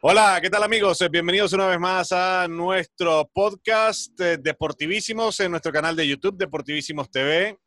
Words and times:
Hola, 0.00 0.38
¿qué 0.40 0.48
tal 0.48 0.62
amigos? 0.62 1.00
Eh, 1.00 1.08
Bienvenidos 1.08 1.52
una 1.54 1.66
vez 1.66 1.80
más 1.80 2.12
a 2.12 2.46
nuestro 2.46 3.28
podcast 3.34 4.12
eh, 4.20 4.38
Deportivísimos 4.38 5.40
en 5.40 5.50
nuestro 5.50 5.72
canal 5.72 5.96
de 5.96 6.06
YouTube 6.06 6.36
Deportivísimos 6.36 7.10
TV, 7.10 7.58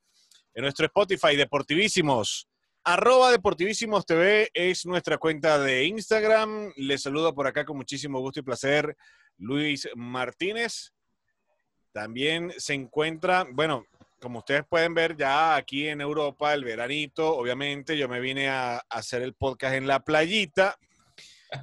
en 0.54 0.62
nuestro 0.62 0.86
Spotify 0.86 1.36
Deportivísimos. 1.36 2.48
Arroba 2.86 3.32
Deportivísimos 3.32 4.06
TV 4.06 4.50
es 4.54 4.86
nuestra 4.86 5.18
cuenta 5.18 5.60
de 5.60 5.84
Instagram. 5.84 6.72
Les 6.78 7.02
saludo 7.02 7.36
por 7.36 7.48
acá 7.48 7.66
con 7.66 7.76
muchísimo 7.76 8.22
gusto 8.22 8.40
y 8.40 8.44
placer 8.44 8.96
Luis 9.38 9.90
Martínez. 9.96 10.94
También 11.92 12.54
se 12.56 12.76
encuentra, 12.76 13.46
bueno, 13.52 13.84
como 14.22 14.40
ustedes 14.40 14.64
pueden 14.70 14.94
ver 14.94 15.18
ya 15.18 15.58
aquí 15.58 15.86
en 15.86 16.00
Europa, 16.00 16.54
el 16.54 16.64
veranito, 16.64 17.36
obviamente 17.36 17.98
yo 17.98 18.08
me 18.08 18.22
vine 18.22 18.48
a, 18.48 18.78
a 18.78 18.84
hacer 18.88 19.22
el 19.22 19.34
podcast 19.34 19.76
en 19.76 19.86
la 19.86 20.00
playita. 20.00 20.78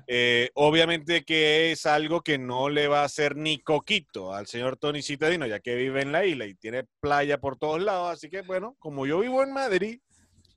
Eh, 0.07 0.51
obviamente 0.55 1.25
que 1.25 1.73
es 1.73 1.87
algo 1.87 2.21
que 2.23 2.39
no 2.39 2.69
le 2.69 2.89
va 2.89 3.03
a 3.03 3.05
hacer 3.05 3.37
ni 3.37 3.59
coquito 3.59 4.35
al 4.35 4.47
señor 4.47 4.77
Tony 4.77 5.03
Citadino, 5.03 5.47
ya 5.47 5.61
que 5.61 5.75
vive 5.77 6.03
en 6.03 6.13
la 6.13 6.25
isla 6.25 6.47
y 6.47 6.55
tiene 6.55 6.85
playa 7.01 7.39
por 7.39 7.57
todos 7.57 7.83
lados. 7.83 8.13
Así 8.13 8.29
que, 8.29 8.43
bueno, 8.43 8.77
como 8.79 9.07
yo 9.07 9.21
vivo 9.21 9.43
en 9.43 9.53
Madrid 9.53 10.01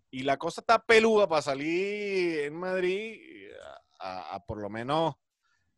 y 0.09 0.23
la 0.23 0.37
cosa 0.37 0.61
está 0.61 0.79
peluda 0.79 1.27
para 1.27 1.41
salir 1.41 2.39
en 2.39 2.55
Madrid, 2.55 3.49
a, 3.99 4.43
por 4.45 4.59
lo 4.59 4.69
menos 4.69 5.15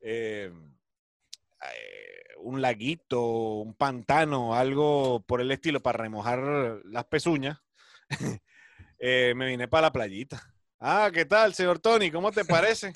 eh, 0.01 0.51
eh, 1.61 2.23
un 2.37 2.61
laguito, 2.61 3.21
un 3.59 3.75
pantano, 3.75 4.55
algo 4.55 5.21
por 5.27 5.41
el 5.41 5.51
estilo 5.51 5.81
para 5.81 5.99
remojar 5.99 6.81
las 6.85 7.05
pezuñas, 7.05 7.59
me 8.99 9.45
vine 9.45 9.67
para 9.67 9.83
la 9.83 9.93
playita. 9.93 10.41
Ah, 10.79 11.11
¿qué 11.13 11.25
tal, 11.25 11.53
señor 11.53 11.79
Tony? 11.79 12.09
¿Cómo 12.09 12.31
te 12.31 12.43
parece? 12.45 12.93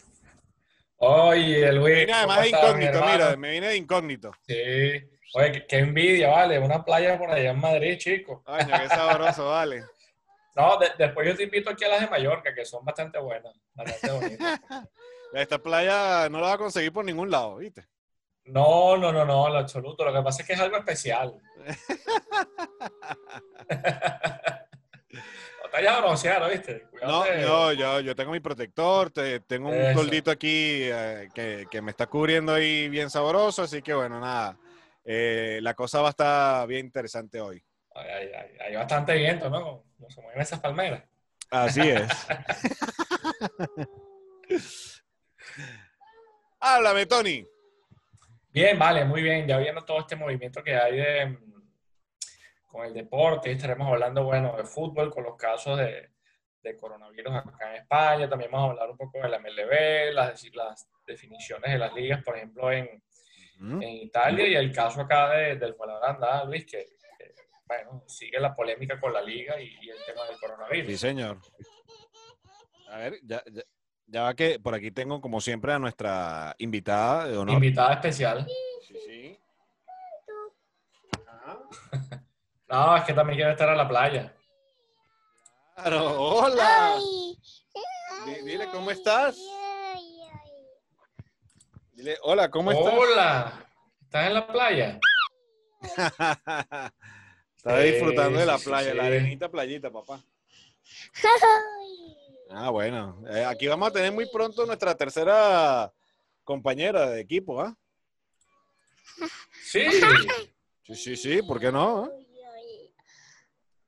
Oye, 0.97 1.71
Luis. 1.73 1.93
Me 1.93 1.99
vine 2.01 2.13
además 2.13 2.37
¿cómo 2.37 2.41
de 2.41 2.49
incógnito, 2.49 3.05
mira, 3.05 3.35
me 3.37 3.51
vine 3.51 3.67
de 3.67 3.75
incógnito. 3.77 4.31
Sí. 4.47 5.09
Oye, 5.33 5.51
qué, 5.51 5.67
qué 5.67 5.77
envidia, 5.79 6.29
vale. 6.29 6.57
Una 6.59 6.83
playa 6.83 7.17
por 7.17 7.29
allá 7.29 7.51
en 7.51 7.59
Madrid, 7.59 7.97
chico. 7.97 8.41
Coño, 8.43 8.79
qué 8.81 8.89
sabroso, 8.89 9.49
vale. 9.49 9.83
No, 10.55 10.75
de- 10.79 10.89
después 10.97 11.27
yo 11.27 11.35
te 11.35 11.43
invito 11.43 11.69
aquí 11.69 11.83
a 11.83 11.89
las 11.89 12.01
de 12.01 12.07
Mallorca, 12.07 12.51
que 12.51 12.65
son 12.65 12.83
bastante 12.83 13.19
buenas, 13.19 13.53
bastante 13.75 14.11
bonitas. 14.11 14.59
Esta 15.33 15.59
playa 15.59 16.27
no 16.29 16.39
la 16.39 16.47
vas 16.47 16.55
a 16.55 16.57
conseguir 16.57 16.91
por 16.91 17.05
ningún 17.05 17.29
lado, 17.29 17.57
¿viste? 17.57 17.85
No, 18.45 18.97
no, 18.97 19.11
no, 19.13 19.23
no, 19.23 19.45
en 19.45 19.53
lo 19.53 19.59
absoluto. 19.59 20.03
Lo 20.03 20.11
que 20.11 20.23
pasa 20.23 20.41
es 20.41 20.47
que 20.47 20.53
es 20.53 20.59
algo 20.59 20.77
especial. 20.77 21.39
No 25.77 25.81
te 25.81 25.85
vayas 25.85 25.95
a 25.95 26.01
broncear, 26.01 26.49
¿viste? 26.49 26.87
No, 27.03 27.23
no, 27.35 27.71
yo, 27.73 27.99
yo 27.99 28.15
tengo 28.15 28.31
mi 28.31 28.39
protector, 28.39 29.11
te- 29.11 29.41
tengo 29.41 29.69
un 29.69 29.75
Eso. 29.75 29.99
toldito 29.99 30.31
aquí 30.31 30.79
eh, 30.83 31.29
que, 31.35 31.67
que 31.69 31.81
me 31.83 31.91
está 31.91 32.07
cubriendo 32.07 32.51
ahí 32.53 32.89
bien 32.89 33.11
sabroso, 33.11 33.61
así 33.61 33.83
que 33.83 33.93
bueno, 33.93 34.19
nada, 34.19 34.57
eh, 35.05 35.59
la 35.61 35.75
cosa 35.75 36.01
va 36.01 36.07
a 36.07 36.11
estar 36.11 36.67
bien 36.67 36.87
interesante 36.87 37.39
hoy. 37.39 37.63
Hay, 37.93 38.09
hay- 38.09 38.33
hay- 38.33 38.57
hay 38.59 38.75
bastante 38.75 39.13
viento, 39.13 39.51
¿no? 39.51 39.83
Como 39.97 40.09
se 40.09 40.19
mueven 40.21 40.41
esas 40.41 40.59
palmeras. 40.59 41.03
Así 41.51 41.87
es. 41.87 42.07
Háblame, 46.59 47.05
Tony. 47.05 47.45
Bien, 48.51 48.79
vale, 48.79 49.05
muy 49.05 49.21
bien. 49.21 49.47
Ya 49.47 49.59
viendo 49.59 49.85
todo 49.85 49.99
este 49.99 50.15
movimiento 50.15 50.63
que 50.63 50.75
hay 50.75 50.97
de, 50.97 51.37
con 52.77 52.85
el 52.85 52.93
deporte, 52.93 53.51
estaremos 53.51 53.87
hablando, 53.87 54.23
bueno, 54.23 54.55
de 54.55 54.63
fútbol 54.63 55.09
con 55.09 55.23
los 55.23 55.35
casos 55.35 55.79
de, 55.79 56.11
de 56.61 56.77
coronavirus 56.77 57.33
acá 57.33 57.71
en 57.71 57.81
España. 57.81 58.29
También 58.29 58.51
vamos 58.51 58.67
a 58.67 58.71
hablar 58.73 58.91
un 58.91 58.97
poco 58.97 59.19
de 59.19 59.29
la 59.29 59.39
MLB, 59.39 60.13
las, 60.13 60.43
las 60.53 60.87
definiciones 61.07 61.71
de 61.71 61.79
las 61.79 61.91
ligas, 61.95 62.23
por 62.23 62.37
ejemplo, 62.37 62.71
en, 62.71 63.01
¿Mm? 63.57 63.81
en 63.81 63.89
Italia 63.89 64.47
y 64.47 64.55
el 64.55 64.71
caso 64.71 65.01
acá 65.01 65.31
de, 65.31 65.55
del 65.55 65.73
Fuenlabrada, 65.73 66.45
Luis, 66.45 66.67
que, 66.67 66.85
que, 67.17 67.33
bueno, 67.67 68.03
sigue 68.05 68.39
la 68.39 68.53
polémica 68.53 68.99
con 68.99 69.11
la 69.11 69.23
liga 69.23 69.59
y, 69.59 69.75
y 69.81 69.89
el 69.89 69.97
tema 70.05 70.25
del 70.27 70.39
coronavirus. 70.39 70.91
Sí, 70.91 70.97
señor. 70.97 71.39
A 72.91 72.97
ver, 72.97 73.19
ya, 73.23 73.41
ya, 73.51 73.63
ya 74.05 74.21
va 74.21 74.35
que 74.35 74.59
por 74.59 74.75
aquí 74.75 74.91
tengo, 74.91 75.19
como 75.19 75.41
siempre, 75.41 75.73
a 75.73 75.79
nuestra 75.79 76.55
invitada 76.59 77.27
de 77.27 77.37
honor. 77.37 77.55
Invitada 77.55 77.93
especial. 77.93 78.47
Sí, 78.83 78.95
sí. 79.03 79.39
Ajá. 81.25 81.59
No, 82.69 82.97
es 82.97 83.03
que 83.03 83.13
también 83.13 83.37
quiere 83.37 83.51
estar 83.51 83.69
a 83.69 83.75
la 83.75 83.87
playa. 83.87 84.33
Claro, 85.75 86.19
hola. 86.19 86.99
Di- 88.25 88.41
Dile, 88.43 88.67
¿cómo 88.71 88.91
estás? 88.91 89.37
Dile, 91.93 92.17
hola, 92.23 92.49
¿cómo 92.49 92.71
estás? 92.71 92.93
Hola, 92.93 93.65
¿estás 94.03 94.27
en 94.27 94.33
la 94.33 94.47
playa? 94.47 94.99
Está 97.55 97.81
Sí, 97.81 97.87
disfrutando 97.91 98.39
de 98.39 98.45
la 98.45 98.57
sí, 98.57 98.63
sí, 98.63 98.69
playa, 98.69 98.93
la 98.93 99.05
arenita 99.05 99.49
playita, 99.49 99.89
papá. 99.91 100.21
Ah, 102.49 102.69
bueno. 102.69 103.21
Eh, 103.29 103.45
aquí 103.45 103.67
vamos 103.67 103.89
a 103.89 103.91
tener 103.91 104.11
muy 104.11 104.25
pronto 104.29 104.65
nuestra 104.65 104.95
tercera 104.95 105.91
compañera 106.43 107.09
de 107.09 107.21
equipo, 107.21 107.61
¿ah? 107.61 107.75
Sí. 109.63 109.85
Sí, 110.83 110.95
sí, 110.95 111.15
sí, 111.17 111.41
¿por 111.41 111.59
qué 111.59 111.71
no? 111.71 112.09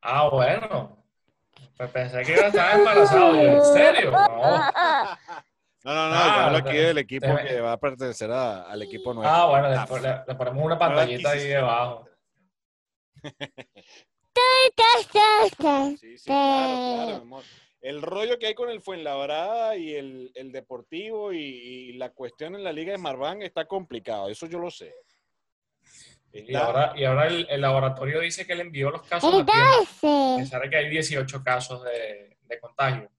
Ah, 0.01 0.29
bueno. 0.29 0.97
Pues 1.77 1.89
pensé 1.91 2.21
que 2.23 2.33
iba 2.33 2.43
a 2.43 2.47
estar 2.47 2.77
embarazado. 2.79 3.35
¿En 3.35 3.63
serio? 3.65 4.11
No. 4.11 4.27
No, 5.85 5.95
no, 5.95 6.09
no, 6.09 6.15
Ah, 6.15 6.33
yo 6.35 6.41
hablo 6.43 6.57
aquí 6.57 6.77
del 6.77 6.97
equipo 6.97 7.27
te- 7.37 7.47
que 7.47 7.61
va 7.61 7.71
a 7.71 7.77
pertenecer 7.77 8.29
a- 8.31 8.63
al 8.63 8.81
equipo 8.81 9.13
nuestro. 9.13 9.33
Ah, 9.33 9.45
bueno, 9.47 9.69
le, 9.69 9.75
Ah, 9.75 9.87
le- 10.01 10.23
le 10.33 10.35
ponemos 10.37 10.65
una 10.65 10.77
pantallita 10.77 11.31
ahí 11.31 11.47
debajo. 11.47 12.05
Sí, 15.99 16.17
sí, 16.17 16.25
claro, 16.25 16.95
claro, 17.05 17.15
amor. 17.21 17.43
El 17.81 18.01
rollo 18.01 18.37
que 18.39 18.47
hay 18.47 18.53
con 18.55 18.69
el 18.69 18.81
Fuenlabrada 18.81 19.75
y 19.77 19.93
el, 19.95 20.31
el 20.35 20.51
Deportivo 20.51 21.31
y, 21.31 21.39
y 21.39 21.93
la 21.93 22.09
cuestión 22.09 22.55
en 22.55 22.63
la 22.63 22.73
Liga 22.73 22.91
de 22.91 22.97
Marván 22.97 23.41
está 23.41 23.65
complicado, 23.65 24.27
eso 24.29 24.45
yo 24.47 24.59
lo 24.59 24.69
sé. 24.69 24.93
Y 26.33 26.55
ahora, 26.55 26.93
y 26.95 27.03
ahora 27.05 27.27
el, 27.27 27.47
el 27.49 27.61
laboratorio 27.61 28.19
dice 28.19 28.45
que 28.45 28.55
le 28.55 28.61
envió 28.61 28.91
los 28.91 29.01
casos 29.03 29.29
a 29.41 29.45
tiempo. 29.45 30.35
A 30.35 30.37
pesar 30.39 30.61
de 30.61 30.69
que 30.69 30.75
hay 30.77 30.89
18 30.89 31.43
casos 31.43 31.83
de, 31.83 32.37
de 32.41 32.59
contagio, 32.59 33.09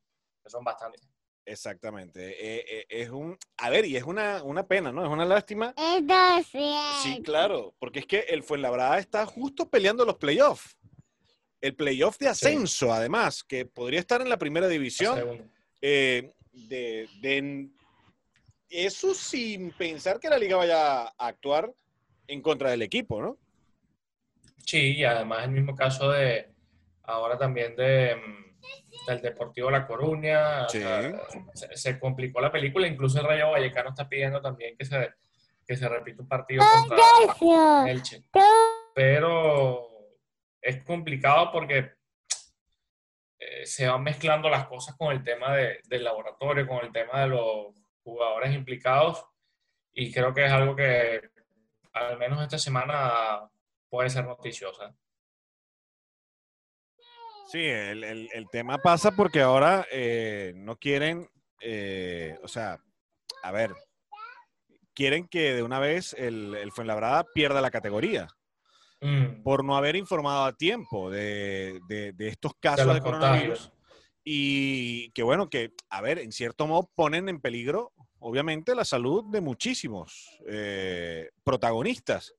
que 0.42 0.48
son 0.50 0.62
bastantes. 0.64 1.08
Exactamente. 1.44 2.20
Eh, 2.30 2.64
eh, 2.68 2.86
es 2.88 3.10
un, 3.10 3.36
a 3.56 3.70
ver, 3.70 3.84
y 3.84 3.96
es 3.96 4.04
una, 4.04 4.42
una 4.44 4.66
pena, 4.68 4.92
¿no? 4.92 5.04
Es 5.04 5.10
una 5.10 5.24
lástima. 5.24 5.74
Sí, 7.02 7.20
claro, 7.22 7.74
porque 7.80 8.00
es 8.00 8.06
que 8.06 8.20
el 8.28 8.44
Fuenlabrada 8.44 8.98
está 9.00 9.26
justo 9.26 9.68
peleando 9.68 10.04
los 10.04 10.16
playoffs. 10.16 10.76
El 11.60 11.74
playoff 11.74 12.16
de 12.18 12.28
ascenso, 12.28 12.92
además, 12.92 13.42
que 13.42 13.66
podría 13.66 13.98
estar 14.00 14.20
en 14.22 14.28
la 14.28 14.38
primera 14.38 14.68
división. 14.68 15.50
Eh, 15.82 16.32
de, 16.52 17.08
de- 17.20 17.68
eso 18.68 19.12
sin 19.14 19.72
pensar 19.72 20.20
que 20.20 20.28
la 20.28 20.38
liga 20.38 20.56
vaya 20.56 21.02
a 21.02 21.12
actuar 21.18 21.72
en 22.32 22.42
contra 22.42 22.70
del 22.70 22.82
equipo, 22.82 23.20
¿no? 23.20 23.36
Sí, 24.64 24.96
y 24.98 25.04
además 25.04 25.44
el 25.44 25.50
mismo 25.50 25.74
caso 25.74 26.10
de 26.10 26.52
ahora 27.04 27.36
también 27.38 27.74
de, 27.76 28.14
mm, 28.16 29.06
del 29.06 29.20
Deportivo 29.22 29.70
La 29.70 29.86
Coruña. 29.86 30.64
o 30.66 30.68
Sí. 30.68 30.80
sea, 30.80 31.12
se, 31.54 31.76
se 31.76 31.98
complicó 31.98 32.40
la 32.40 32.52
película, 32.52 32.86
incluso 32.86 33.18
el 33.20 33.26
Rayo 33.26 33.50
Vallecano 33.50 33.90
está 33.90 34.08
pidiendo 34.08 34.40
también 34.40 34.76
que 34.76 34.84
se, 34.84 35.12
que 35.66 35.76
se 35.76 35.88
repita 35.88 36.22
un 36.22 36.28
partido 36.28 36.62
contra 36.88 37.90
Elche. 37.90 38.24
Pero 38.94 39.88
es 40.60 40.82
complicado 40.84 41.50
porque 41.52 41.92
eh, 43.38 43.64
se 43.64 43.88
van 43.88 44.02
mezclando 44.02 44.48
las 44.50 44.66
cosas 44.66 44.94
con 44.96 45.10
el 45.12 45.24
tema 45.24 45.56
de- 45.56 45.80
del 45.88 46.04
laboratorio, 46.04 46.66
con 46.68 46.84
el 46.84 46.92
tema 46.92 47.22
de 47.22 47.28
los 47.28 47.74
jugadores 48.02 48.54
implicados 48.54 49.24
y 49.92 50.12
creo 50.12 50.34
que 50.34 50.44
es 50.44 50.52
algo 50.52 50.76
que 50.76 51.20
al 51.92 52.18
menos 52.18 52.42
esta 52.42 52.58
semana 52.58 53.48
puede 53.88 54.10
ser 54.10 54.24
noticiosa. 54.24 54.94
Sí, 57.50 57.58
el, 57.64 58.04
el- 58.04 58.28
el 58.32 58.48
tema 58.48 58.78
pasa 58.78 59.10
porque 59.10 59.40
ahora 59.40 59.84
eh, 59.90 60.52
no 60.54 60.76
quieren, 60.76 61.28
eh, 61.60 62.38
o 62.44 62.48
sea, 62.48 62.78
a 63.42 63.50
ver, 63.50 63.72
quieren 64.94 65.26
que 65.26 65.54
de 65.54 65.62
una 65.62 65.80
vez 65.80 66.12
el, 66.14 66.54
el 66.54 66.70
Fuenlabrada 66.72 67.24
pierda 67.34 67.60
la 67.60 67.70
categoría 67.70 68.28
Mm, 69.02 69.42
por 69.42 69.64
no 69.64 69.78
haber 69.78 69.96
informado 69.96 70.44
a 70.44 70.52
tiempo 70.52 71.10
de, 71.10 71.80
de- 71.88 72.12
de 72.12 72.28
estos 72.28 72.52
casos 72.60 72.92
de 72.92 73.00
coronavirus. 73.00 73.68
contagios. 73.70 73.72
Y 74.22 75.10
que 75.12 75.22
bueno, 75.22 75.48
que, 75.48 75.72
a 75.88 76.02
ver, 76.02 76.18
en 76.18 76.32
cierto 76.32 76.66
modo 76.66 76.90
ponen 76.94 77.30
en 77.30 77.40
peligro, 77.40 77.94
obviamente, 78.20 78.74
la 78.74 78.84
salud 78.84 79.24
de 79.30 79.40
muchísimos 79.40 80.38
eh, 80.46 81.30
protagonistas. 81.42 82.34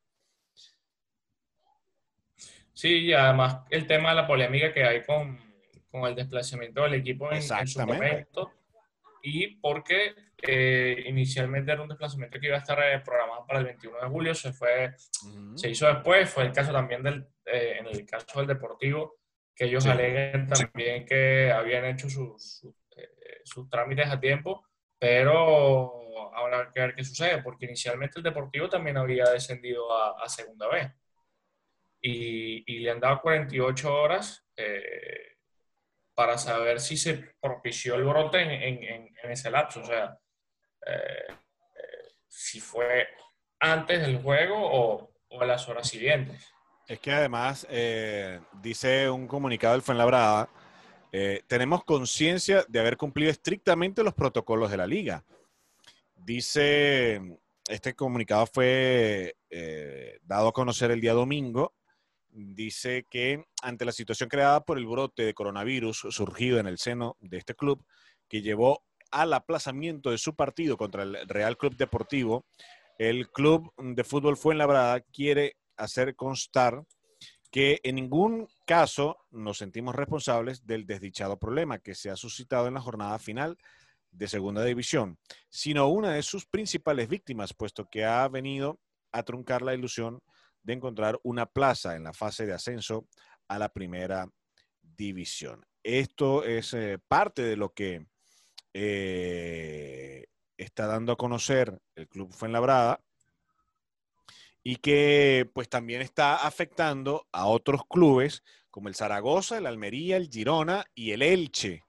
Sí, 2.74 3.06
y 3.06 3.14
además 3.14 3.60
el 3.70 3.86
tema 3.86 4.10
de 4.10 4.16
la 4.16 4.28
polémica 4.28 4.74
que 4.74 4.84
hay 4.84 5.04
con, 5.04 5.38
con 5.92 6.08
el 6.08 6.16
desplazamiento 6.16 6.84
del 6.84 6.96
equipo 6.96 7.32
en, 7.32 7.38
en 7.38 7.68
su 7.68 7.80
momento. 7.86 8.52
y 9.22 9.56
porque 9.58 10.16
eh, 10.44 11.04
inicialmente 11.06 11.72
era 11.72 11.82
un 11.82 11.90
desplazamiento 11.90 12.40
que 12.40 12.48
iba 12.48 12.56
a 12.56 12.60
estar 12.60 12.80
eh, 12.80 13.00
programado 13.00 13.46
para 13.46 13.60
el 13.60 13.66
21 13.66 14.00
de 14.02 14.08
julio, 14.08 14.34
se 14.34 14.52
fue, 14.52 14.96
se 15.56 15.70
hizo 15.70 15.88
después, 15.88 16.30
fue 16.30 16.44
el 16.44 16.52
caso 16.52 16.72
también 16.72 17.04
del, 17.04 17.28
eh, 17.46 17.78
en 17.80 17.88
el 17.88 18.06
caso 18.06 18.40
del 18.40 18.48
Deportivo, 18.48 19.18
que 19.56 19.66
ellos 19.66 19.86
aleguen 19.86 20.48
también 20.48 21.06
que 21.06 21.52
habían 21.52 21.86
hecho 21.86 22.10
sus, 22.10 22.66
sus, 23.44 23.70
trámites 23.70 24.08
a 24.10 24.20
tiempo, 24.20 24.66
pero 25.02 25.98
hay 26.54 26.68
que 26.72 26.80
ver 26.80 26.94
qué 26.96 27.04
sucede, 27.04 27.42
porque 27.42 27.66
inicialmente 27.66 28.20
el 28.20 28.24
Deportivo 28.24 28.70
también 28.70 28.98
había 28.98 29.26
descendido 29.26 29.92
a, 29.92 30.24
a 30.24 30.30
segunda 30.30 30.68
vez 30.68 30.92
y, 32.00 32.64
y, 32.72 32.80
le 32.80 32.92
han 32.92 33.00
dado 33.00 33.20
48 33.22 33.92
horas 33.94 34.46
para 36.14 36.38
saber 36.38 36.80
si 36.80 36.98
se 36.98 37.34
propició 37.40 37.96
el 37.96 38.04
brote 38.04 38.42
en, 38.42 38.84
en, 38.84 39.32
ese 39.32 39.50
lapso. 39.50 39.82
O 39.82 39.86
sea, 39.86 40.16
eh, 40.86 41.26
eh, 41.30 42.10
si 42.28 42.60
fue 42.60 43.08
antes 43.60 44.02
del 44.02 44.22
juego 44.22 44.56
o, 44.56 45.14
o, 45.30 45.42
en 45.42 45.48
las 45.48 45.68
horas 45.68 45.88
siguientes. 45.88 46.48
Es 46.88 47.00
que 47.00 47.12
además, 47.12 47.66
eh, 47.72 48.40
dice 48.62 49.10
un 49.10 49.28
comunicado 49.28 49.74
del 49.74 49.82
Fuenlabrada, 49.82 50.48
tenemos 51.48 51.84
conciencia 51.84 52.66
de 52.68 52.80
haber 52.80 52.98
cumplido 52.98 53.32
estrictamente 53.32 54.04
los 54.04 54.14
protocolos 54.14 54.72
de 54.72 54.78
la 54.78 54.88
liga. 54.88 55.24
Dice, 56.16 57.40
este 57.68 57.94
comunicado 57.94 58.46
fue 58.48 59.36
dado 60.24 60.48
a 60.48 60.54
conocer 60.54 60.92
el 60.92 61.02
día 61.02 61.14
domingo 61.14 61.74
dice 62.32 63.06
que 63.10 63.46
ante 63.62 63.86
la 63.86 63.92
situación 63.92 64.30
creada 64.30 64.64
por 64.64 64.78
el 64.78 64.86
brote 64.86 65.24
de 65.24 65.34
coronavirus 65.34 66.08
surgido 66.10 66.60
en 66.60 66.68
el 66.68 66.78
seno 66.78 67.18
de 67.20 67.38
este 67.38 67.56
club, 67.56 67.84
que 68.28 68.42
llevó 68.42 68.84
al 69.12 69.34
aplazamiento 69.34 70.12
de 70.12 70.18
su 70.18 70.36
partido 70.36 70.78
contra 70.78 71.04
el 71.04 71.28
Real 71.28 71.58
Club 71.58 71.76
Deportivo, 71.76 72.46
el 72.98 73.30
club 73.30 73.74
de 73.78 74.04
fútbol 74.04 74.38
Fuenlabrada 74.38 75.02
quiere 75.02 75.58
hacer 75.76 76.16
constar 76.16 76.84
que 77.52 77.82
en 77.84 77.96
ningún 77.96 78.48
caso 78.66 79.18
nos 79.30 79.58
sentimos 79.58 79.94
responsables 79.94 80.66
del 80.66 80.86
desdichado 80.86 81.38
problema 81.38 81.80
que 81.80 81.96
se 81.96 82.10
ha 82.10 82.16
suscitado 82.16 82.68
en 82.68 82.76
la 82.76 82.82
jornada 82.82 83.20
final 83.20 83.58
de 84.10 84.28
Segunda 84.28 84.64
División, 84.64 85.20
sino 85.50 85.90
una 85.90 86.14
de 86.14 86.24
sus 86.24 86.46
principales 86.46 87.10
víctimas, 87.10 87.54
puesto 87.54 87.90
que 87.90 88.06
ha 88.06 88.28
venido 88.30 88.80
a 89.12 89.24
truncar 89.24 89.62
la 89.62 89.74
ilusión 89.74 90.22
de 90.64 90.74
encontrar 90.74 91.20
una 91.24 91.46
plaza 91.46 91.96
en 91.96 92.06
la 92.06 92.14
fase 92.14 92.46
de 92.46 92.54
ascenso 92.54 93.08
a 93.48 93.60
la 93.60 93.70
primera 93.70 94.30
división. 94.82 95.66
Esto 95.84 96.44
es 96.44 96.74
eh, 96.74 97.00
parte 97.06 97.42
de 97.42 97.58
lo 97.58 97.74
que 97.74 98.06
eh, 98.74 100.26
está 100.58 100.88
dando 100.88 101.14
a 101.14 101.18
conocer 101.18 101.82
el 101.96 102.08
Club 102.08 102.32
Fuenlabrada 102.32 103.02
y 104.64 104.78
que 104.78 105.50
pues 105.54 105.70
también 105.70 106.02
está 106.02 106.36
afectando 106.36 107.28
a 107.32 107.46
otros 107.46 107.82
clubes 107.90 108.44
como 108.70 108.88
el 108.88 108.96
Zaragoza, 108.96 109.58
el 109.58 109.66
Almería, 109.66 110.18
el 110.18 110.30
Girona 110.30 110.86
y 110.96 111.12
el 111.12 111.22
Elche, 111.22 111.84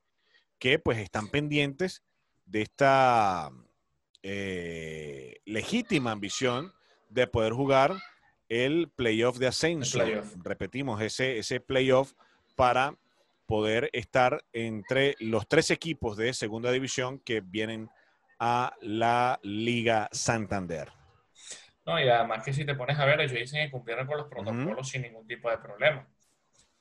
que 0.59 0.79
pues 0.79 0.99
están 0.99 1.29
pendientes 1.29 2.03
de 2.45 2.63
esta 2.63 3.51
eh, 4.23 5.37
legítima 5.45 6.13
ambición 6.13 6.73
de 7.09 7.27
poder 7.27 7.53
jugar 7.53 7.95
el 8.49 8.91
playoff 8.91 9.39
de 9.39 9.47
ascenso. 9.47 10.01
Repetimos, 10.43 11.01
ese, 11.01 11.39
ese 11.39 11.61
playoff 11.61 12.13
para 12.57 12.97
poder 13.47 13.91
estar 13.93 14.45
entre 14.53 15.15
los 15.21 15.47
tres 15.47 15.71
equipos 15.71 16.17
de 16.17 16.33
segunda 16.33 16.71
división 16.71 17.19
que 17.19 17.41
vienen 17.41 17.91
a 18.39 18.75
la 18.81 19.39
Liga 19.43 20.09
Santander. 20.13 21.01
No, 21.84 22.00
y 22.00 22.08
además 22.08 22.44
que 22.44 22.52
si 22.52 22.64
te 22.64 22.75
pones 22.75 22.99
a 22.99 23.05
ver, 23.05 23.20
ellos 23.20 23.32
dicen 23.32 23.64
que 23.64 23.70
cumplieron 23.70 24.06
con 24.06 24.17
los 24.17 24.29
protocolos 24.29 24.88
sin 24.88 25.02
ningún 25.02 25.26
tipo 25.26 25.50
de 25.50 25.58
problema. 25.58 26.06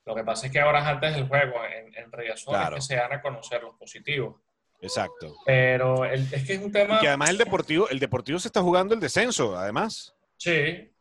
Lo 0.06 0.16
que 0.16 0.24
pasa 0.24 0.48
es 0.48 0.52
que 0.52 0.60
ahora 0.60 0.88
antes 0.88 1.16
del 1.16 1.28
juego, 1.28 1.56
en, 1.66 1.94
en 1.96 2.12
claro. 2.46 2.76
que 2.76 2.82
se 2.82 2.96
dan 2.96 3.14
a 3.14 3.22
conocer 3.22 3.62
los 3.64 3.76
positivos. 3.76 4.42
Exacto. 4.80 5.36
Pero 5.46 6.06
es 6.06 6.46
que 6.46 6.54
es 6.54 6.60
un 6.60 6.72
tema... 6.72 6.98
Y 6.98 7.00
que 7.02 7.08
además 7.08 7.30
el 7.30 7.38
Deportivo, 7.38 7.90
el 7.90 8.00
Deportivo 8.00 8.40
se 8.40 8.48
está 8.48 8.62
jugando 8.62 8.96
el 8.96 9.00
descenso, 9.00 9.56
además. 9.56 10.16
Sí, 10.38 10.92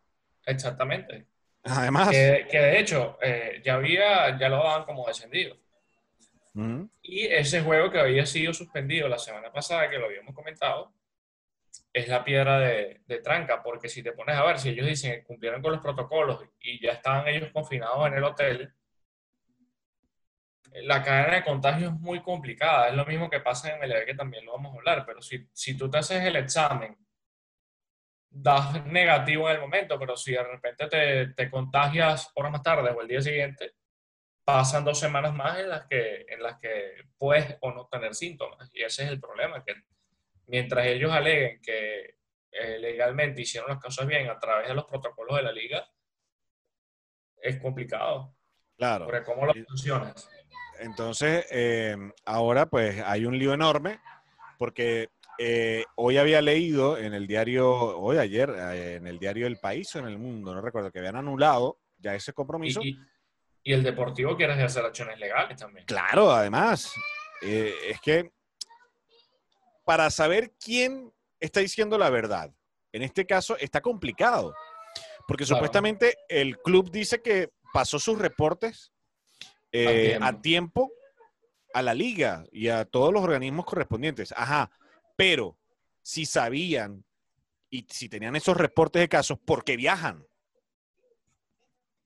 Exactamente. 0.47 1.27
Además. 1.63 2.11
Que, 2.11 2.47
de 2.51 2.81
hecho, 2.81 3.19
eh, 3.23 3.61
ya 3.65 3.75
había, 3.75 4.39
ya 4.39 4.49
lo 4.49 4.57
daban 4.57 4.85
como 4.85 5.07
descendido. 5.07 5.57
Y 7.03 7.27
ese 7.27 7.63
juego 7.63 7.91
que 7.91 8.01
había 8.01 8.27
sido 8.27 8.53
suspendido 8.53 9.09
la 9.09 9.19
semana 9.19 9.53
pasada, 9.53 9.89
que 9.89 9.99
lo 9.99 10.07
habíamos 10.07 10.35
comentado, 10.35 10.93
es 11.93 12.09
la 12.09 12.25
piedra 12.25 12.59
de, 12.61 13.01
tranca, 13.23 13.63
porque 13.63 13.89
si 13.89 14.03
te 14.03 14.13
pones 14.13 14.37
a 14.37 14.45
ver, 14.45 14.59
si 14.59 14.71
ellos 14.71 14.87
dicen 14.87 15.13
que 15.13 15.25
cumplieron 15.25 15.61
con 15.61 15.73
los 15.73 15.81
protocolos 15.81 16.45
y 16.61 16.81
ya 16.81 16.93
estaban 16.93 17.27
ellos 17.29 17.51
confinados 17.53 18.07
en 18.07 18.15
el 18.15 18.25
hotel, 18.25 18.75
la 20.83 21.03
cadena 21.03 21.37
de 21.37 21.45
contagio 21.45 21.89
es 21.89 21.95
muy 21.95 22.23
complicada. 22.23 22.89
Es 22.89 22.95
lo 22.95 23.05
mismo 23.05 23.29
que 23.29 23.41
pasa 23.41 23.75
en 23.75 23.83
el 23.83 24.05
que 24.05 24.15
también 24.15 24.45
lo 24.45 24.53
vamos 24.53 24.73
a 24.73 24.79
hablar, 24.79 25.05
pero 25.05 25.21
si, 25.21 25.49
si 25.53 25.77
tú 25.77 25.91
te 25.91 25.99
haces 25.99 26.23
el 26.23 26.37
examen 26.37 26.97
das 28.33 28.87
negativo 28.87 29.49
en 29.49 29.57
el 29.57 29.61
momento, 29.61 29.99
pero 29.99 30.17
si 30.17 30.33
de 30.33 30.43
repente 30.45 30.87
te, 30.87 31.27
te 31.35 31.51
contagias 31.51 32.31
horas 32.35 32.53
más 32.53 32.63
tarde 32.63 32.91
o 32.91 33.01
el 33.01 33.09
día 33.09 33.21
siguiente, 33.21 33.75
pasan 34.45 34.85
dos 34.85 34.99
semanas 34.99 35.35
más 35.35 35.59
en 35.59 35.69
las 35.69 35.87
que, 35.87 36.27
en 36.29 36.43
las 36.43 36.59
que 36.61 37.05
puedes 37.19 37.57
o 37.61 37.73
no 37.73 37.87
tener 37.89 38.15
síntomas. 38.15 38.71
Y 38.73 38.83
ese 38.83 39.05
es 39.05 39.11
el 39.11 39.21
problema, 39.21 39.65
que 39.65 39.75
mientras 40.51 40.87
ellos 40.87 41.13
aleguen 41.13 41.61
que 41.63 42.17
eh, 42.53 42.79
legalmente 42.79 43.43
hicieron 43.43 43.71
las 43.71 43.81
cosas 43.81 44.07
bien 44.07 44.29
a 44.29 44.39
través 44.39 44.69
de 44.69 44.75
los 44.75 44.85
protocolos 44.85 45.37
de 45.37 45.43
la 45.43 45.53
liga, 45.53 45.89
es 47.41 47.59
complicado. 47.59 48.35
Claro. 48.77 49.07
Porque 49.07 49.23
cómo 49.23 49.47
lo 49.47 49.55
funcionas. 49.55 50.29
Entonces, 50.81 51.47
eh, 51.51 51.97
ahora 52.25 52.67
pues 52.67 53.03
hay 53.05 53.27
un 53.27 53.39
lío 53.39 53.53
enorme 53.53 54.01
porque 54.59 55.09
eh, 55.43 55.85
hoy 55.95 56.19
había 56.19 56.43
leído 56.43 56.99
en 56.99 57.15
el 57.15 57.27
diario, 57.27 57.71
hoy 57.99 58.19
ayer, 58.19 58.51
eh, 58.51 58.97
en 58.97 59.07
el 59.07 59.19
diario 59.19 59.47
El 59.47 59.57
País 59.57 59.97
o 59.97 59.99
en 59.99 60.05
El 60.05 60.19
Mundo, 60.19 60.55
no 60.55 60.61
recuerdo, 60.61 60.93
que 60.93 60.99
habían 60.99 61.17
anulado 61.17 61.79
ya 61.97 62.15
ese 62.15 62.35
compromiso. 62.35 62.83
Y, 62.83 62.99
el 63.65 63.83
Deportivo 63.83 64.37
quiere 64.37 64.53
hacer 64.53 64.85
acciones 64.85 65.19
legales 65.19 65.57
también. 65.57 65.87
Claro, 65.87 66.31
además. 66.31 66.93
Eh, 67.41 67.73
es 67.89 68.01
que 68.03 68.33
para 69.85 70.11
saber 70.11 70.53
quién 70.63 71.13
está 71.41 71.61
diciendo 71.61 71.99
la 71.99 72.11
verdad, 72.11 72.53
en 72.93 73.03
este 73.03 73.27
caso 73.27 73.57
está 73.59 73.81
complicado. 73.81 74.55
Porque 75.27 75.47
supuestamente 75.47 76.17
el 76.29 76.59
club 76.59 76.91
dice 76.91 77.23
que 77.23 77.51
pasó 77.73 77.99
sus 77.99 78.19
reportes 78.19 78.93
a 80.21 80.41
tiempo 80.41 80.91
a 81.73 81.83
la 81.83 81.95
liga 81.95 82.45
y 82.51 82.69
a 82.69 82.85
todos 82.85 83.13
los 83.13 83.23
organismos 83.23 83.65
correspondientes. 83.65 84.35
Ajá, 84.37 84.71
pero 85.17 85.57
si 86.03 86.27
sabían 86.27 87.05
y 87.71 87.87
si 87.89 88.09
tenían 88.09 88.35
esos 88.35 88.57
reportes 88.57 89.01
de 89.01 89.09
casos, 89.09 89.39
¿por 89.39 89.65
qué 89.65 89.77
viajan? 89.77 90.27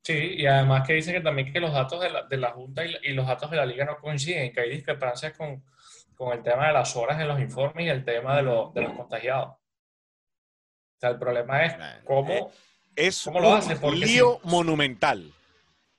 Sí, 0.02 0.35
y 0.37 0.47
además 0.47 0.87
que 0.87 0.93
dicen 0.93 1.14
que 1.14 1.23
también 1.23 1.50
que 1.50 1.61
los 1.61 1.73
datos 1.73 1.99
de 2.02 2.11
la, 2.11 2.25
de 2.25 2.37
la 2.37 2.50
Junta 2.50 2.85
y, 2.85 3.14
los 3.14 3.26
datos 3.26 3.50
de 3.50 3.57
la 3.57 3.64
Liga 3.64 3.87
no 3.87 3.97
coinciden, 3.97 4.52
que 4.52 4.61
hay 4.61 4.71
discrepancias 4.71 5.35
con, 5.37 5.64
con 6.14 6.33
el 6.33 6.42
tema 6.42 6.68
de 6.68 6.73
las 6.73 6.94
horas 6.97 7.21
en 7.21 7.28
los 7.28 7.40
informes 7.40 7.87
y 7.87 7.88
el 7.88 8.04
tema 8.04 8.37
de, 8.37 8.42
de 8.42 8.83
los 8.83 8.92
contagiados. 8.94 9.49
O 9.50 11.00
sea, 11.00 11.11
el 11.11 11.18
problema 11.18 11.64
es 11.64 11.75
cómo, 12.04 12.33
eh, 12.33 12.47
es 12.97 13.23
cómo 13.23 13.40
lo 13.40 13.54
hace. 13.54 13.75
Un 13.85 14.00
lío 14.00 14.40
monumental. 14.44 15.33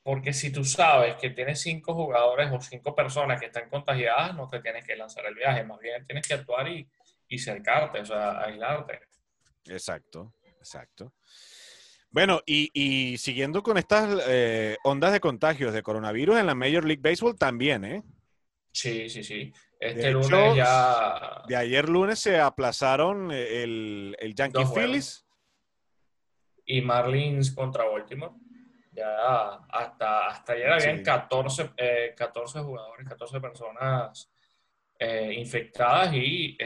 Porque 0.04 0.34
si 0.34 0.52
tú 0.52 0.64
sabes 0.64 1.16
que 1.16 1.32
tienes 1.32 1.62
cinco 1.62 1.96
jugadores 1.96 2.52
o 2.52 2.62
cinco 2.62 2.96
personas 2.96 3.40
que 3.40 3.48
están 3.48 3.70
contagiadas, 3.70 4.36
no 4.36 4.48
te 4.48 4.60
tienes 4.60 4.86
que 4.86 4.96
lanzar 4.96 5.26
el 5.26 5.36
viaje, 5.36 5.64
más 5.64 5.80
bien 5.80 6.06
tienes 6.06 6.28
que 6.28 6.36
actuar 6.36 6.68
y, 6.68 6.88
y 7.28 7.40
cercarte, 7.40 8.02
o 8.02 8.06
sea, 8.06 8.40
aislarte. 8.42 9.00
Exacto, 9.66 10.34
exacto. 10.60 11.14
Bueno, 12.16 12.42
y, 12.46 13.18
siguiendo 13.18 13.62
con 13.62 13.78
estas 13.78 14.24
eh, 14.28 14.78
ondas 14.84 15.12
de 15.12 15.20
contagios 15.20 15.74
de 15.74 15.84
coronavirus 15.84 16.38
en 16.38 16.46
la 16.46 16.56
Major 16.56 16.86
League 16.86 17.02
Baseball 17.02 17.38
también, 17.38 17.84
¿eh? 17.84 18.04
Sí, 18.72 19.10
sí, 19.10 19.22
sí. 19.22 19.52
Este 19.80 20.12
lunes 20.12 20.56
ya. 20.56 21.44
De 21.48 21.56
ayer 21.56 21.88
lunes 21.90 22.20
se 22.20 22.40
aplazaron 22.40 23.32
el, 23.32 24.16
el 24.20 24.36
Yankee 24.36 24.66
Phillies. 24.66 25.26
Y 26.66 26.82
Marlins 26.82 27.52
contra 27.52 27.86
Baltimore. 27.86 28.34
Ya 28.92 29.56
hasta, 29.70 30.28
hasta 30.28 30.54
ayer 30.54 30.72
habían 30.72 31.04
14, 31.04 31.72
14 32.16 32.60
eh, 32.60 32.62
jugadores, 32.62 33.08
14 33.08 33.42
personas 33.42 34.32
eh, 34.98 35.34
infectadas 35.38 36.14
y 36.14 36.58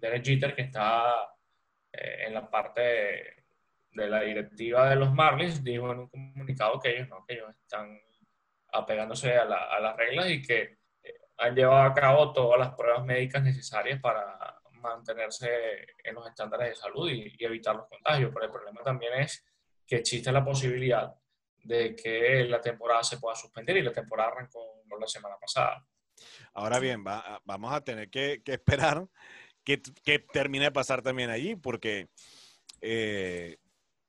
Derek 0.00 0.24
Jeter, 0.24 0.54
que 0.54 0.62
está 0.62 1.36
eh, 1.92 2.24
en 2.26 2.34
la 2.34 2.48
parte 2.48 2.80
de, 3.90 4.08
la 4.08 4.20
directiva 4.20 4.90
de 4.90 4.96
los 4.96 5.12
Marlins, 5.12 5.64
dijo 5.64 5.90
en 5.92 6.00
un 6.00 6.08
comunicado 6.08 6.78
que 6.78 6.90
ellos 6.90 7.08
no, 7.08 7.24
que 7.26 7.34
ellos 7.34 7.56
están 7.56 7.98
apegándose 8.72 9.34
a, 9.34 9.44
las 9.44 9.96
reglas 9.96 10.30
y 10.30 10.42
que 10.42 10.62
eh, 10.62 10.78
han 11.38 11.54
llevado 11.54 11.82
a 11.82 11.94
cabo 11.94 12.32
todas 12.32 12.58
las 12.58 12.74
pruebas 12.74 13.04
médicas 13.04 13.42
necesarias 13.42 14.00
para 14.00 14.60
mantenerse 14.72 15.86
en 16.02 16.14
los 16.14 16.26
estándares 16.26 16.70
de 16.70 16.76
salud 16.76 17.10
y, 17.10 17.34
evitar 17.38 17.76
los 17.76 17.88
contagios. 17.88 18.30
Pero 18.32 18.46
el 18.46 18.52
problema 18.52 18.82
también 18.82 19.14
es 19.14 19.44
que 19.86 19.96
existe 19.96 20.32
la 20.32 20.44
posibilidad 20.44 21.14
de 21.64 21.94
que 21.96 22.44
la 22.44 22.60
temporada 22.60 23.02
se 23.02 23.18
pueda 23.18 23.34
suspender 23.34 23.76
y 23.76 23.82
la 23.82 23.92
temporada 23.92 24.30
arrancó 24.30 24.82
la 24.98 25.06
semana 25.06 25.36
pasada. 25.40 25.84
Ahora 26.54 26.78
bien, 26.78 27.04
vamos 27.04 27.72
a 27.72 27.82
tener 27.82 28.08
que, 28.08 28.40
esperar 28.46 29.06
que, 29.62 29.82
que, 30.02 30.20
termine 30.20 30.66
de 30.66 30.72
pasar 30.72 31.02
también 31.02 31.28
allí, 31.28 31.56
porque 31.56 32.08
eh, 32.80 33.58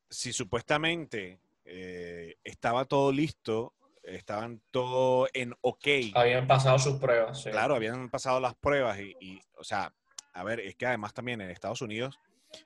si 0.10 0.32
supuestamente 0.32 1.42
eh, 1.66 2.36
estaba 2.44 2.86
todo 2.86 3.12
listo, 3.12 3.74
estaban 4.08 4.62
todo 4.72 5.28
en 5.34 5.54
ok. 5.62 5.88
Habían 6.16 6.48
pasado 6.48 6.80
sus 6.80 6.98
pruebas. 6.98 7.44
Claro, 7.44 7.76
habían 7.76 8.10
pasado 8.10 8.40
las 8.40 8.56
pruebas 8.56 9.00
y, 9.00 9.42
o 9.58 9.64
sea, 9.64 9.94
a 10.34 10.44
ver, 10.44 10.60
es 10.60 10.76
que 10.76 10.86
además 10.86 11.14
también 11.14 11.42
en 11.42 11.50
Estados 11.50 11.82
Unidos 11.82 12.20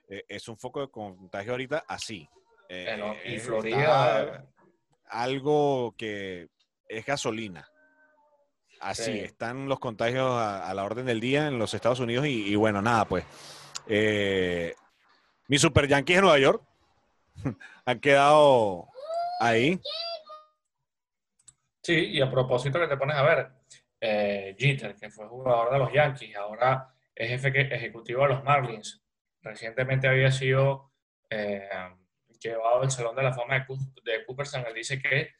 eh, 0.08 0.24
es 0.28 0.48
un 0.48 0.56
foco 0.56 0.80
de 0.80 0.88
contagio 0.88 1.52
ahorita 1.52 1.84
así. 1.88 2.28
y 3.24 3.38
Florida. 3.38 4.46
Algo 5.06 5.94
que 5.98 6.48
es 6.88 7.04
gasolina. 7.04 7.68
Así, 8.80 9.20
están 9.20 9.68
los 9.68 9.78
contagios 9.78 10.32
a, 10.36 10.72
la 10.74 10.84
orden 10.84 11.06
del 11.06 11.20
día 11.20 11.46
en 11.46 11.56
los 11.58 11.72
Estados 11.72 12.00
Unidos 12.00 12.26
y, 12.26 12.54
bueno, 12.56 12.82
nada, 12.82 13.04
pues. 13.04 13.24
Eh, 13.86 14.74
mi 15.46 15.58
Super 15.58 15.86
Yankees 15.86 16.16
de 16.16 16.22
Nueva 16.22 16.38
York 16.38 16.62
han 17.84 18.00
quedado 18.00 18.88
ahí. 19.40 19.80
Sí, 21.82 22.10
y 22.12 22.20
a 22.20 22.30
propósito 22.30 22.78
que 22.78 22.86
te 22.86 22.96
pones 22.96 23.16
a 23.16 23.22
ver, 23.22 23.48
eh, 24.00 24.54
Jeter, 24.56 24.94
que 24.94 25.10
fue 25.10 25.26
jugador 25.26 25.72
de 25.72 25.78
los 25.78 25.92
Yankees, 25.92 26.36
ahora 26.36 26.88
es 27.14 27.28
jefe 27.28 27.74
ejecutivo 27.74 28.22
de 28.22 28.28
los 28.28 28.44
Marlins. 28.44 29.02
Recientemente 29.40 30.06
había 30.06 30.30
sido 30.30 30.92
eh, 31.28 31.68
llevado 32.40 32.82
al 32.82 32.90
Salón 32.90 33.16
de 33.16 33.24
la 33.24 33.32
Fama 33.32 33.58
de, 33.58 33.64
de 34.04 34.24
Cooperstown. 34.24 34.64
Dice 34.74 35.00
que 35.00 35.30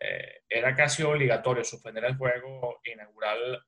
eh, 0.00 0.42
era 0.48 0.74
casi 0.74 1.02
obligatorio 1.02 1.64
suspender 1.64 2.04
el 2.04 2.16
juego 2.16 2.80
inaugural 2.84 3.60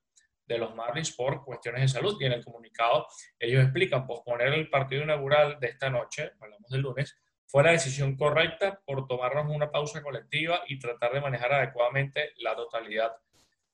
de 0.45 0.57
los 0.57 0.73
Marlins 0.73 1.11
por 1.11 1.43
cuestiones 1.43 1.81
de 1.81 1.87
salud 1.87 2.17
y 2.19 2.25
en 2.25 2.33
el 2.33 2.43
comunicado 2.43 3.07
ellos 3.39 3.63
explican 3.63 4.07
posponer 4.07 4.53
el 4.53 4.69
partido 4.69 5.03
inaugural 5.03 5.59
de 5.59 5.67
esta 5.67 5.89
noche, 5.89 6.31
hablamos 6.39 6.69
del 6.69 6.81
lunes, 6.81 7.17
fue 7.51 7.63
la 7.63 7.71
decisión 7.71 8.15
correcta 8.15 8.79
por 8.85 9.05
tomarnos 9.07 9.53
una 9.53 9.69
pausa 9.69 10.01
colectiva 10.01 10.61
y 10.67 10.79
tratar 10.79 11.11
de 11.11 11.19
manejar 11.19 11.51
adecuadamente 11.51 12.31
la 12.37 12.55
totalidad 12.55 13.11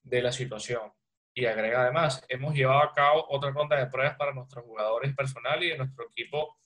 de 0.01 0.21
la 0.23 0.31
situación. 0.31 0.91
Y 1.31 1.45
agrega 1.45 1.83
además, 1.83 2.25
hemos 2.27 2.55
llevado 2.55 2.81
a 2.81 2.91
cabo 2.91 3.27
otra 3.29 3.51
ronda 3.51 3.77
de 3.77 3.85
pruebas 3.85 4.17
para 4.17 4.33
nuestros 4.33 4.65
jugadores 4.65 5.15
personal 5.15 5.63
y 5.63 5.69
de 5.69 5.77
nuestro 5.77 6.05
equipo 6.09 6.57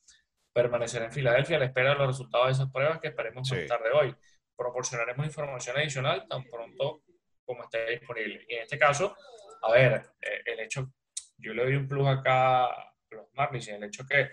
permanecer 0.53 1.01
en 1.01 1.11
Filadelfia 1.11 1.57
a 1.57 1.59
la 1.59 1.65
espera 1.65 1.89
de 1.89 1.97
los 1.97 2.07
resultados 2.07 2.47
de 2.47 2.53
esas 2.53 2.71
pruebas 2.71 3.01
que 3.01 3.09
esperemos 3.09 3.51
más 3.51 3.67
tarde 3.67 3.89
hoy 3.91 4.15
proporcionaremos 4.55 5.25
información 5.25 5.77
adicional 5.77 6.25
tan 6.29 6.45
pronto 6.45 7.03
como 7.43 7.63
esté 7.63 7.89
disponible. 7.89 8.45
Y 8.47 8.55
en 8.55 8.61
este 8.61 8.77
caso, 8.77 9.17
a 9.63 9.71
ver, 9.71 10.13
eh, 10.21 10.43
el 10.45 10.59
hecho, 10.61 10.93
yo 11.37 11.53
le 11.53 11.63
doy 11.63 11.75
un 11.75 11.87
plus 11.89 12.07
acá 12.07 12.67
a 12.67 12.93
los 13.09 13.25
Marlins, 13.33 13.67
el 13.67 13.83
hecho 13.83 14.05
que 14.05 14.29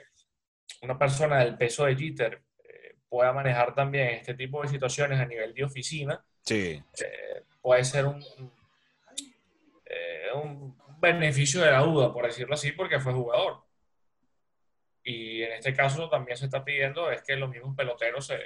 una 0.82 0.96
persona 0.96 1.38
del 1.38 1.56
peso 1.56 1.86
de 1.86 1.96
Jeter 1.96 2.42
pueda 3.08 3.32
manejar 3.32 3.74
también 3.74 4.08
este 4.08 4.34
tipo 4.34 4.62
de 4.62 4.68
situaciones 4.68 5.18
a 5.20 5.26
nivel 5.26 5.54
de 5.54 5.64
oficina, 5.64 6.22
sí. 6.42 6.82
Eh, 7.00 7.42
puede 7.60 7.84
ser 7.84 8.06
un, 8.06 8.24
un 10.34 10.76
beneficio 11.00 11.60
de 11.62 11.70
la 11.70 11.80
duda, 11.80 12.12
por 12.12 12.26
decirlo 12.26 12.54
así, 12.54 12.72
porque 12.72 13.00
fue 13.00 13.12
jugador. 13.12 13.62
Y 15.08 15.42
en 15.42 15.52
este 15.52 15.74
caso 15.74 16.08
también 16.10 16.36
se 16.36 16.46
está 16.46 16.62
pidiendo 16.62 17.10
es 17.10 17.22
que 17.22 17.36
los 17.36 17.48
mismos 17.48 17.74
peloteros 17.74 18.26
se, 18.26 18.38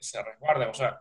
se, 0.00 0.22
resguarden. 0.22 0.68
O 0.68 0.74
sea, 0.74 1.00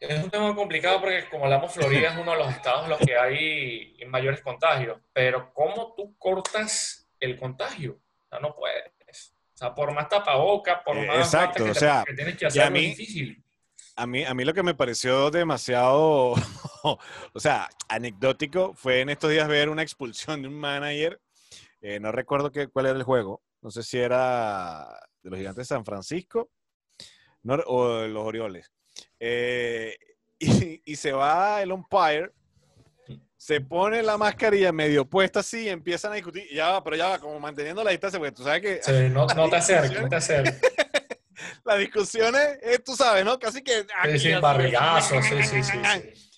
es 0.00 0.24
un 0.24 0.30
tema 0.30 0.54
complicado 0.54 1.00
porque, 1.00 1.28
como 1.30 1.44
hablamos, 1.44 1.72
Florida 1.72 2.08
es 2.08 2.18
uno 2.18 2.32
de 2.32 2.38
los 2.38 2.50
estados 2.50 2.84
en 2.84 2.90
los 2.90 2.98
que 2.98 3.16
hay 3.16 3.96
mayores 4.08 4.40
contagios. 4.40 4.98
Pero, 5.12 5.52
¿cómo 5.54 5.94
tú 5.94 6.16
cortas 6.18 7.08
el 7.20 7.38
contagio? 7.38 8.00
O 8.24 8.28
sea, 8.28 8.40
no 8.40 8.56
puedes. 8.56 8.90
Sea, 9.62 9.74
por 9.74 9.92
más 9.92 10.08
tapaboca, 10.08 10.82
por 10.82 10.96
eh, 10.96 11.06
más 11.06 11.18
Exacto, 11.18 11.64
o 11.64 11.74
sea, 11.74 12.04
que 12.06 12.14
tienes 12.14 12.36
que 12.36 12.46
hacer, 12.46 12.62
a 12.62 12.70
mí, 12.70 12.86
difícil. 12.86 13.42
A 13.96 14.06
mí, 14.06 14.24
a 14.24 14.34
mí 14.34 14.44
lo 14.44 14.54
que 14.54 14.62
me 14.62 14.74
pareció 14.74 15.30
demasiado, 15.30 16.32
o 16.82 16.98
sea, 17.40 17.68
anecdótico 17.88 18.74
fue 18.74 19.00
en 19.00 19.10
estos 19.10 19.30
días 19.30 19.46
ver 19.48 19.68
una 19.68 19.82
expulsión 19.82 20.42
de 20.42 20.48
un 20.48 20.54
manager 20.54 21.20
eh, 21.82 21.98
no 21.98 22.12
recuerdo 22.12 22.52
qué, 22.52 22.68
cuál 22.68 22.86
era 22.86 22.96
el 22.96 23.02
juego. 23.02 23.42
No 23.60 23.70
sé 23.70 23.82
si 23.82 23.98
era 23.98 24.86
de 25.22 25.30
los 25.30 25.38
Gigantes 25.38 25.68
de 25.68 25.74
San 25.74 25.84
Francisco 25.84 26.50
o 27.66 27.88
de 27.98 28.08
los 28.08 28.24
Orioles. 28.24 28.72
Eh, 29.18 29.96
y, 30.84 30.96
se 30.96 31.12
va 31.12 31.60
el 31.60 31.72
umpire, 31.72 32.30
se 33.42 33.60
pone 33.60 34.04
la 34.04 34.16
mascarilla 34.16 34.70
medio 34.70 35.04
puesta 35.04 35.40
así 35.40 35.64
y 35.64 35.68
empiezan 35.68 36.12
a 36.12 36.14
discutir. 36.14 36.46
Ya 36.52 36.68
va, 36.68 36.84
pero 36.84 36.94
ya 36.94 37.08
va, 37.08 37.18
como 37.18 37.40
manteniendo 37.40 37.82
la 37.82 37.90
distancia, 37.90 38.20
porque 38.20 38.30
tú 38.30 38.44
sabes 38.44 38.62
que. 38.62 38.80
Sí, 38.84 39.10
no, 39.10 39.26
te 39.50 39.56
acerques, 39.56 40.00
no 40.00 40.08
te 40.08 40.14
acerques. 40.14 40.60
Las 41.64 41.78
discusiones, 41.80 42.60
tú 42.84 42.94
sabes, 42.94 43.24
¿no? 43.24 43.40
Casi 43.40 43.60
que. 43.60 43.84
Sí, 44.12 44.18
sí, 44.20 44.34
barrigazo, 44.34 45.20
sí, 45.22 45.42
sí, 45.42 45.60
sí 45.60 45.72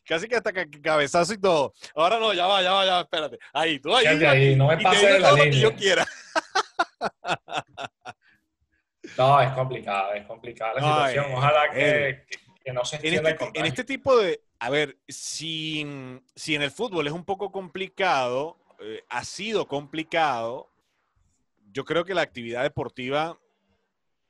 casi 0.07 0.29
que 0.29 0.37
hasta 0.37 0.53
cabezazo 0.83 1.35
y 1.35 1.39
todo. 1.39 1.75
Ahora 1.95 2.19
no, 2.19 2.33
ya 2.33 2.47
va, 2.47 2.63
ya 2.63 2.73
va, 2.73 2.87
ya 2.87 2.95
va, 2.95 3.01
espérate. 3.03 3.39
Ahí, 3.53 3.79
tú 3.79 3.95
ahí. 3.95 4.07
ahí 4.07 4.57
no 4.57 4.69
me 4.69 4.79
pases 4.79 5.15
de 5.15 5.19
la 5.19 5.33
línea. 5.33 5.51
que 5.51 5.59
yo 5.59 5.75
quiera. 5.75 6.07
No, 9.17 9.41
es 9.41 9.53
complicado, 9.53 10.13
es 10.15 10.27
complicada 10.27 10.75
la 10.75 10.81
situación. 10.81 11.27
Eh, 11.27 11.35
Ojalá 11.37 11.71
que, 11.71 12.73
no 12.73 12.85
se 12.85 12.97
entienda 12.97 13.31
en 13.31 13.37
este, 13.37 13.59
en 13.61 13.67
este 13.67 13.85
tipo 13.85 14.17
de, 14.17 14.41
a 14.64 14.71
ver, 14.71 14.97
si, 15.06 15.87
si 16.35 16.54
en 16.54 16.62
el 16.62 16.71
fútbol 16.71 17.06
es 17.06 17.12
un 17.12 17.26
poco 17.26 17.52
complicado, 17.52 18.56
eh, 18.80 19.04
ha 19.11 19.23
sido 19.23 19.68
complicado, 19.68 20.71
yo 21.71 21.85
creo 21.85 22.06
que 22.06 22.14
la 22.14 22.23
actividad 22.23 22.62
deportiva, 22.62 23.38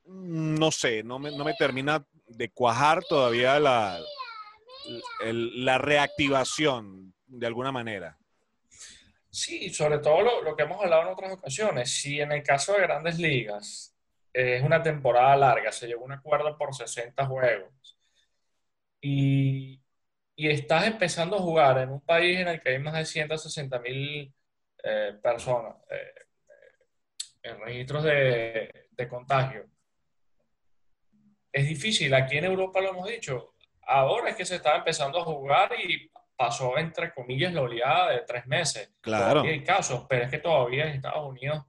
no 0.05 0.71
sé, 0.71 1.03
no 1.03 1.19
me, 1.19 1.31
no 1.31 1.45
me 1.45 1.53
termina 1.53 2.05
de 2.27 2.49
cuajar 2.49 3.01
todavía 3.05 3.61
la, 3.61 3.97
la 5.21 5.77
reactivación 5.77 7.13
de 7.27 7.47
alguna 7.47 7.71
manera. 7.71 8.17
Sí, 9.29 9.69
sobre 9.69 9.99
todo 9.99 10.41
lo, 10.41 10.53
que 10.53 10.63
hemos 10.63 10.83
hablado 10.83 11.03
en 11.03 11.13
otras 11.13 11.31
ocasiones. 11.31 11.89
Si 11.93 12.19
en 12.19 12.33
el 12.33 12.43
caso 12.43 12.73
de 12.73 12.81
grandes 12.81 13.19
ligas 13.19 13.95
es 14.33 14.61
una 14.61 14.83
temporada 14.83 15.37
larga, 15.37 15.71
se 15.71 15.87
llegó 15.87 16.03
un 16.03 16.11
acuerdo 16.11 16.57
por 16.57 16.75
60 16.75 17.25
juegos 17.25 17.71
y, 20.35 20.49
estás 20.49 20.87
empezando 20.87 21.37
a 21.37 21.41
jugar 21.41 21.79
en 21.79 21.89
un 21.89 22.01
país 22.01 22.39
en 22.39 22.47
el 22.47 22.61
que 22.61 22.69
hay 22.69 22.79
más 22.79 22.93
de 22.93 23.05
160 23.05 23.79
mil 23.79 24.33
eh, 24.83 25.13
personas 25.21 25.75
eh, 25.89 26.13
en 27.43 27.59
registros 27.59 28.03
de, 28.03 28.87
de 28.91 29.07
contagio, 29.07 29.65
es 31.51 31.67
difícil. 31.67 32.13
Aquí 32.13 32.37
en 32.37 32.45
Europa 32.45 32.81
lo 32.81 32.89
hemos 32.89 33.07
dicho, 33.07 33.55
Ahora 33.87 34.31
es 34.31 34.35
que 34.35 34.45
se 34.45 34.55
está 34.55 34.75
empezando 34.75 35.19
a 35.19 35.23
jugar 35.23 35.71
y 35.79 36.09
pasó, 36.35 36.77
entre 36.77 37.13
comillas, 37.13 37.53
la 37.53 37.61
oleada 37.61 38.11
de 38.11 38.21
tres 38.21 38.45
meses. 38.47 38.91
Claro. 39.01 39.41
hay 39.41 39.63
casos, 39.63 40.05
pero 40.09 40.25
es 40.25 40.31
que 40.31 40.39
todavía 40.39 40.85
en 40.85 40.95
Estados 40.95 41.29
Unidos 41.29 41.63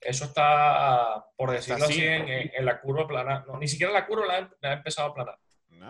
eso 0.00 0.26
está, 0.26 1.26
por 1.36 1.50
decirlo 1.50 1.86
así, 1.86 2.04
en, 2.04 2.64
la 2.64 2.80
curva 2.80 3.06
plana. 3.06 3.44
No, 3.46 3.58
ni 3.58 3.66
siquiera 3.66 3.92
la 3.92 4.06
curva 4.06 4.26
la 4.26 4.70
ha, 4.70 4.72
empezado 4.74 5.08
a 5.08 5.14
planar. 5.14 5.38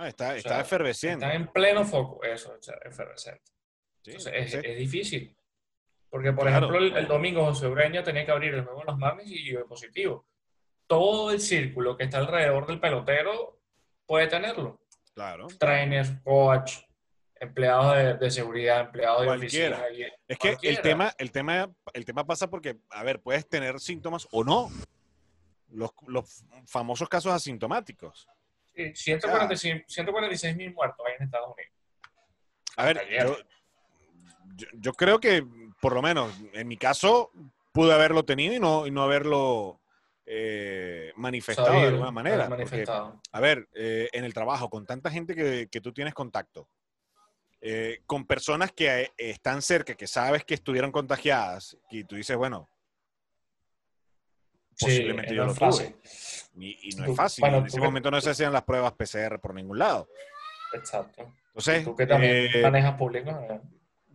Está, 0.05 0.37
está 0.37 0.61
efervesciente. 0.61 1.25
Está 1.25 1.35
en 1.35 1.49
pleno 1.49 1.85
foco, 1.85 2.23
eso, 2.25 2.57
efervescente. 2.85 3.43
Entonces, 4.05 4.55
es, 4.55 4.79
difícil. 4.79 5.37
Porque, 6.09 6.33
por 6.33 6.49
ejemplo, 6.49 6.79
el, 6.79 7.07
domingo 7.07 7.45
José 7.45 7.67
Ureña 7.67 8.03
tenía 8.03 8.25
que 8.25 8.33
abrir 8.33 8.55
el 8.55 8.65
nuevo 8.65 8.85
los 8.85 8.99
Marlins 8.99 9.31
y 9.31 9.53
yo 9.53 9.67
positivo. 9.67 10.27
Todo 10.87 11.33
el 11.33 11.41
círculo 11.41 11.97
que 11.97 12.05
está 12.05 12.19
alrededor 12.19 12.67
del 12.67 12.81
pelotero 12.81 13.61
puede 14.07 14.29
tenerlo. 14.29 14.81
Claro. 15.15 15.49
Trainers, 15.59 16.13
coach, 16.23 16.79
empleados 17.41 18.21
de, 18.21 18.31
seguridad, 18.31 18.81
empleados 18.81 19.23
de 19.23 19.29
oficina. 19.29 19.83
es 20.29 20.39
que 20.39 20.57
el 20.63 20.81
tema, 20.81 21.13
el, 21.19 21.33
tema, 21.33 21.71
el 21.93 22.05
tema 22.05 22.25
pasa 22.25 22.49
porque, 22.49 22.77
a 22.91 23.03
ver, 23.03 23.21
puedes 23.21 23.49
tener 23.49 23.81
síntomas 23.81 24.27
o 24.31 24.45
no. 24.45 24.71
Los, 25.69 26.45
famosos 26.67 27.09
casos 27.09 27.33
asintomáticos. 27.33 28.29
Sí, 28.77 28.93
146 28.95 30.57
mil 30.57 30.75
muertos 30.75 31.07
hay 31.07 31.15
en 31.19 31.25
Estados 31.25 31.55
Unidos. 31.55 31.73
A 32.77 32.85
ver, 32.85 33.01
yo, 34.75 34.93
creo 34.93 35.19
que, 35.19 35.47
por 35.81 35.95
lo 35.95 36.03
menos, 36.03 36.31
en 36.53 36.69
mi 36.69 36.77
caso, 36.77 37.31
pude 37.73 37.95
haberlo 37.95 38.25
tenido 38.27 38.55
y 38.55 38.61
no, 38.61 38.87
y 38.87 38.91
no 38.91 39.03
haberlo 39.03 39.81
eh, 40.27 41.11
manifestado 41.17 41.73
de 41.73 41.89
alguna 41.89 42.11
manera. 42.11 42.49
a 43.33 43.41
ver, 43.41 43.67
eh, 43.75 44.11
en 44.13 44.25
el 44.25 44.35
trabajo, 44.35 44.69
con 44.69 44.85
tanta 44.85 45.11
gente 45.11 45.35
que, 45.35 45.81
tú 45.81 45.93
tienes 45.93 46.13
contacto, 46.13 46.69
eh, 47.63 48.03
con 48.05 48.27
personas 48.27 48.73
que 48.73 49.11
están 49.17 49.63
cerca, 49.63 49.95
que 49.95 50.07
sabes 50.07 50.45
que 50.45 50.53
estuvieron 50.53 50.93
contagiadas, 50.93 51.79
y 51.91 52.05
tú 52.05 52.17
dices, 52.17 52.37
bueno, 52.37 52.69
posiblemente 54.79 55.35
yo 55.35 55.45
lo 55.45 55.55
tuve. 55.55 55.97
Y, 56.59 56.91
no 56.97 57.07
es 57.07 57.17
fácil. 57.17 57.45
en 57.45 57.67
ese 57.67 57.81
momento 57.81 58.11
no 58.11 58.21
se 58.21 58.31
hacían 58.31 58.53
las 58.53 58.63
pruebas 58.63 58.93
PCR 58.93 59.39
por 59.41 59.55
ningún 59.55 59.79
lado. 59.79 60.09
Exacto. 60.73 61.33
Entonces, 61.49 61.85
tú 61.85 61.95
que 61.95 62.07
también 62.07 62.49
eh, 62.55 62.63
manejas 62.63 62.97
público. 62.97 63.61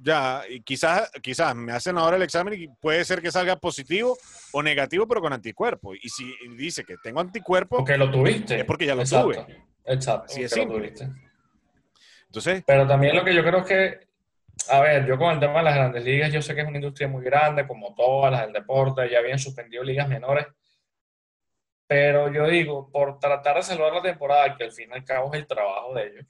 Ya, 0.04 0.42
y 0.50 0.62
quizás, 0.62 1.12
quizás 1.22 1.56
me 1.56 1.72
hacen 1.72 1.98
ahora 1.98 2.18
el 2.18 2.24
examen 2.24 2.60
y 2.60 2.68
puede 2.68 3.06
ser 3.06 3.22
que 3.22 3.32
salga 3.32 3.56
positivo 3.56 4.18
o 4.52 4.64
negativo, 4.64 5.08
pero 5.08 5.22
con 5.22 5.32
anticuerpo. 5.32 5.94
Y 5.94 6.10
si 6.10 6.34
dice 6.58 6.84
que 6.84 6.96
tengo 7.04 7.20
anticuerpo, 7.20 7.78
porque 7.78 7.98
lo 7.98 8.10
tuviste. 8.10 8.60
Es 8.60 8.66
porque 8.66 8.88
ya 8.88 8.96
lo 8.96 9.04
tuve. 9.04 9.46
Exacto. 9.86 10.26
Así 10.26 10.44
es 10.44 10.56
Entonces. 10.56 12.64
Pero 12.66 12.88
también 12.88 13.16
lo 13.16 13.24
que 13.24 13.36
yo 13.36 13.44
creo 13.44 13.60
es 13.60 13.66
que, 13.66 14.00
a 14.72 14.80
ver, 14.80 15.06
yo 15.06 15.18
con 15.18 15.34
el 15.34 15.40
tema 15.40 15.58
de 15.58 15.64
las 15.64 15.76
grandes 15.76 16.04
ligas, 16.06 16.32
yo 16.32 16.42
sé 16.42 16.56
que 16.56 16.62
es 16.62 16.68
una 16.68 16.78
industria 16.78 17.10
muy 17.10 17.24
grande, 17.26 17.68
como 17.68 17.94
todas 17.94 18.32
las 18.32 18.44
del 18.44 18.54
deporte, 18.54 19.10
ya 19.10 19.20
habían 19.20 19.38
suspendido 19.38 19.84
ligas 19.84 20.08
menores. 20.08 20.48
Pero 21.88 22.32
yo 22.32 22.48
digo, 22.48 22.90
por 22.90 23.20
tratar 23.20 23.58
de 23.58 23.64
salvar 23.64 23.92
la 23.92 24.02
temporada, 24.02 24.56
que 24.56 24.64
al 24.64 24.72
fin 24.72 24.90
y 24.90 24.94
al 24.94 25.04
cabo 25.04 25.34
es 25.34 25.42
el 25.42 25.48
trabajo 25.48 25.94
de 25.94 26.08
ellos. 26.08 26.26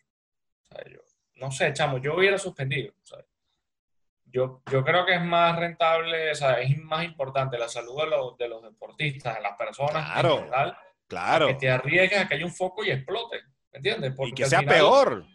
O 0.69 0.75
sea, 0.75 0.91
yo, 0.91 0.99
no 1.35 1.51
sé, 1.51 1.71
chamo, 1.73 1.99
yo 1.99 2.15
hubiera 2.15 2.39
suspendido. 2.39 2.91
Yo, 4.25 4.63
yo 4.71 4.83
creo 4.83 5.05
que 5.05 5.13
es 5.13 5.21
más 5.21 5.59
rentable, 5.59 6.31
o 6.31 6.35
sea, 6.35 6.59
es 6.61 6.75
más 6.79 7.03
importante 7.03 7.59
la 7.59 7.69
salud 7.69 8.01
de 8.01 8.09
los, 8.09 8.37
de 8.39 8.47
los 8.47 8.63
deportistas, 8.63 9.35
de 9.35 9.41
las 9.41 9.55
personas 9.55 10.03
claro, 10.11 10.29
en 10.29 10.37
general, 10.37 10.77
claro. 11.05 11.47
que 11.47 11.53
te 11.55 11.69
arriesgues 11.69 12.19
a 12.21 12.27
que 12.27 12.35
haya 12.35 12.45
un 12.45 12.53
foco 12.53 12.83
y 12.83 12.89
explote, 12.89 13.37
¿me 13.71 13.77
entiendes? 13.77 14.13
Porque 14.15 14.31
y 14.31 14.33
que 14.33 14.45
sea 14.45 14.63
peor. 14.63 15.25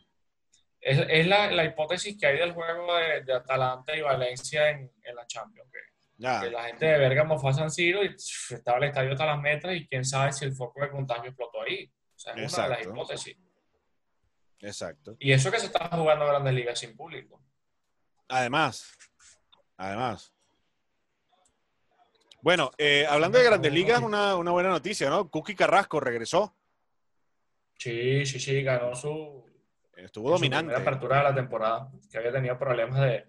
Es, 0.87 1.05
es 1.09 1.26
la, 1.26 1.50
la, 1.50 1.64
hipótesis 1.64 2.16
que 2.16 2.28
hay 2.28 2.38
del 2.38 2.52
juego 2.52 2.95
de, 2.95 3.25
de 3.25 3.35
Atalanta 3.35 3.97
y 3.97 4.02
Valencia 4.02 4.71
en, 4.71 4.88
en 5.02 5.16
la 5.16 5.26
Champions. 5.26 5.69
Que, 5.69 5.78
que, 6.16 6.50
la 6.52 6.62
gente 6.62 6.87
de 6.87 6.99
Bergamo 6.99 7.37
fue 7.40 7.50
a 7.50 7.55
San 7.55 7.73
Siro 7.73 8.05
y 8.05 8.14
estaba 8.14 8.78
el 8.78 8.85
estadio 8.85 9.11
hasta 9.11 9.26
las 9.26 9.40
metras 9.40 9.75
y 9.75 9.88
quién 9.88 10.05
sabe 10.05 10.33
si 10.33 10.45
el 10.45 10.55
foco 10.55 10.81
de 10.81 10.90
contagio 10.90 11.25
explotó 11.25 11.62
ahí. 11.62 11.93
O 12.14 12.19
sea, 12.19 12.35
es 12.35 12.55
una 12.55 12.62
de 12.62 12.71
las 12.71 12.83
hipótesis. 12.87 13.37
Exacto. 14.61 15.16
Y 15.19 15.33
eso 15.33 15.50
que 15.50 15.59
se 15.59 15.66
está 15.66 15.88
jugando 15.88 16.25
Grandes 16.25 16.55
Ligas 16.55 16.78
sin 16.78 16.97
público. 16.97 17.43
Además, 18.28 18.97
además. 19.76 20.33
Bueno, 22.43 22.71
eh, 22.78 23.07
hablando 23.11 23.38
de 23.38 23.45
Grandes 23.45 23.73
Ligas, 23.73 24.00
una, 24.02 24.37
una 24.37 24.52
buena 24.52 24.69
noticia, 24.69 25.11
¿no? 25.11 25.28
Cookie 25.33 25.57
Carrasco 25.57 25.99
regresó. 25.99 26.55
Sí, 27.76 28.25
sí, 28.25 28.38
sí, 28.38 28.62
ganó 28.62 28.95
su. 28.95 29.45
Estuvo 29.96 30.30
dominante. 30.30 30.72
La 30.72 30.78
apertura 30.80 31.18
de 31.18 31.24
la 31.24 31.34
temporada, 31.34 31.90
que 32.10 32.18
había 32.18 32.32
tenido 32.32 32.58
problemas 32.58 33.00
de, 33.00 33.24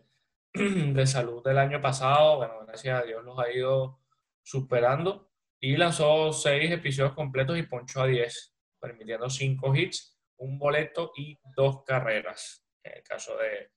de 0.53 1.07
salud 1.07 1.43
del 1.43 1.57
año 1.57 1.81
pasado. 1.81 2.37
Bueno, 2.37 2.65
gracias 2.65 3.01
a 3.01 3.05
Dios 3.05 3.23
los 3.23 3.39
ha 3.39 3.51
ido 3.51 3.99
superando. 4.43 5.31
Y 5.59 5.75
lanzó 5.77 6.31
seis 6.33 6.69
episodios 6.71 7.13
completos 7.13 7.57
y 7.57 7.63
ponchó 7.63 8.01
a 8.03 8.07
10, 8.07 8.53
permitiendo 8.79 9.29
cinco 9.29 9.75
hits, 9.75 10.15
un 10.37 10.59
boleto 10.59 11.11
y 11.15 11.39
dos 11.55 11.83
carreras. 11.83 12.63
En 12.83 12.97
el 12.97 13.03
caso 13.03 13.35
de, 13.37 13.71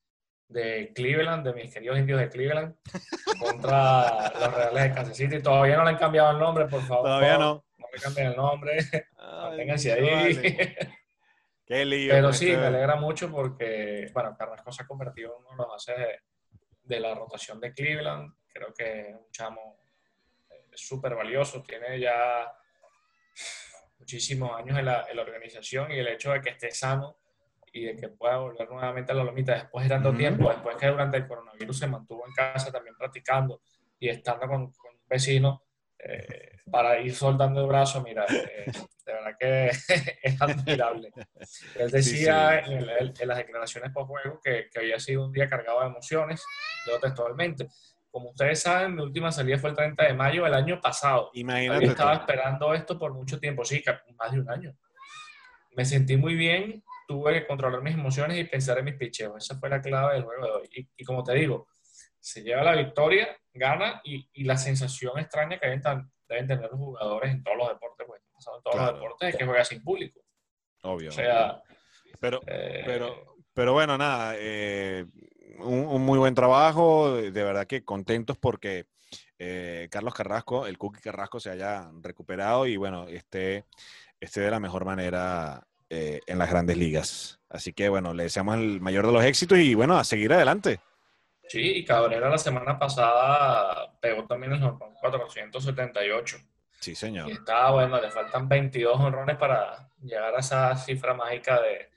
de 0.49 0.92
Cleveland, 0.92 1.47
de 1.47 1.54
mis 1.54 1.73
queridos 1.73 1.99
indios 1.99 2.20
de 2.20 2.28
Cleveland, 2.28 2.76
contra 3.40 4.30
los 4.38 4.54
Reales 4.54 4.82
de 4.82 4.92
Kansas 4.92 5.16
City. 5.16 5.40
Todavía 5.40 5.78
no 5.78 5.85
le 5.85 5.90
han 5.90 5.97
cambiado 5.97 6.32
el 6.32 6.38
nombre, 6.38 6.66
por 6.66 6.82
favor. 6.82 7.04
Todavía 7.04 7.38
no. 7.38 7.64
No 7.78 7.87
le 7.92 8.00
cambien 8.00 8.26
el 8.26 8.37
nombre. 8.37 8.78
Manténganse 9.16 9.92
ahí. 9.92 10.38
Qué 11.71 11.85
lío. 11.85 12.12
Pero 12.12 12.33
sí, 12.33 12.47
me 12.47 12.67
alegra 12.67 12.97
mucho 12.97 13.31
porque, 13.31 14.11
bueno, 14.12 14.37
Carrasco 14.37 14.73
se 14.73 14.83
ha 14.83 14.87
convertido 14.89 15.37
en 15.37 15.45
uno 15.45 15.50
de 15.50 15.57
los 15.57 15.69
bases 15.69 15.97
de, 16.83 16.99
la 16.99 17.15
rotación 17.15 17.61
de 17.61 17.73
Cleveland. 17.73 18.35
Creo 18.53 18.75
que 18.75 19.11
es 19.11 19.14
un 19.14 19.31
chamo 19.31 19.79
eh, 20.51 20.66
súper 20.75 21.14
valioso. 21.14 21.62
Tiene 21.62 22.01
ya 22.01 22.53
muchísimos 24.01 24.51
años 24.59 24.79
en 24.81 24.87
la, 24.87 25.07
en 25.09 25.14
la 25.14 25.23
organización 25.23 25.92
y 25.92 25.99
el 26.01 26.09
hecho 26.09 26.33
de 26.33 26.40
que 26.40 26.51
esté 26.51 26.73
sano 26.73 27.18
y 27.73 27.85
de 27.85 27.94
que 27.94 28.09
pueda 28.09 28.38
volver 28.38 28.68
nuevamente 28.68 29.12
a 29.12 29.14
la 29.14 29.23
lomita 29.23 29.55
después 29.55 29.85
de 29.85 29.90
tanto 29.90 30.12
tiempo, 30.12 30.51
después 30.51 30.75
que 30.75 30.88
durante 30.88 31.18
el 31.18 31.29
coronavirus 31.29 31.79
se 31.79 31.87
mantuvo 31.87 32.27
en 32.27 32.33
casa 32.33 32.73
también 32.73 32.97
practicando 32.97 33.62
y 34.01 34.09
estando 34.09 34.49
con, 34.49 34.62
un 34.62 34.73
vecino 35.09 35.62
eh, 36.05 36.53
para 36.71 37.01
ir 37.01 37.15
soltando 37.15 37.61
el 37.61 37.67
brazo, 37.67 38.03
mira, 38.03 38.25
eh, 38.27 38.71
de 39.07 39.13
verdad 39.13 39.37
que 39.39 39.69
es 40.23 40.41
admirable. 40.41 41.11
Él 41.77 41.91
decía 41.91 42.61
En, 42.61 42.87
las 43.29 43.39
declaraciones 43.39 43.91
por 43.93 44.07
juego 44.07 44.41
que, 44.43 44.69
que, 44.73 44.79
había 44.79 44.99
sido 44.99 45.25
un 45.27 45.33
día 45.33 45.49
cargado 45.49 45.81
de 45.81 45.87
emociones, 45.87 46.45
yo 46.87 46.99
textualmente. 47.01 47.69
Como 48.11 48.31
ustedes 48.31 48.61
saben, 48.61 48.97
mi 48.97 49.03
última 49.03 49.31
salida 49.31 49.59
fue 49.59 49.71
el 49.71 49.77
30 49.77 50.05
de 50.05 50.15
mayo 50.15 50.45
del 50.45 50.55
año 50.55 50.81
pasado. 50.81 51.31
Imagínate. 51.35 51.87
estaba 51.87 52.15
esperando 52.15 52.75
esto 52.75 52.99
por 52.99 53.15
mucho 53.15 53.39
tiempo, 53.39 53.65
sí, 53.65 53.83
más 54.19 54.33
de 54.33 54.41
un 54.41 54.51
año. 54.51 54.77
Me 55.77 55.85
sentí 55.85 56.17
muy 56.17 56.35
bien 56.35 56.83
tuve 57.11 57.33
que 57.33 57.47
controlar 57.49 57.83
mis 57.83 57.95
emociones 57.95 58.39
y 58.39 58.45
pensar 58.45 58.79
en 58.79 58.85
mis 58.85 58.95
picheos. 58.95 59.35
Esa 59.37 59.59
fue 59.59 59.69
la 59.69 59.81
clave 59.81 60.15
del 60.15 60.23
juego 60.23 60.45
de 60.45 60.53
hoy. 60.53 60.89
Y, 60.97 61.05
como 61.05 61.25
te 61.25 61.35
digo, 61.35 61.67
se 62.20 62.42
lleva 62.42 62.62
la 62.62 62.76
victoria, 62.76 63.37
gana 63.52 64.00
y, 64.04 64.28
y 64.33 64.44
la 64.44 64.56
sensación 64.56 65.18
extraña 65.18 65.59
que 65.59 65.66
deben, 65.66 65.83
deben, 66.28 66.46
tener 66.46 66.70
los 66.70 66.78
jugadores 66.78 67.33
en 67.33 67.42
todos 67.42 67.56
los 67.56 67.68
deportes, 67.68 68.06
pues, 68.06 68.20
en 68.22 68.62
todos 68.62 68.76
los 68.76 68.94
deportes, 68.94 69.28
es 69.30 69.37
que 69.37 69.46
juega 69.46 69.64
sin 69.64 69.83
público. 69.83 70.20
Obvio. 70.83 71.09
O 71.09 71.12
sea, 71.12 71.62
pero, 72.20 72.40
eh, 72.46 72.83
pero, 72.85 73.37
pero 73.52 73.72
bueno, 73.72 73.98
nada, 73.98 74.35
eh, 74.37 75.06
un, 75.59 76.02
muy 76.02 76.18
buen 76.18 76.35
trabajo, 76.35 77.14
de 77.16 77.30
verdad 77.30 77.66
que 77.66 77.85
contentos 77.85 78.37
porque 78.38 78.87
eh, 79.38 79.88
Carlos 79.90 80.14
Carrasco, 80.14 80.66
el 80.66 80.78
Cookie 80.78 81.00
Carrasco 81.00 81.40
se 81.40 81.50
haya 81.50 81.90
recuperado 82.00 82.66
y 82.66 82.76
bueno, 82.76 83.09
esté, 83.09 83.64
esté 84.20 84.40
de 84.42 84.50
la 84.50 84.61
mejor 84.61 84.85
manera 84.85 85.66
eh, 85.88 86.20
en 86.26 86.38
las 86.38 86.50
grandes 86.50 86.76
ligas. 86.76 87.40
Así 87.48 87.72
que 87.72 87.88
bueno, 87.88 88.14
le 88.14 88.24
deseamos 88.24 88.56
el 88.56 88.80
mayor 88.80 89.06
de 89.06 89.12
los 89.12 89.24
éxitos 89.24 89.59
y 89.59 89.74
bueno, 89.74 89.98
a 89.98 90.04
seguir 90.04 90.33
adelante. 90.33 90.80
Sí, 91.51 91.79
y 91.79 91.85
Cabrera 91.85 92.31
la 92.31 92.39
semana 92.39 92.79
pasada 92.79 93.93
pegó 94.01 94.25
también 94.25 94.53
el 94.53 94.61
478. 95.01 96.37
Sí, 96.79 96.95
señor. 96.95 97.29
Y 97.29 97.33
está 97.33 97.73
bueno, 97.73 98.01
le 98.01 98.09
faltan 98.09 98.49
22 98.49 99.01
honrones 99.01 99.37
para 99.37 99.91
llegar 100.01 100.33
a 100.33 100.39
esa 100.39 100.77
cifra 100.77 101.13
mágica 101.13 101.61
de, 101.61 101.91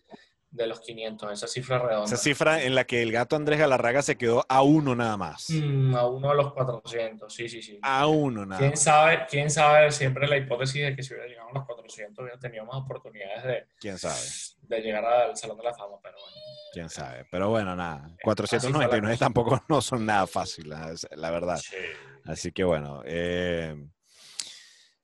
de 0.50 0.66
los 0.66 0.80
500, 0.80 1.34
esa 1.34 1.48
cifra 1.48 1.78
redonda. 1.78 2.06
Esa 2.06 2.18
cifra 2.18 2.64
en 2.64 2.74
la 2.74 2.86
que 2.86 3.04
el 3.04 3.12
gato 3.12 3.36
Andrés 3.36 3.60
Galarraga 3.60 4.02
se 4.02 4.18
quedó 4.18 4.44
a 4.50 4.64
uno 4.64 4.96
nada 4.96 5.18
más. 5.18 5.48
Mm, 5.52 5.94
a 5.94 6.08
uno 6.08 6.30
de 6.30 6.36
los 6.36 6.52
400, 6.52 7.32
sí, 7.32 7.48
sí, 7.48 7.62
sí. 7.62 7.78
A 7.84 8.08
uno 8.08 8.48
nada 8.48 8.58
¿Quién 8.58 8.72
más. 8.72 8.82
Sabe, 8.82 9.28
¿Quién 9.30 9.52
sabe 9.52 9.92
siempre 9.92 10.28
la 10.28 10.38
hipótesis 10.38 10.84
de 10.84 10.96
que 10.96 11.04
si 11.04 11.14
hubiera 11.14 11.30
llegado 11.30 11.50
a 11.50 11.54
los 11.54 11.66
400 11.68 12.24
hubiera 12.24 12.40
tenido 12.40 12.66
más 12.66 12.78
oportunidades 12.78 13.44
de, 13.44 13.68
¿Quién 13.80 14.00
sabe? 14.00 14.20
de 14.64 14.82
llegar 14.82 15.06
al 15.06 15.38
Salón 15.38 15.58
de 15.58 15.64
la 15.64 15.76
Fama, 15.76 15.98
pero 16.02 16.18
bueno. 16.20 16.53
¿Quién 16.74 16.90
sabe? 16.90 17.26
Pero 17.32 17.50
bueno, 17.50 17.76
nada. 17.76 18.10
499 18.24 19.18
tampoco 19.18 19.64
no 19.70 19.80
son 19.82 20.06
nada 20.06 20.28
fáciles, 20.28 21.08
la 21.16 21.32
verdad. 21.32 21.58
Sí. 21.58 21.78
Así 22.26 22.52
que 22.52 22.64
bueno, 22.64 23.02
eh, 23.06 23.76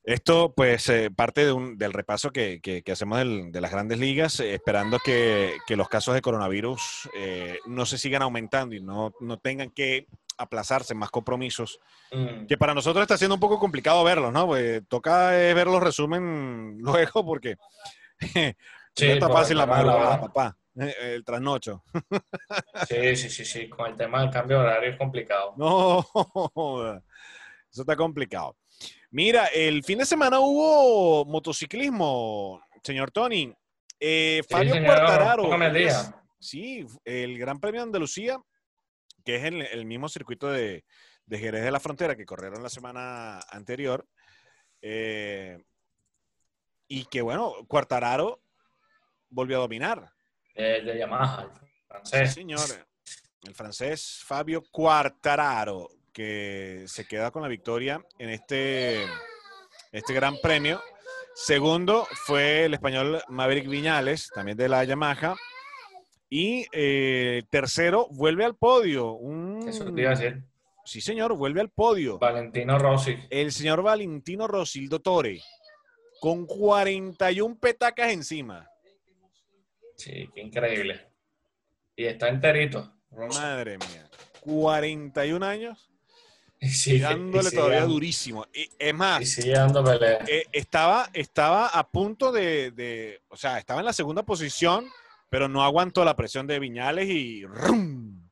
esto, 0.09 0.53
pues, 0.55 0.89
eh, 0.89 1.11
parte 1.11 1.45
de 1.45 1.51
un, 1.51 1.77
del 1.77 1.93
repaso 1.93 2.31
que, 2.31 2.59
que, 2.61 2.91
hacemos 2.91 3.19
del, 3.19 3.51
de 3.51 3.61
las 3.61 3.69
grandes 3.69 3.99
ligas, 3.99 4.39
eh, 4.39 4.55
esperando 4.55 4.97
que, 4.97 5.57
que, 5.67 5.75
los 5.75 5.87
casos 5.87 6.15
de 6.15 6.21
coronavirus 6.23 7.07
eh, 7.15 7.59
no 7.67 7.85
se 7.85 7.99
sigan 7.99 8.23
aumentando 8.23 8.75
y 8.75 8.81
no, 8.81 9.11
no 9.19 9.37
tengan 9.37 9.69
que 9.69 10.07
aplazarse 10.35 10.95
más 10.95 11.11
compromisos, 11.11 11.79
mm. 12.11 12.47
que 12.47 12.57
para 12.57 12.73
nosotros 12.73 13.03
está 13.03 13.19
siendo 13.19 13.35
un 13.35 13.39
poco 13.39 13.59
complicado 13.59 14.03
verlos, 14.03 14.33
¿no? 14.33 14.47
Pues, 14.47 14.81
toca 14.87 15.29
ver 15.29 15.67
los 15.67 15.83
resumen 15.83 16.77
luego 16.81 17.23
porque 17.23 17.57
sí, 18.95 19.07
no 19.07 19.13
está 19.13 19.29
fácil 19.29 19.57
la 19.57 19.67
madrugada, 19.67 20.21
papá, 20.21 20.57
el 21.01 21.23
trasnocho. 21.23 21.83
sí, 22.87 23.15
sí, 23.15 23.29
sí, 23.29 23.45
sí, 23.45 23.69
con 23.69 23.87
el 23.87 23.97
tema 23.97 24.21
del 24.21 24.29
cambio 24.29 24.59
de 24.59 24.63
horario 24.63 24.91
es 24.91 24.97
complicado. 24.97 25.53
No, 25.57 25.99
eso 27.71 27.81
está 27.81 27.95
complicado. 27.95 28.55
Mira, 29.11 29.47
el 29.47 29.83
fin 29.83 29.99
de 29.99 30.05
semana 30.05 30.39
hubo 30.39 31.25
motociclismo, 31.25 32.61
señor 32.83 33.11
Tony. 33.11 33.53
Eh, 33.99 34.41
Fabio 34.49 34.75
sí, 34.75 34.83
Quartararo. 34.83 35.49
sí, 36.39 36.85
el 37.03 37.37
Gran 37.37 37.59
Premio 37.59 37.81
de 37.81 37.85
Andalucía, 37.85 38.39
que 39.25 39.35
es 39.35 39.43
el, 39.43 39.61
el 39.63 39.85
mismo 39.85 40.07
circuito 40.07 40.49
de, 40.49 40.85
de, 41.25 41.37
Jerez 41.37 41.63
de 41.63 41.71
la 41.71 41.79
Frontera 41.79 42.15
que 42.15 42.25
corrieron 42.25 42.63
la 42.63 42.69
semana 42.69 43.39
anterior. 43.49 44.07
Eh, 44.81 45.57
y 46.87 47.05
que 47.05 47.21
bueno, 47.21 47.53
Quartararo 47.67 48.41
volvió 49.29 49.57
a 49.57 49.61
dominar. 49.61 50.11
El 50.55 50.85
de 50.85 50.97
Yamaha, 50.97 51.43
el 51.43 51.49
francés. 51.87 52.29
Sí, 52.29 52.41
señor. 52.41 52.61
El 53.43 53.55
francés 53.55 54.21
Fabio 54.25 54.63
Quartararo 54.69 55.87
que 56.11 56.83
se 56.87 57.05
queda 57.05 57.31
con 57.31 57.41
la 57.41 57.47
victoria 57.47 58.03
en 58.17 58.29
este, 58.29 59.05
este 59.91 60.13
gran 60.13 60.37
premio. 60.41 60.81
Segundo 61.33 62.05
fue 62.25 62.65
el 62.65 62.73
español 62.73 63.21
Maverick 63.29 63.69
Viñales, 63.69 64.29
también 64.33 64.57
de 64.57 64.67
la 64.67 64.83
Yamaha. 64.83 65.35
Y 66.29 66.67
eh, 66.73 67.43
tercero, 67.49 68.07
vuelve 68.11 68.43
al 68.43 68.55
podio. 68.55 69.17
Eso 69.65 69.85
te 69.93 70.01
iba 70.01 70.11
a 70.11 70.15
decir. 70.15 70.43
Sí, 70.83 71.01
señor, 71.01 71.35
vuelve 71.35 71.61
al 71.61 71.69
podio. 71.69 72.19
Valentino 72.19 72.77
Rossi. 72.77 73.17
El 73.29 73.51
señor 73.51 73.81
Valentino 73.81 74.47
Rossi, 74.47 74.79
el 74.79 74.89
dottore, 74.89 75.41
con 76.19 76.45
41 76.45 77.57
petacas 77.59 78.11
encima. 78.11 78.67
Sí, 79.99 80.29
qué 80.33 80.41
increíble. 80.41 81.11
Y 81.95 82.05
está 82.05 82.29
enterito. 82.29 82.91
Madre 83.11 83.77
mía. 83.77 84.09
41 84.41 85.45
años. 85.45 85.85
Sí, 86.61 86.99
dándole 86.99 87.51
todavía 87.51 87.85
durísimo. 87.85 88.45
Y, 88.53 88.69
es 88.77 88.93
más, 88.93 89.29
sigue 89.29 89.53
dando 89.53 89.81
pelea. 89.81 90.19
Eh, 90.27 90.43
estaba, 90.51 91.09
estaba 91.13 91.67
a 91.67 91.89
punto 91.89 92.33
de, 92.33 93.21
o 93.29 93.37
sea, 93.37 93.59
estaba 93.59 93.79
en 93.79 93.85
la 93.85 93.93
segunda 93.93 94.23
posición, 94.23 94.85
pero 95.29 95.47
no 95.47 95.63
aguantó 95.63 96.03
la 96.03 96.17
presión 96.17 96.47
de 96.47 96.59
Viñales 96.59 97.07
y 97.07 97.45
¡rum! 97.45 98.29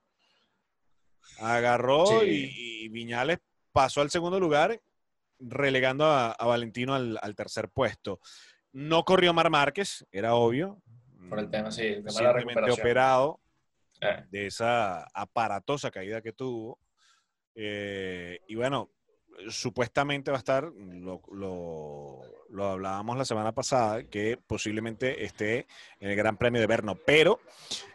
agarró 1.39 2.23
y, 2.25 2.89
Viñales 2.89 3.39
pasó 3.71 4.01
al 4.01 4.09
segundo 4.09 4.41
lugar, 4.41 4.81
relegando 5.39 6.05
a, 6.05 6.35
Valentino 6.37 6.95
al, 6.95 7.35
tercer 7.35 7.69
puesto. 7.69 8.19
No 8.73 9.05
corrió 9.05 9.33
Mar 9.33 9.49
Márquez, 9.49 10.05
era 10.11 10.35
obvio. 10.35 10.81
Por 11.29 11.39
el 11.39 11.49
tema, 11.49 11.71
sí, 11.71 11.85
el 11.85 12.03
tema 12.05 12.71
operado 12.71 13.39
eh. 14.01 14.23
de 14.29 14.47
esa 14.47 15.03
aparatosa 15.13 15.91
caída 15.91 16.21
que 16.21 16.33
tuvo. 16.33 16.79
Eh, 17.55 18.39
y 18.47 18.55
bueno, 18.55 18.91
supuestamente 19.49 20.31
va 20.31 20.37
a 20.37 20.39
estar, 20.39 20.63
lo, 20.63 21.21
lo, 22.49 22.65
hablábamos 22.65 23.17
la 23.17 23.25
semana 23.25 23.51
pasada, 23.51 24.03
que 24.03 24.37
posiblemente 24.47 25.23
esté 25.23 25.67
en 25.99 26.09
el 26.09 26.15
Gran 26.15 26.37
Premio 26.37 26.61
de 26.61 26.67
Berno, 26.67 26.95
pero 26.95 27.39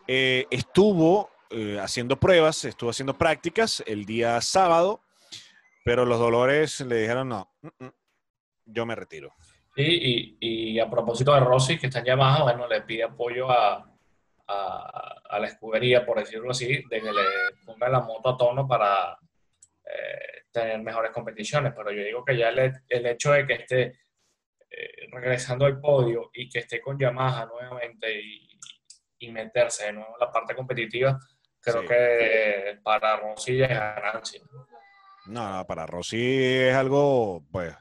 eh, 0.06 0.46
estuvo 0.50 1.30
eh, 1.50 1.78
haciendo 1.80 2.18
pruebas, 2.18 2.64
estuvo 2.64 2.90
haciendo 2.90 3.16
prácticas 3.18 3.82
el 3.86 4.04
día 4.04 4.40
sábado, 4.40 5.00
pero 5.84 6.04
los 6.04 6.18
dolores 6.18 6.80
le 6.80 6.96
dijeron, 6.96 7.28
no, 7.28 7.52
mm, 7.62 7.84
mm, 7.84 7.92
yo 8.66 8.86
me 8.86 8.94
retiro. 8.94 9.34
Y, 9.74 10.36
y, 10.40 10.78
a 10.78 10.90
propósito 10.90 11.32
de 11.32 11.40
Rossi, 11.40 11.78
que 11.78 11.86
está 11.86 12.00
en 12.00 12.06
Yamaha, 12.06 12.42
bueno, 12.42 12.68
le 12.68 12.82
pide 12.82 13.04
apoyo 13.04 13.50
a, 13.50 13.90
a, 14.46 15.38
la 15.38 15.46
escudería, 15.46 16.04
por 16.04 16.18
decirlo 16.18 16.50
así, 16.50 16.84
de 16.90 17.00
que 17.00 17.12
le 17.12 17.22
ponga 17.64 17.88
la 17.88 18.00
moto 18.00 18.28
a 18.28 18.36
tono 18.36 18.68
para 18.68 19.16
eh, 19.84 20.44
tener 20.52 20.78
mejores 20.82 21.10
competiciones. 21.10 21.72
Pero 21.74 21.90
yo 21.90 22.04
digo 22.04 22.24
que 22.24 22.36
ya 22.36 22.50
el, 22.50 22.72
el 22.86 23.06
hecho 23.06 23.32
de 23.32 23.46
que 23.46 23.54
esté 23.54 23.82
eh, 24.70 25.08
regresando 25.10 25.64
al 25.64 25.80
podio 25.80 26.30
y 26.34 26.50
que 26.50 26.58
esté 26.58 26.80
con 26.80 26.98
Yamaha 26.98 27.46
nuevamente 27.46 28.20
y, 28.20 28.58
y 29.20 29.30
meterse 29.30 29.86
de 29.86 29.92
nuevo 29.94 30.14
en 30.14 30.26
la 30.26 30.32
parte 30.32 30.54
competitiva, 30.54 31.18
creo 31.60 31.86
que 31.86 32.78
para 32.82 33.16
Rossi 33.16 33.62
es 33.62 33.68
ganancia. 33.68 34.42
No, 35.26 35.64
para 35.66 35.86
Rossi 35.86 36.42
es 36.44 36.74
algo, 36.74 37.44
pues, 37.50 37.74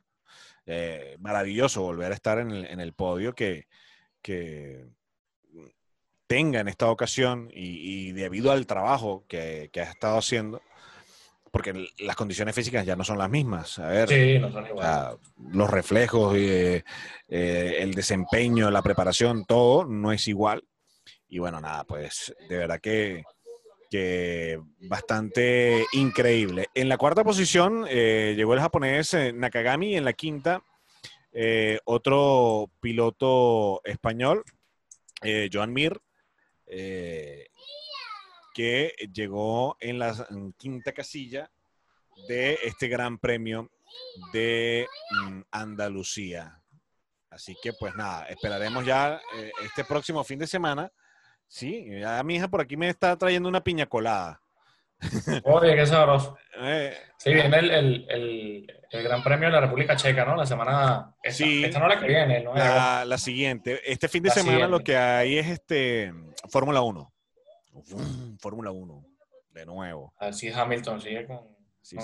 eh, 0.73 1.17
maravilloso 1.19 1.81
volver 1.81 2.13
a 2.13 2.15
estar 2.15 2.39
en 2.39 2.49
el, 2.51 2.65
en 2.65 2.79
el 2.79 2.93
podio 2.93 3.35
que, 3.35 3.67
que, 4.21 4.85
tenga 6.27 6.61
en 6.61 6.69
esta 6.69 6.89
ocasión 6.89 7.49
y, 7.53 8.13
debido 8.13 8.53
al 8.53 8.65
trabajo 8.65 9.25
que, 9.27 9.69
que, 9.73 9.81
ha 9.81 9.91
estado 9.91 10.17
haciendo, 10.17 10.61
porque 11.51 11.87
las 11.99 12.15
condiciones 12.15 12.55
físicas 12.55 12.85
ya 12.85 12.95
no 12.95 13.03
son 13.03 13.17
las 13.17 13.29
mismas. 13.29 13.79
A 13.79 13.87
ver, 13.87 14.07
sí, 14.07 14.39
no 14.39 14.49
son 14.49 14.65
igual. 14.65 15.17
los 15.51 15.69
reflejos, 15.69 16.37
eh, 16.37 16.85
eh, 17.27 17.75
el 17.79 17.93
desempeño, 17.93 18.71
la 18.71 18.81
preparación, 18.81 19.43
todo 19.43 19.83
no 19.83 20.13
es 20.13 20.25
igual. 20.29 20.63
Y 21.27 21.39
bueno, 21.39 21.59
nada, 21.59 21.83
pues 21.83 22.33
de 22.47 22.57
verdad 22.57 22.79
que, 22.79 23.25
que 23.91 24.59
bastante 24.79 25.85
increíble. 25.91 26.69
En 26.73 26.89
la 26.89 26.97
cuarta 26.97 27.23
posición 27.23 27.85
eh, 27.87 28.33
llegó 28.35 28.55
el 28.55 28.61
japonés 28.61 29.15
Nakagami, 29.35 29.97
en 29.97 30.05
la 30.05 30.13
quinta 30.13 30.63
otro 31.85 32.69
piloto 32.81 33.81
español, 33.85 34.43
Joan 35.53 35.71
Mir, 35.71 36.01
eh, 36.73 37.47
que 38.53 38.95
llegó 39.13 39.75
en 39.81 39.99
la 39.99 40.27
quinta 40.57 40.93
casilla 40.93 41.51
de 42.29 42.59
este 42.63 42.87
gran 42.87 43.17
premio 43.17 43.69
de 44.31 44.87
mm, 45.09 45.41
Andalucía. 45.51 46.61
Así 47.29 47.57
que 47.61 47.73
pues 47.73 47.93
nada, 47.95 48.25
esperaremos 48.27 48.85
ya 48.85 49.21
eh, 49.35 49.51
este 49.63 49.83
próximo 49.83 50.23
fin 50.23 50.39
de 50.39 50.47
semana. 50.47 50.89
Sí, 51.51 51.85
ya 51.99 52.23
mi 52.23 52.35
hija 52.35 52.47
por 52.47 52.61
aquí 52.61 52.77
me 52.77 52.87
está 52.87 53.17
trayendo 53.17 53.49
una 53.49 53.61
piña 53.61 53.85
colada. 53.85 54.41
Oye, 55.43 55.75
qué 55.75 55.85
sabroso. 55.85 56.37
Eh, 56.61 56.95
sí, 57.17 57.33
viene 57.33 57.57
el, 57.57 58.67
Gran 58.89 59.21
Premio 59.21 59.47
de 59.47 59.55
la 59.55 59.59
República 59.59 59.97
Checa, 59.97 60.23
¿no? 60.23 60.37
La 60.37 60.45
semana. 60.45 61.13
Esta, 61.21 61.43
sí, 61.43 61.65
esta 61.65 61.79
no 61.79 61.89
la 61.89 61.99
que 61.99 62.07
viene, 62.07 62.41
¿no? 62.41 62.55
La, 62.55 63.17
siguiente. 63.17 63.81
Este 63.83 64.07
fin 64.07 64.23
de 64.23 64.29
semana 64.29 64.65
lo 64.65 64.79
que 64.79 64.95
hay 64.95 65.39
es 65.39 65.47
este 65.47 66.13
Fórmula 66.49 66.83
1. 66.83 67.13
Fórmula 68.39 68.71
1, 68.71 69.05
de 69.49 69.65
nuevo. 69.65 70.13
Así 70.19 70.47
es 70.47 70.55
Hamilton 70.55 71.01
sigue 71.01 71.27
con, 71.27 71.39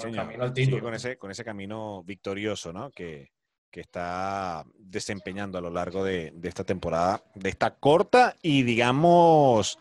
el 0.10 0.16
camino 0.16 0.44
al 0.44 0.52
título. 0.52 0.84
con 0.84 0.94
ese, 0.94 1.18
con 1.18 1.32
ese 1.32 1.46
camino 1.46 2.04
victorioso, 2.04 2.74
¿no? 2.74 2.92
Que, 2.92 3.32
que 3.72 3.82
está 3.82 4.66
desempeñando 4.78 5.58
a 5.58 5.62
lo 5.62 5.70
largo 5.70 6.04
de, 6.04 6.32
de 6.34 6.50
esta 6.50 6.64
temporada, 6.64 7.24
de 7.36 7.50
esta 7.50 7.76
corta 7.76 8.36
y 8.42 8.64
digamos 8.64 9.78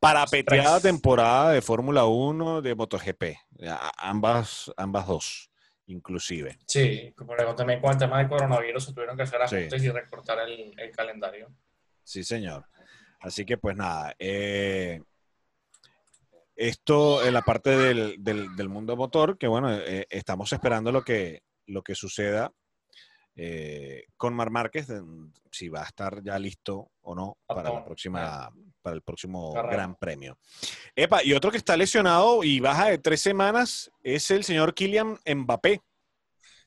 parapeteada 0.00 0.80
temporada 0.80 1.52
de 1.52 1.62
Fórmula 1.62 2.06
1, 2.06 2.62
de 2.62 2.74
MotoGP, 2.74 3.24
ambas, 3.98 4.72
ambas 4.76 5.06
dos, 5.06 5.50
inclusive. 5.86 6.58
Sí, 6.66 7.14
pero 7.16 7.54
también 7.54 7.80
con 7.80 7.92
el 7.92 7.98
tema 7.98 8.18
del 8.18 8.28
coronavirus 8.28 8.84
se 8.84 8.92
tuvieron 8.92 9.16
que 9.16 9.22
hacer 9.22 9.42
ajustes 9.42 9.82
y 9.82 9.90
recortar 9.90 10.38
el, 10.48 10.90
calendario. 10.90 11.52
Sí, 12.02 12.24
señor. 12.24 12.66
Así 13.20 13.44
que 13.44 13.56
pues 13.56 13.76
nada, 13.76 14.14
eh, 14.18 15.00
esto 16.56 17.24
en 17.24 17.34
la 17.34 17.42
parte 17.42 17.70
del, 17.70 18.16
del, 18.18 18.68
mundo 18.68 18.96
motor, 18.96 19.38
que 19.38 19.46
bueno, 19.46 19.72
eh, 19.72 20.06
estamos 20.10 20.52
esperando 20.52 20.90
lo 20.90 21.02
que, 21.02 21.44
lo 21.66 21.82
que 21.82 21.94
suceda 21.94 22.52
eh, 23.34 24.04
con 24.16 24.34
Mar 24.34 24.50
Márquez, 24.50 24.88
si 25.50 25.68
va 25.68 25.82
a 25.82 25.86
estar 25.86 26.22
ya 26.22 26.38
listo 26.38 26.90
o 27.02 27.14
no 27.14 27.38
para 27.46 27.72
la 27.72 27.84
próxima, 27.84 28.50
para 28.82 28.96
el 28.96 29.02
próximo 29.02 29.52
Gran 29.52 29.96
Premio. 29.96 30.38
Epa, 30.94 31.22
y 31.24 31.32
otro 31.32 31.50
que 31.50 31.56
está 31.56 31.76
lesionado 31.76 32.44
y 32.44 32.60
baja 32.60 32.90
de 32.90 32.98
tres 32.98 33.20
semanas 33.20 33.90
es 34.02 34.30
el 34.30 34.44
señor 34.44 34.74
Kylian 34.74 35.18
Mbappé. 35.24 35.80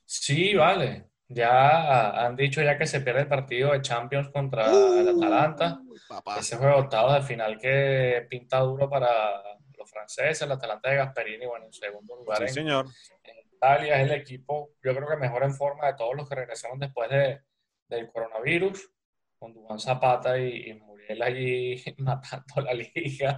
Sí, 0.06 0.54
vale. 0.56 1.06
Ya 1.28 2.26
han 2.26 2.36
dicho 2.36 2.62
ya 2.62 2.78
que 2.78 2.86
se 2.86 3.02
pierde 3.02 3.22
el 3.22 3.28
partido 3.28 3.72
de 3.72 3.82
Champions 3.82 4.30
contra 4.30 4.66
el 4.70 5.10
Atalanta. 5.10 5.82
Ese 6.38 6.58
juego 6.58 6.78
octavo 6.78 7.14
de 7.14 7.24
final 7.24 7.58
que 7.60 8.28
pinta 8.30 8.60
duro 8.60 8.88
para 8.88 9.42
los 9.76 9.90
franceses, 9.90 10.44
el 10.44 10.52
Atalanta 10.52 10.90
de 10.90 10.98
Gasperini, 10.98 11.46
bueno, 11.48 11.66
en 11.66 11.74
segundo 11.74 12.16
lugar 12.16 12.48
sí, 12.48 12.54
señor. 12.54 12.86
Italia 13.56 14.02
es 14.02 14.10
el 14.10 14.18
equipo, 14.18 14.72
yo 14.84 14.96
creo 14.96 15.08
que 15.08 15.16
mejor 15.18 15.44
en 15.44 15.54
forma 15.54 15.88
de 15.88 15.96
todos 15.96 16.16
los 16.16 16.28
que 16.28 16.36
regresaron 16.36 16.80
después 16.80 17.10
de, 17.10 17.42
del 17.88 18.12
coronavirus, 18.12 18.92
con 19.38 19.54
Duván 19.54 19.80
Zapata 19.80 20.38
y, 20.38 20.74
Muriel 20.74 21.22
allí 21.22 21.84
matando 21.98 22.62
la 22.62 22.74
liga, 22.74 23.38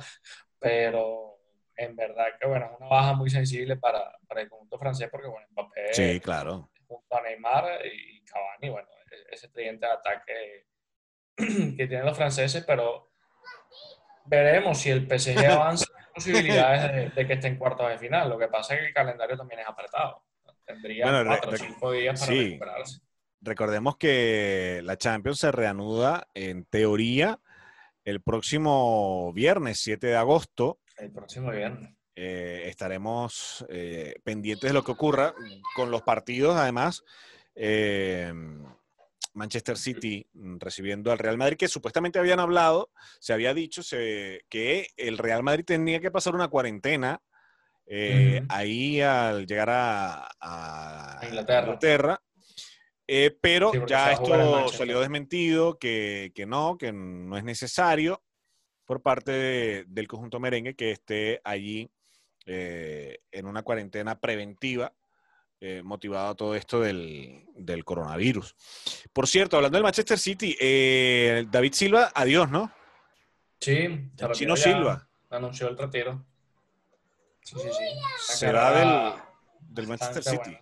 pero 0.60 1.39
en 1.75 1.95
verdad 1.95 2.27
que 2.39 2.47
bueno, 2.47 2.65
es 2.65 2.80
una 2.80 2.89
baja 2.89 3.13
muy 3.13 3.30
sensible 3.30 3.77
para, 3.77 4.17
para 4.27 4.41
el 4.41 4.49
conjunto 4.49 4.80
francés 4.80 5.10
porque 5.12 5.27
bueno, 5.27 5.47
Mbappé 5.51 5.93
sí, 5.93 6.19
claro. 6.19 6.71
junto 6.88 7.15
a 7.15 7.21
Neymar 7.21 7.86
y 7.86 8.23
Cavani, 8.23 8.69
bueno, 8.69 8.88
e-, 9.12 9.36
ese 9.36 9.49
tridente 9.49 9.86
de 9.86 9.91
ataque 9.91 10.65
que 11.77 11.88
tienen 11.88 12.06
los 12.06 12.17
franceses, 12.17 12.63
pero 12.65 13.12
veremos 14.28 14.78
si 14.78 14.90
el 14.90 15.08
PSG 15.08 15.38
avanza 15.52 15.86
posibilidades 16.13 17.16
de, 17.16 17.28
que 17.28 17.34
esté 17.34 17.48
en 17.48 17.58
cuartos 17.58 17.90
de 17.90 17.98
final. 17.98 18.30
Lo 18.30 18.38
que 18.38 18.48
pasa 18.48 18.74
es 18.74 18.82
que 18.82 18.88
el 18.88 18.94
calendario 18.94 19.38
también 19.38 19.62
es 19.62 19.68
apretado. 19.68 20.24
Tendría 20.66 21.24
cuatro 21.26 21.52
o 21.52 21.58
cinco 21.58 21.92
días 21.92 22.20
para 22.20 22.32
recuperarse. 22.32 23.00
Recordemos 23.40 23.98
que 23.98 24.82
la 24.84 24.98
Champions 24.98 25.40
se 25.40 25.52
reanuda 25.52 26.28
en 26.34 26.66
teoría 26.66 27.40
el 28.04 28.22
próximo 28.22 29.32
viernes, 29.34 29.80
7 29.80 30.08
de 30.08 30.16
agosto. 30.16 30.80
El 30.98 31.12
próximo 31.12 31.52
viernes. 31.52 31.90
Eh, 32.16 32.63
estaremos 32.66 33.63
eh, 33.70 34.16
pendientes 34.24 34.70
de 34.70 34.74
lo 34.74 34.84
que 34.84 34.92
ocurra 34.92 35.36
con 35.76 35.92
los 35.92 36.02
partidos, 36.02 36.56
además. 36.56 37.04
Eh, 37.54 38.34
Manchester 39.38 39.78
City 39.78 40.28
mm, 40.34 40.58
recibiendo 40.60 41.12
al 41.12 41.19
Real 41.19 41.38
Madrid, 41.38 41.58
que 41.58 41.67
supuestamente 41.67 42.19
habían 42.19 42.39
hablado, 42.39 42.91
se 43.19 43.34
había 43.34 43.54
dicho 43.54 43.82
que 44.50 44.88
el 44.97 45.17
Real 45.17 45.43
Madrid 45.43 45.63
tenía 45.63 46.00
que 46.00 46.12
pasar 46.12 46.36
una 46.36 46.50
cuarentena 46.50 47.21
eh, 47.86 48.43
ahí 48.50 49.00
al 49.00 49.45
llegar 49.45 49.69
a, 49.71 51.19
Inglaterra. 51.23 52.21
Eh, 53.10 53.38
pero 53.39 53.71
ya 53.86 54.12
esto 54.12 54.67
salió 54.67 55.00
desmentido, 55.00 55.80
que, 55.80 56.34
no, 56.45 56.78
que 56.78 56.91
no 56.91 57.38
es 57.38 57.43
necesario. 57.43 58.21
por 58.86 59.02
parte 59.02 59.86
del 59.88 60.08
conjunto 60.08 60.39
merengue 60.39 60.76
que 60.76 60.91
esté 60.91 61.41
allí 61.43 61.89
eh, 62.45 63.19
en 63.32 63.45
una 63.45 63.63
cuarentena 63.63 64.19
preventiva 64.19 64.93
eh, 65.60 65.82
motivado 65.84 66.30
a 66.30 66.36
todo 66.36 66.56
esto 66.56 66.82
del, 66.82 67.46
coronavirus. 67.84 68.56
Por 69.12 69.28
cierto, 69.28 69.58
hablando 69.58 69.78
del 69.78 69.84
Manchester 69.84 70.20
City, 70.20 70.56
eh, 70.60 71.46
David 71.50 71.74
Silva, 71.74 72.12
adiós, 72.13 72.50
¿no? 72.52 72.72
Sí, 73.60 74.12
Chino 74.34 74.56
Silva. 74.56 75.08
Anunció 75.30 75.67
el 75.67 75.78
retiro. 75.78 76.24
Sí, 77.41 77.56
sí, 77.60 77.70
sí. 77.72 78.38
Será 78.38 79.24
del, 79.70 79.88
Manchester 79.88 80.24
City. 80.24 80.58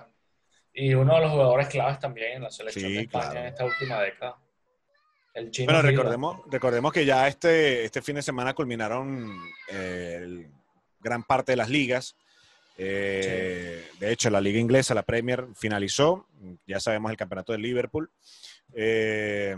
Y 0.73 0.93
uno 0.93 1.15
de 1.15 1.21
los 1.21 1.31
jugadores 1.31 1.67
claves 1.67 1.99
también 1.99 2.37
en 2.37 2.43
la 2.43 2.51
selección 2.51 2.93
de 2.93 3.01
España 3.01 3.41
en 3.41 3.45
esta 3.47 3.65
última 3.65 4.01
década. 4.01 4.37
El 5.33 5.51
chino 5.51 5.73
bueno, 5.73 5.81
recordemos, 5.81 6.41
recordemos 6.47 6.93
que 6.93 7.05
ya 7.05 7.27
este, 7.27 7.83
este 7.83 8.01
fin 8.01 8.15
de 8.15 8.21
semana 8.21 8.53
culminaron 8.53 9.37
eh, 9.69 10.49
gran 11.01 11.23
parte 11.23 11.51
de 11.51 11.57
las 11.57 11.69
ligas. 11.69 12.15
Eh, 12.77 13.89
de 13.99 14.11
hecho, 14.11 14.29
la 14.29 14.41
liga 14.41 14.59
inglesa, 14.59 14.93
la 14.93 15.03
Premier, 15.03 15.47
finalizó. 15.55 16.27
Ya 16.65 16.79
sabemos 16.79 17.11
el 17.11 17.17
campeonato 17.17 17.51
de 17.51 17.59
Liverpool. 17.59 18.11
Eh, 18.73 19.55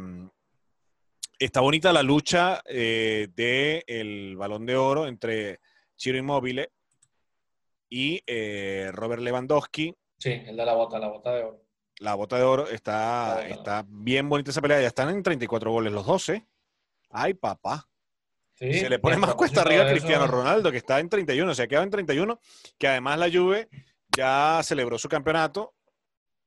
está 1.40 1.62
bonita 1.62 1.92
la 1.92 2.04
lucha 2.04 2.62
eh, 2.66 3.30
del 3.36 4.36
balón 4.38 4.66
de 4.66 4.76
oro 4.76 5.08
entre 5.08 5.60
Chiro 5.96 6.18
Immobile 6.18 6.72
y 7.90 8.22
Robert 8.92 9.22
Lewandowski. 9.22 9.96
Sí, 10.20 10.32
el 10.46 10.58
de 10.58 10.66
la 10.66 10.74
bota, 10.74 11.00
la 11.00 11.08
bota 11.08 11.34
de 11.34 11.44
oro. 11.44 11.64
La 12.00 12.14
bota 12.14 12.38
de 12.38 12.44
oro 12.44 12.68
está, 12.68 13.48
está 13.48 13.84
bien 13.88 14.30
bonita 14.30 14.52
esa 14.52 14.62
pelea. 14.62 14.82
Ya 14.82 14.88
están 14.88 15.10
en 15.10 15.24
34 15.24 15.72
goles 15.72 15.92
los 15.92 16.06
12. 16.06 16.46
Ay, 17.10 17.34
papá 17.34 17.88
se 18.58 18.90
le 18.90 19.00
pone 19.00 19.18
más 19.18 19.36
cuesta 19.36 19.62
arriba 19.62 19.84
a 19.84 19.90
Cristiano 19.90 20.28
Ronaldo, 20.28 20.72
que 20.72 20.78
está 20.78 21.00
en 21.00 21.10
31, 21.10 21.54
se 21.54 21.64
ha 21.64 21.68
quedado 21.68 21.84
en 21.84 21.92
31, 21.92 22.40
que 22.78 22.88
además 22.88 23.20
la 23.20 23.30
Juve 23.32 23.70
ya 24.16 24.60
celebró 24.64 24.98
su 24.98 25.08
campeonato, 25.08 25.76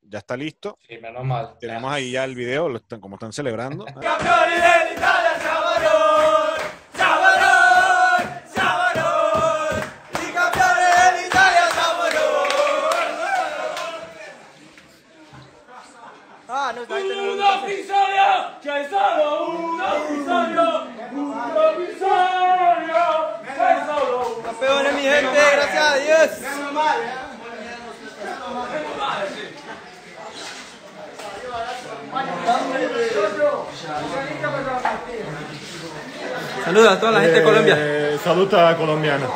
ya 0.02 0.18
está 0.18 0.36
listo. 0.36 0.78
Sí, 0.86 0.98
menos 0.98 1.24
mal. 1.24 1.56
Tenemos 1.60 1.92
ahí 1.92 2.12
ya 2.12 2.24
el 2.24 2.34
video, 2.34 2.68
lo 2.68 2.78
están, 2.78 3.00
como 3.00 3.14
están 3.16 3.32
celebrando. 3.32 3.84
Ah, 16.52 16.72
no, 16.74 16.82
una 16.82 17.64
pizarra, 17.64 18.58
que 18.60 18.88
solo 18.88 19.64
una 19.74 20.06
pizarra, 20.08 20.48
una 20.48 20.48
pizarra, 20.48 20.48
que 20.48 20.56
solo 20.56 20.69
Campeones, 24.42 24.94
mi 24.94 25.02
gente, 25.02 25.38
gracias 25.52 25.84
a 25.84 25.96
Dios. 25.96 26.30
Saluda 36.64 36.92
a 36.92 37.00
toda 37.00 37.12
la 37.12 37.20
gente 37.20 37.34
de 37.38 37.42
Colombia. 37.42 37.76
Eh, 37.78 38.18
saluda 38.22 38.68
a 38.68 38.76
colombiana. 38.76 39.26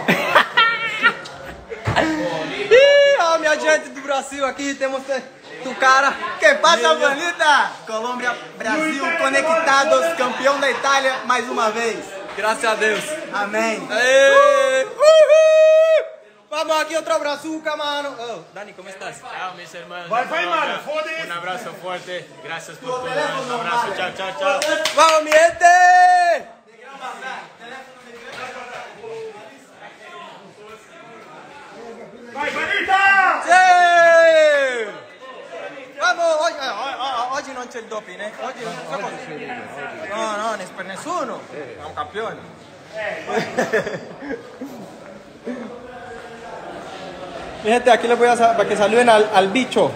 oh, 3.21 3.39
minha 3.39 3.59
gente 3.59 3.89
do 3.91 4.01
Brasil, 4.03 4.45
aqui 4.45 4.75
temos 4.75 5.03
tu 5.63 5.75
cara. 5.77 6.13
Que 6.39 6.55
passa, 6.57 6.95
bonita? 6.95 7.71
Colômbia, 7.87 8.37
Brasil 8.59 9.05
conectados, 9.19 10.15
campeão 10.15 10.61
da 10.61 10.71
Itália 10.71 11.21
mais 11.25 11.49
uma 11.49 11.71
vez. 11.71 12.14
Graças 12.37 12.65
a 12.65 12.75
Deus. 12.75 13.05
Amém. 13.33 13.89
Vamos 16.51 16.81
aqui 16.81 16.97
outro 16.97 17.15
abraço, 17.15 17.63
mano. 17.77 18.17
Oh, 18.19 18.55
Dani, 18.55 18.73
como 18.73 18.89
estás? 18.89 19.21
Chao, 19.21 19.55
mis 19.55 19.75
hermanos. 19.75 20.09
Vai, 20.09 20.25
vai, 20.27 20.47
mano, 20.47 20.81
foda 20.83 21.11
Un 21.25 21.33
abrazo 21.33 21.73
fuerte. 21.75 22.29
Gracias 22.43 22.79
por 22.79 22.91
todo. 22.91 23.03
Un 23.03 23.53
abrazo. 23.53 23.95
Chao, 23.97 24.13
chao, 24.17 24.33
chao. 24.39 24.61
Vamos, 24.95 25.25
mi 25.25 25.33
gente. 25.33 26.55
Vai, 32.33 32.51
Vanita! 32.51 33.43
Sí. 33.45 35.04
Vamos, 36.05 36.37
oggi, 36.39 36.59
oggi 37.31 37.53
non 37.53 37.67
c'è 37.67 37.79
il 37.79 37.87
doping, 37.87 38.21
eh? 38.21 38.31
Oggi 38.43 38.63
non 38.63 38.75
so 38.91 38.99
No, 40.15 40.37
no, 40.37 40.57
per 40.77 40.85
nessuno. 40.85 41.41
È 41.51 41.83
un 41.83 41.95
campione. 41.95 42.37
Mi 47.63 47.71
gente, 47.71 47.91
aquí 47.91 48.07
les 48.07 48.19
voy 48.19 48.29
a 48.29 48.37
para 48.37 48.69
que 48.69 48.77
saluden 48.77 49.09
al, 49.09 49.31
al 49.33 49.49
bicho, 49.49 49.91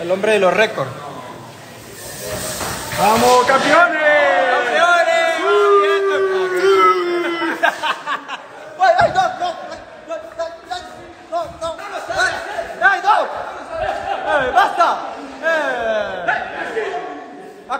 el 0.00 0.08
hombre 0.12 0.34
de 0.34 0.38
los 0.38 0.54
récords. 0.54 0.92
¡Vamos, 2.96 3.44
campeones! 3.46 4.00
¡Campeones! 4.52 5.10
¡Ay, 8.78 8.94
ay, 9.00 9.12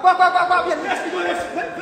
Bak, 0.02 0.18
bak, 0.18 0.32
bak, 0.32 0.48
bak, 0.48 0.64
bak, 0.66 0.78
bak. 0.84 1.79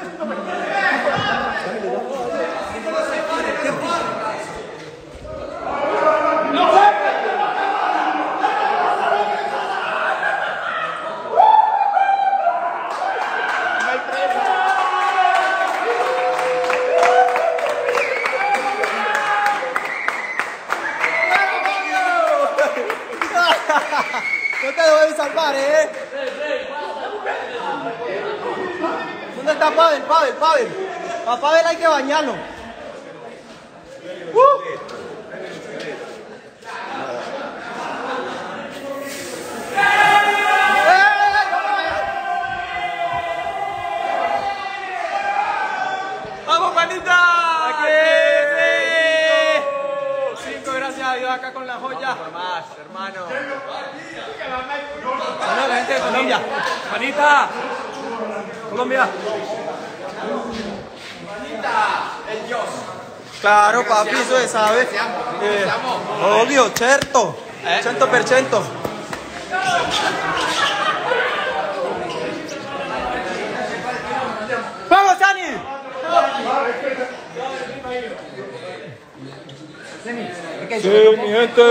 Sí, 80.09 80.89
mi 81.19 81.29
gente. 81.29 81.63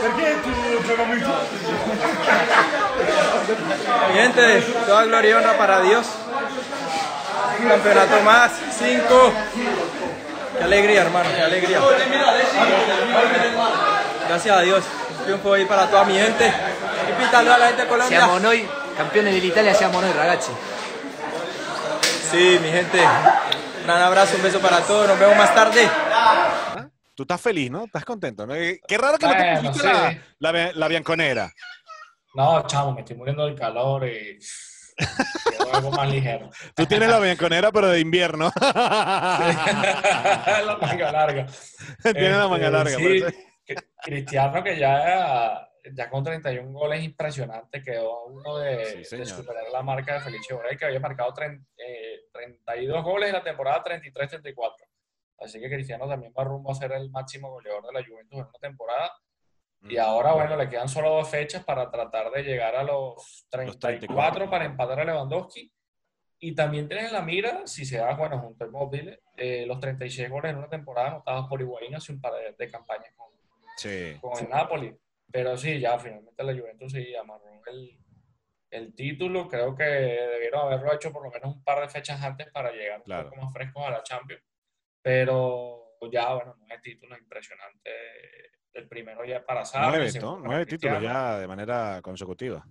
Perché 0.00 0.36
tu 0.42 0.50
gioca 0.86 1.04
mucho? 1.04 1.26
Mi 4.08 4.14
gente, 4.14 4.60
toda 4.86 5.04
gloria 5.04 5.30
y 5.30 5.32
honra 5.34 5.58
para 5.58 5.80
Dios. 5.82 6.06
Un 7.60 7.68
campeonato 7.68 8.20
más, 8.22 8.52
cinco. 8.78 9.32
Qué 10.56 10.64
alegría, 10.64 11.02
hermano, 11.02 11.28
qué 11.34 11.42
alegría. 11.42 11.80
Gracias 14.28 14.56
a 14.56 14.60
Dios. 14.62 14.84
Un 15.18 15.24
triunfo 15.24 15.52
ahí 15.52 15.64
para 15.66 15.86
toda 15.88 16.04
mi 16.04 16.14
gente. 16.14 16.52
Invítalo 17.10 17.52
a 17.52 17.58
la 17.58 17.66
gente 17.66 17.82
de 17.82 17.88
Colombia. 17.88 18.18
Siamo 18.18 18.38
noi, 18.40 18.66
campeones 18.96 19.34
dell'Italia, 19.34 19.74
siamo 19.74 20.00
noi, 20.00 20.12
ragazzi. 20.12 20.52
Sí, 22.30 22.58
mi 22.62 22.70
gente. 22.70 22.98
Un 22.98 23.84
gran 23.84 24.02
abrazo, 24.02 24.36
un 24.36 24.42
beso 24.42 24.60
para 24.60 24.78
todos. 24.80 25.08
Nos 25.08 25.18
vemos 25.18 25.36
más 25.36 25.54
tarde. 25.54 25.88
Tú 27.18 27.24
estás 27.24 27.40
feliz, 27.40 27.68
¿no? 27.68 27.86
Estás 27.86 28.04
contento, 28.04 28.46
¿no? 28.46 28.54
Eh, 28.54 28.80
qué 28.86 28.96
raro 28.96 29.18
que 29.18 29.26
no 29.26 29.36
te 29.36 29.56
pusiste 29.56 29.88
la, 30.38 30.52
la, 30.52 30.70
la, 30.72 30.86
bianconera. 30.86 31.52
No, 32.32 32.64
chamo, 32.64 32.92
me 32.92 33.00
estoy 33.00 33.16
muriendo 33.16 33.44
del 33.44 33.56
calor 33.56 34.06
y 34.06 34.38
Quiero 35.48 35.74
algo 35.74 35.90
más 35.90 36.08
ligero. 36.08 36.48
Tú 36.76 36.86
tienes 36.86 37.08
la 37.08 37.18
bianconera, 37.18 37.72
pero 37.72 37.88
de 37.88 37.98
invierno. 37.98 38.52
la 38.60 39.48
manga 40.80 41.10
larga. 41.10 41.46
Tienes 42.04 42.36
la 42.36 42.46
manga 42.46 42.66
Este, 42.68 42.70
larga. 42.70 42.96
sí, 42.96 43.24
Cristiano 44.00 44.62
que 44.62 44.78
ya, 44.78 45.68
ya 45.92 46.08
con 46.08 46.22
31 46.22 46.70
goles 46.70 47.02
impresionante 47.02 47.82
quedó 47.82 48.26
uno 48.26 48.58
de, 48.58 49.04
Sí, 49.04 49.24
superar 49.26 49.64
la 49.72 49.82
marca 49.82 50.14
de 50.14 50.20
Felice 50.20 50.54
Borrell 50.54 50.78
que 50.78 50.84
había 50.84 51.00
marcado 51.00 51.34
tren- 51.34 51.66
eh, 51.76 52.20
32 52.32 53.02
goles 53.02 53.30
en 53.30 53.34
la 53.34 53.42
temporada 53.42 53.82
33-34. 53.82 54.54
Así 55.38 55.60
que 55.60 55.68
Cristiano 55.68 56.08
también 56.08 56.32
va 56.36 56.44
rumbo 56.44 56.72
a 56.72 56.74
ser 56.74 56.92
el 56.92 57.10
máximo 57.10 57.50
goleador 57.50 57.86
de 57.86 57.92
la 57.92 58.06
Juventus 58.06 58.38
en 58.38 58.44
una 58.46 58.58
temporada. 58.60 59.12
Y 59.82 59.96
ahora, 59.96 60.32
bueno, 60.32 60.56
le 60.56 60.68
quedan 60.68 60.88
solo 60.88 61.10
dos 61.10 61.30
fechas 61.30 61.64
para 61.64 61.88
tratar 61.90 62.30
de 62.32 62.42
llegar 62.42 62.74
a 62.74 62.82
los 62.82 63.46
34, 63.48 63.98
34. 64.08 64.50
para 64.50 64.64
empatar 64.64 65.00
a 65.00 65.04
Lewandowski. 65.04 65.72
Y 66.40 66.54
también 66.54 66.88
tienen 66.88 67.06
en 67.06 67.12
la 67.12 67.22
mira, 67.22 67.66
si 67.66 67.84
se 67.84 67.98
da, 67.98 68.14
bueno, 68.14 68.38
junto 68.40 68.64
al 68.64 68.70
móvil, 68.72 69.18
eh, 69.36 69.64
los 69.66 69.78
36 69.80 70.28
goles 70.30 70.50
en 70.52 70.58
una 70.58 70.68
temporada 70.68 71.08
anotados 71.08 71.48
por 71.48 71.60
Higuaín 71.60 71.94
hace 71.94 72.12
un 72.12 72.20
par 72.20 72.32
de, 72.34 72.52
de 72.58 72.70
campañas 72.70 73.12
con, 73.16 73.28
Sí. 73.76 74.16
con 74.20 74.36
el 74.38 74.48
Napoli. 74.48 74.96
Pero 75.30 75.56
sí, 75.56 75.78
ya 75.78 75.96
finalmente 75.98 76.42
la 76.42 76.52
Juventus 76.58 76.92
sí 76.92 77.14
amarró 77.14 77.44
el, 77.66 77.96
el 78.70 78.94
título. 78.94 79.46
Creo 79.48 79.76
que 79.76 79.84
debieron 79.84 80.62
haberlo 80.66 80.92
hecho 80.92 81.12
por 81.12 81.22
lo 81.22 81.30
menos 81.30 81.54
un 81.54 81.62
par 81.62 81.80
de 81.82 81.88
fechas 81.88 82.20
antes 82.22 82.50
para 82.50 82.72
llegar 82.72 83.02
Claro. 83.04 83.24
un 83.24 83.30
poco 83.30 83.42
más 83.44 83.52
frescos 83.52 83.84
a 83.86 83.90
la 83.90 84.02
Champions. 84.02 84.42
Pero 85.08 85.96
ya, 86.12 86.34
bueno, 86.34 86.54
nueve 86.58 86.82
títulos 86.82 87.18
impresionante. 87.18 87.90
El 88.74 88.86
primero 88.86 89.24
ya 89.24 89.42
para 89.42 89.62
el 89.62 89.68
Nueve, 89.72 90.10
¿no? 90.20 90.38
Nueve 90.38 90.66
títulos 90.66 91.02
ya 91.02 91.38
de 91.38 91.48
manera 91.48 92.00
consecutiva. 92.02 92.62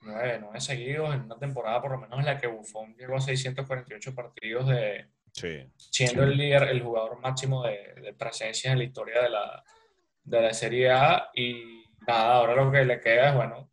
Nueve, 0.00 0.38
nueve 0.40 0.60
seguidos 0.60 1.14
en 1.14 1.22
una 1.22 1.38
temporada 1.38 1.80
por 1.80 1.92
lo 1.92 1.98
menos 1.98 2.18
en 2.18 2.24
la 2.24 2.36
que 2.36 2.48
Buffon 2.48 2.92
llegó 2.96 3.14
a 3.14 3.20
648 3.20 4.14
partidos 4.16 4.66
de 4.66 5.06
Sí. 5.30 5.70
siendo 5.76 6.24
el 6.24 6.36
líder, 6.36 6.64
el 6.64 6.82
jugador 6.82 7.20
máximo 7.20 7.64
de, 7.64 7.94
de 8.02 8.12
presencia 8.14 8.72
en 8.72 8.78
la 8.78 8.84
historia 8.84 9.22
de 9.22 9.30
la, 9.30 9.62
de 10.24 10.40
la 10.42 10.52
Serie 10.52 10.90
A 10.90 11.30
y 11.34 11.84
nada, 12.04 12.34
ahora 12.34 12.56
lo 12.56 12.72
que 12.72 12.84
le 12.84 12.98
queda 13.00 13.28
es, 13.28 13.36
bueno, 13.36 13.70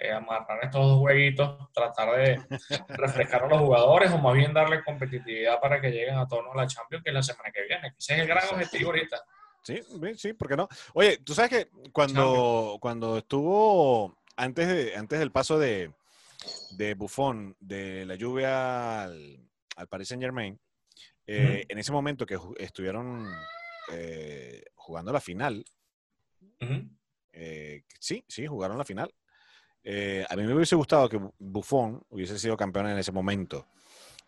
eh, 0.00 0.12
amarrar 0.12 0.64
estos 0.64 0.82
dos 0.82 0.98
jueguitos, 0.98 1.72
tratar 1.72 2.16
de 2.16 2.40
refrescar 2.88 3.44
a 3.44 3.48
los 3.48 3.58
jugadores 3.58 4.10
o 4.12 4.18
más 4.18 4.34
bien 4.34 4.54
darle 4.54 4.82
competitividad 4.84 5.60
para 5.60 5.80
que 5.80 5.90
lleguen 5.90 6.16
a 6.16 6.26
torno 6.26 6.52
a 6.52 6.56
la 6.56 6.66
Champions 6.66 7.02
que 7.02 7.10
es 7.10 7.14
la 7.14 7.22
semana 7.22 7.50
que 7.50 7.62
viene. 7.62 7.94
Ese 7.98 8.14
es 8.14 8.20
el 8.20 8.26
gran 8.26 8.44
objetivo 8.50 8.90
ahorita. 8.90 9.22
Sí, 9.62 9.82
sí, 10.16 10.32
¿por 10.32 10.48
qué 10.48 10.56
no? 10.56 10.68
Oye, 10.94 11.18
tú 11.18 11.34
sabes 11.34 11.50
que 11.50 11.68
cuando, 11.92 12.78
cuando 12.80 13.18
estuvo 13.18 14.16
antes, 14.36 14.68
de, 14.68 14.96
antes 14.96 15.18
del 15.18 15.32
paso 15.32 15.58
de, 15.58 15.92
de 16.76 16.94
Buffon 16.94 17.56
de 17.60 18.06
la 18.06 18.14
lluvia 18.14 19.02
al, 19.02 19.38
al 19.76 19.88
Paris 19.88 20.08
Saint 20.08 20.22
Germain, 20.22 20.58
eh, 21.26 21.66
en 21.68 21.78
ese 21.78 21.92
momento 21.92 22.24
que 22.24 22.38
estuvieron 22.56 23.30
eh, 23.92 24.64
jugando 24.74 25.12
la 25.12 25.20
final, 25.20 25.62
eh, 27.32 27.82
sí, 28.00 28.24
sí, 28.26 28.46
jugaron 28.46 28.78
la 28.78 28.84
final. 28.84 29.12
Eh, 29.90 30.22
a 30.28 30.36
mí 30.36 30.42
me 30.42 30.52
hubiese 30.54 30.76
gustado 30.76 31.08
que 31.08 31.18
Bu- 31.18 31.32
Buffon 31.38 32.02
hubiese 32.10 32.38
sido 32.38 32.56
campeón 32.58 32.88
en 32.88 32.98
ese 32.98 33.10
momento. 33.10 33.66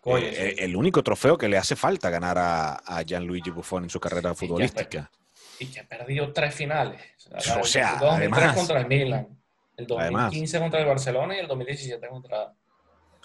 Eh, 0.07 0.55
sí. 0.57 0.63
el 0.65 0.75
único 0.75 1.03
trofeo 1.03 1.37
que 1.37 1.49
le 1.49 1.59
hace 1.59 1.77
falta 1.77 2.09
ganar 2.09 2.39
a, 2.39 2.77
a 2.77 3.03
Gianluigi 3.03 3.51
Buffon 3.51 3.85
en 3.85 3.91
su 3.91 4.01
carrera 4.01 4.35
futbolística. 4.35 5.11
y 5.59 5.67
que 5.67 5.81
ha 5.81 5.87
perdido 5.87 6.33
tres 6.33 6.55
finales. 6.55 7.03
O 7.31 7.65
sea, 7.65 7.93
el 7.95 7.99
2003 8.01 8.33
además- 8.33 8.57
contra 8.57 8.81
el 8.81 8.87
Milan, 8.87 9.29
el 9.77 9.87
Además. 9.99 10.23
2015 10.25 10.59
contra 10.61 10.81
el 10.81 10.87
Barcelona 10.87 11.37
y 11.37 11.41
el 11.41 11.47
2017 11.47 12.09
contra, 12.09 12.55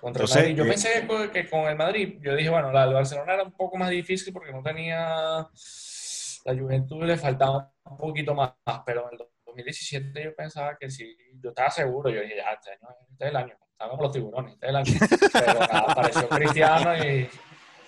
contra 0.02 0.24
Entonces, 0.24 0.36
el 0.36 0.42
Madrid. 0.44 0.58
Yo 0.58 0.64
eh, 0.66 0.68
pensé 0.68 1.08
que 1.32 1.50
con, 1.50 1.62
el 1.70 1.78
Madrid, 1.78 2.18
yo 2.22 2.36
dije, 2.36 2.50
bueno, 2.50 2.70
la 2.74 2.84
del 2.86 2.94
Barcelona 2.96 3.34
era 3.36 3.44
un 3.44 3.54
poco 3.54 3.78
más 3.78 3.90
difícil 3.90 4.34
porque 4.34 4.52
no 4.52 4.62
tenía 4.62 5.48
la 6.46 6.54
Juventud 6.60 7.04
le 7.06 7.16
faltaba 7.18 7.72
un 7.86 7.98
poquito 7.98 8.36
más, 8.36 8.52
pero 8.86 9.08
en 9.08 9.14
el 9.20 9.26
2017 9.56 10.24
yo 10.24 10.36
pensaba 10.36 10.78
que 10.78 10.90
sí, 10.90 11.16
yo 11.42 11.50
estaba 11.50 11.70
seguro, 11.70 12.10
yo 12.10 12.22
dije, 12.22 12.36
ya, 12.38 12.52
este 12.52 12.72
año 12.72 12.88
este 13.12 13.24
es 13.26 13.30
el 13.30 13.36
año, 13.36 13.56
como 13.78 14.02
los 14.04 14.12
tiburones, 14.12 14.54
este 14.54 14.66
es 14.66 14.70
el 14.70 14.76
año. 14.76 14.94
Pero 15.34 15.60
nada, 15.60 15.80
apareció 15.90 16.30
Cristiano 16.30 16.98
y 17.06 17.30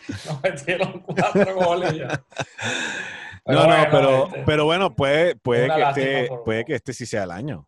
nos 0.26 0.42
metieron 0.44 1.00
cuatro 1.02 1.56
goles 1.56 1.94
ya. 1.96 2.08
No, 3.46 3.54
no, 3.54 3.66
bueno, 3.68 3.88
pero, 3.92 4.28
este, 4.28 4.44
pero 4.46 4.66
bueno, 4.66 4.96
puede, 4.96 5.36
puede, 5.36 5.68
que 5.70 5.82
este, 5.84 6.28
por- 6.28 6.44
puede 6.44 6.66
que 6.66 6.76
este 6.76 6.94
sí 6.94 7.06
sea 7.06 7.24
el 7.24 7.32
año. 7.32 7.66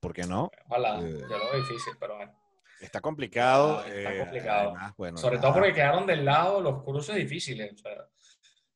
¿Por 0.00 0.12
qué 0.12 0.22
no? 0.24 0.50
Ojalá, 0.68 1.00
Eh, 1.00 1.18
yo 1.20 1.26
lo 1.38 1.50
veo 1.50 1.56
difícil, 1.56 1.92
pero 1.98 2.16
bueno. 2.16 2.32
Está 2.80 3.00
complicado. 3.00 3.82
Ah, 3.84 3.88
está 3.88 4.14
eh, 4.14 4.18
complicado. 4.20 4.68
además, 4.70 4.94
bueno, 4.96 5.18
Sobre 5.18 5.36
nada. 5.36 5.48
todo 5.48 5.54
porque 5.60 5.72
quedaron 5.74 6.06
del 6.06 6.24
lado 6.24 6.60
los 6.60 6.84
cruces 6.84 7.16
difíciles. 7.16 7.72
O 7.72 7.76
sea, 7.78 7.92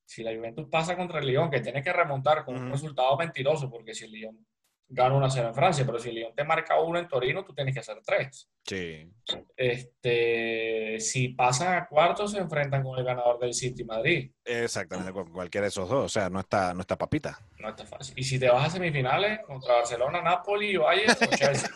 si 0.05 0.25
la 0.25 0.35
Juventus 0.35 0.67
pasa 0.69 0.97
contra 0.97 1.21
el 1.21 1.27
Lyon, 1.29 1.49
que 1.49 1.61
tiene 1.61 1.81
que 1.81 1.93
remontar 1.93 2.45
con 2.45 2.57
un 2.57 2.73
resultado 2.73 3.17
mentiroso, 3.17 3.71
porque 3.71 3.95
si 3.95 4.07
el 4.07 4.11
Lyon 4.11 4.47
gana 4.95 5.15
1-0 5.15 5.49
en 5.49 5.55
Francia, 5.55 5.87
pero 5.87 5.99
si 5.99 6.13
Lyon 6.13 6.35
te 6.35 6.45
marca 6.45 6.79
uno 6.79 6.99
en 6.99 7.09
Torino, 7.09 7.45
tú 7.45 7.55
tienes 7.55 7.73
que 7.73 7.81
hacer 7.81 7.99
tres. 8.05 8.49
Sí. 8.65 9.11
Este, 9.57 11.01
si 11.01 11.29
pasan 11.31 11.75
a 11.75 11.87
cuartos, 11.87 12.33
se 12.33 12.39
enfrentan 12.39 12.83
con 12.83 12.99
el 12.99 13.05
ganador 13.05 13.39
del 13.39 13.55
City 13.55 13.85
Madrid. 13.85 14.31
Exactamente, 14.45 15.13
con 15.13 15.33
cualquiera 15.33 15.65
de 15.65 15.69
esos 15.69 15.89
dos. 15.89 16.05
O 16.05 16.09
sea, 16.09 16.29
no 16.29 16.41
está, 16.41 16.75
no 16.75 16.83
está 16.83 16.97
papita. 16.97 17.41
No 17.59 17.71
está 17.71 17.87
fácil. 17.87 18.15
Y 18.19 18.23
si 18.23 18.39
te 18.39 18.51
vas 18.51 18.67
a 18.67 18.71
semifinales 18.71 19.41
contra 19.47 19.77
Barcelona, 19.77 20.21
Napoli, 20.21 20.77
Bayern 20.77 21.11
o 21.11 21.37
Chelsea. 21.37 21.71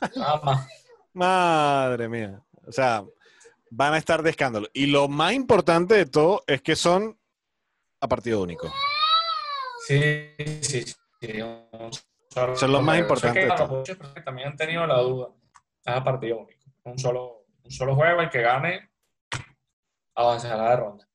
Nada 0.16 0.40
más. 0.42 0.68
Madre 1.14 2.08
mía. 2.08 2.42
O 2.66 2.72
sea, 2.72 3.04
van 3.70 3.94
a 3.94 3.98
estar 3.98 4.22
de 4.22 4.30
escándalo. 4.30 4.68
Y 4.74 4.86
lo 4.86 5.08
más 5.08 5.32
importante 5.32 5.94
de 5.94 6.06
todo 6.06 6.44
es 6.46 6.60
que 6.60 6.76
son 6.76 7.18
a 8.00 8.08
partido 8.08 8.42
único. 8.42 8.70
Sí, 9.86 10.34
sí, 10.60 10.82
sí. 10.82 10.94
Un 12.36 12.42
solo 12.42 12.52
Eso 12.54 12.66
es 12.66 12.72
lo 12.72 12.80
más 12.82 12.94
juego. 12.96 13.02
importante 13.02 13.28
Sé 13.28 13.34
que 13.34 13.40
de 13.40 13.46
claro, 13.46 13.66
todo. 13.68 13.78
muchas 13.78 13.96
personas 13.96 14.24
también 14.24 14.48
han 14.48 14.56
tenido 14.56 14.86
la 14.86 14.98
duda. 14.98 15.28
Es 15.84 15.94
a 15.94 16.04
partido 16.04 16.38
único. 16.38 16.64
Un 16.84 16.98
solo, 16.98 17.46
un 17.62 17.70
solo 17.70 17.94
juego, 17.94 18.20
el 18.20 18.30
que 18.30 18.42
gane 18.42 18.90
avanzará 20.14 20.70
de 20.70 20.76
ronda. 20.76 21.08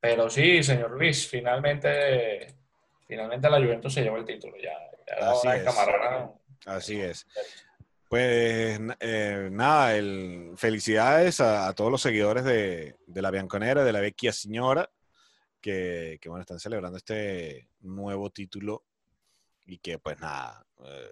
Pero 0.00 0.28
sí, 0.28 0.62
señor 0.62 0.90
Luis, 0.90 1.28
finalmente, 1.28 2.56
finalmente 3.06 3.48
la 3.48 3.58
Juventus 3.58 3.94
se 3.94 4.02
llevó 4.02 4.16
el 4.16 4.24
título. 4.24 4.56
Ya, 4.56 4.72
ya 5.06 5.30
Así 5.30 5.48
es. 5.48 5.78
Así 6.66 7.00
es. 7.00 7.26
Pues 8.08 8.80
eh, 9.00 9.48
nada, 9.50 9.94
el, 9.96 10.52
felicidades 10.56 11.40
a, 11.40 11.68
a 11.68 11.72
todos 11.72 11.90
los 11.90 12.02
seguidores 12.02 12.44
de, 12.44 12.96
de 13.06 13.22
la 13.22 13.30
Bianconera, 13.30 13.84
de 13.84 13.92
la 13.92 14.00
Vecchia 14.00 14.32
Signora, 14.32 14.90
que, 15.60 16.18
que, 16.20 16.28
bueno, 16.28 16.42
están 16.42 16.58
celebrando 16.58 16.98
este 16.98 17.68
nuevo 17.80 18.28
título 18.30 18.84
y 19.64 19.78
que 19.78 19.98
pues 19.98 20.18
nada, 20.20 20.66
eh, 20.84 21.10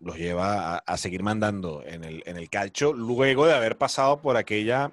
los 0.00 0.16
lleva 0.16 0.74
a, 0.74 0.78
a 0.78 0.96
seguir 0.96 1.22
mandando 1.22 1.82
en 1.84 2.04
el, 2.04 2.22
en 2.26 2.36
el 2.36 2.50
calcio 2.50 2.92
luego 2.92 3.46
de 3.46 3.54
haber 3.54 3.78
pasado 3.78 4.20
por 4.20 4.36
aquella 4.36 4.90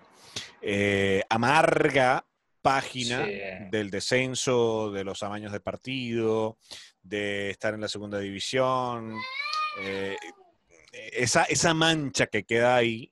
eh, 0.62 1.24
amarga 1.30 2.26
página 2.62 3.26
Sí. 3.26 3.40
del 3.72 3.90
descenso, 3.90 4.92
de 4.92 5.04
los 5.04 5.24
amaños 5.24 5.52
de 5.52 5.60
partido, 5.62 6.58
de 7.02 7.50
estar 7.50 7.74
en 7.74 7.82
la 7.82 7.88
segunda 7.88 8.20
división, 8.20 9.16
eh, 9.82 10.16
esa, 10.92 11.44
esa 11.46 11.74
mancha 11.74 12.28
que 12.28 12.44
queda 12.44 12.76
ahí. 12.76 13.12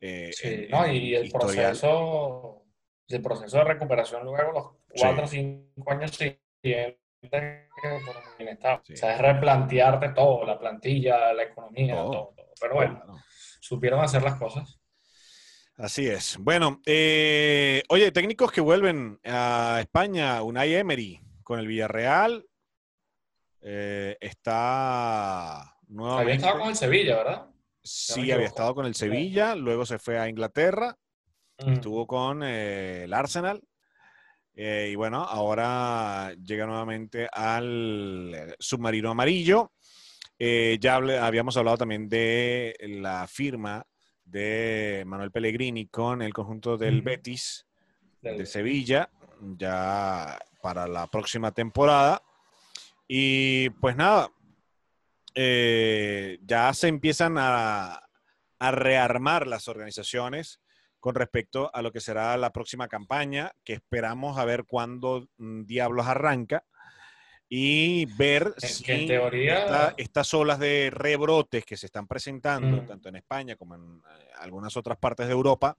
eh, 0.00 0.30
Sí, 0.32 0.48
en- 0.48 0.70
¿no? 0.70 0.84
en 0.84 0.94
Y 0.94 1.14
el 1.14 1.26
historial. 1.26 1.72
proceso, 1.72 2.64
el 3.08 3.22
proceso 3.22 3.56
de 3.58 3.64
recuperación 3.64 4.24
luego, 4.24 4.52
los 4.52 4.66
cuatro 5.00 5.24
o 5.24 5.28
Sí. 5.28 5.36
cinco 5.76 5.90
años 5.92 6.10
siguientes, 6.12 6.96
que. 7.30 7.66
Sí. 8.84 8.92
O 8.92 8.96
sea, 8.96 9.14
es 9.14 9.20
replantearte 9.20 10.10
todo, 10.10 10.44
la 10.44 10.58
plantilla, 10.58 11.32
la 11.32 11.42
economía, 11.44 11.94
Todo. 11.96 12.10
todo. 12.10 12.34
todo. 12.36 12.46
Pero 12.60 12.74
bueno, 12.74 13.00
Claro. 13.04 13.18
supieron 13.60 14.00
hacer 14.00 14.22
las 14.22 14.36
cosas. 14.38 14.78
Así 15.76 16.06
es. 16.06 16.38
Bueno, 16.38 16.80
eh, 16.86 17.82
oye, 17.90 18.10
técnicos 18.12 18.50
que 18.50 18.60
vuelven 18.62 19.18
a 19.24 19.78
España, 19.80 20.42
Unai 20.42 20.74
Emery 20.74 21.20
con 21.42 21.58
el 21.58 21.66
Villarreal, 21.66 22.46
eh, 23.60 24.16
está 24.20 25.76
nuevamente. 25.88 26.22
Había 26.32 26.34
estado 26.36 26.58
con 26.60 26.68
el 26.70 26.76
Sevilla, 26.76 27.16
¿verdad? 27.16 27.46
Sí, 27.82 28.32
había 28.32 28.46
estado 28.46 28.74
con 28.74 28.86
el 28.86 28.94
Sevilla, 28.94 29.54
luego 29.54 29.84
se 29.86 29.98
fue 29.98 30.18
a 30.18 30.28
Inglaterra, 30.28 30.96
Mm. 31.64 31.72
estuvo 31.74 32.06
con 32.06 32.42
eh, 32.42 33.04
el 33.04 33.14
Arsenal. 33.14 33.62
Eh, 34.56 34.88
y 34.90 34.94
bueno, 34.96 35.22
ahora 35.22 36.34
llega 36.42 36.66
nuevamente 36.66 37.28
al 37.30 38.32
eh, 38.34 38.54
submarino 38.58 39.10
amarillo. 39.10 39.72
Eh, 40.38 40.78
ya 40.80 40.96
hable- 40.96 41.18
habíamos 41.18 41.56
hablado 41.56 41.76
también 41.78 42.08
de 42.08 42.74
la 42.80 43.26
firma 43.28 43.86
de 44.24 45.04
Manuel 45.06 45.30
Pellegrini 45.30 45.86
con 45.86 46.22
el 46.22 46.32
conjunto 46.32 46.76
del. 46.76 47.02
Betis 47.02 47.66
de 48.22 48.44
Sevilla, 48.46 49.08
ya 49.56 50.38
para 50.60 50.88
la 50.88 51.06
próxima 51.06 51.52
temporada. 51.52 52.22
Y 53.06 53.70
pues 53.70 53.94
nada, 53.94 54.30
eh, 55.34 56.38
ya 56.42 56.72
se 56.72 56.88
empiezan 56.88 57.36
a, 57.38 58.02
rearmar 58.58 59.46
las 59.46 59.68
organizaciones 59.68 60.60
con 61.06 61.14
respecto 61.14 61.70
a 61.72 61.82
lo 61.82 61.92
que 61.92 62.00
será 62.00 62.36
la 62.36 62.50
próxima 62.50 62.88
campaña, 62.88 63.52
que 63.62 63.74
esperamos 63.74 64.38
a 64.38 64.44
ver 64.44 64.64
cuándo 64.64 65.28
mm, 65.36 65.62
diablos 65.62 66.04
arranca 66.04 66.64
y 67.48 68.06
ver 68.16 68.52
si 68.58 68.90
en 68.90 69.06
teoría... 69.06 69.94
estas 69.98 70.34
olas 70.34 70.58
de 70.58 70.90
rebrotes 70.92 71.64
que 71.64 71.76
se 71.76 71.86
están 71.86 72.08
presentando, 72.08 72.78
Mm. 72.82 72.86
tanto 72.88 73.08
en 73.08 73.14
España 73.14 73.54
como 73.54 73.76
en 73.76 73.82
eh, 73.98 74.30
algunas 74.40 74.76
otras 74.76 74.98
partes 74.98 75.28
de 75.28 75.32
Europa, 75.32 75.78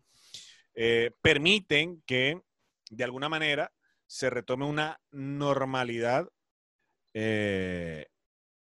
eh, 0.74 1.12
permiten 1.22 2.02
que 2.06 2.42
de 2.90 3.04
alguna 3.04 3.28
manera 3.28 3.70
se 4.06 4.30
retome 4.30 4.64
una 4.64 4.98
normalidad 5.12 6.30
eh, 7.14 8.06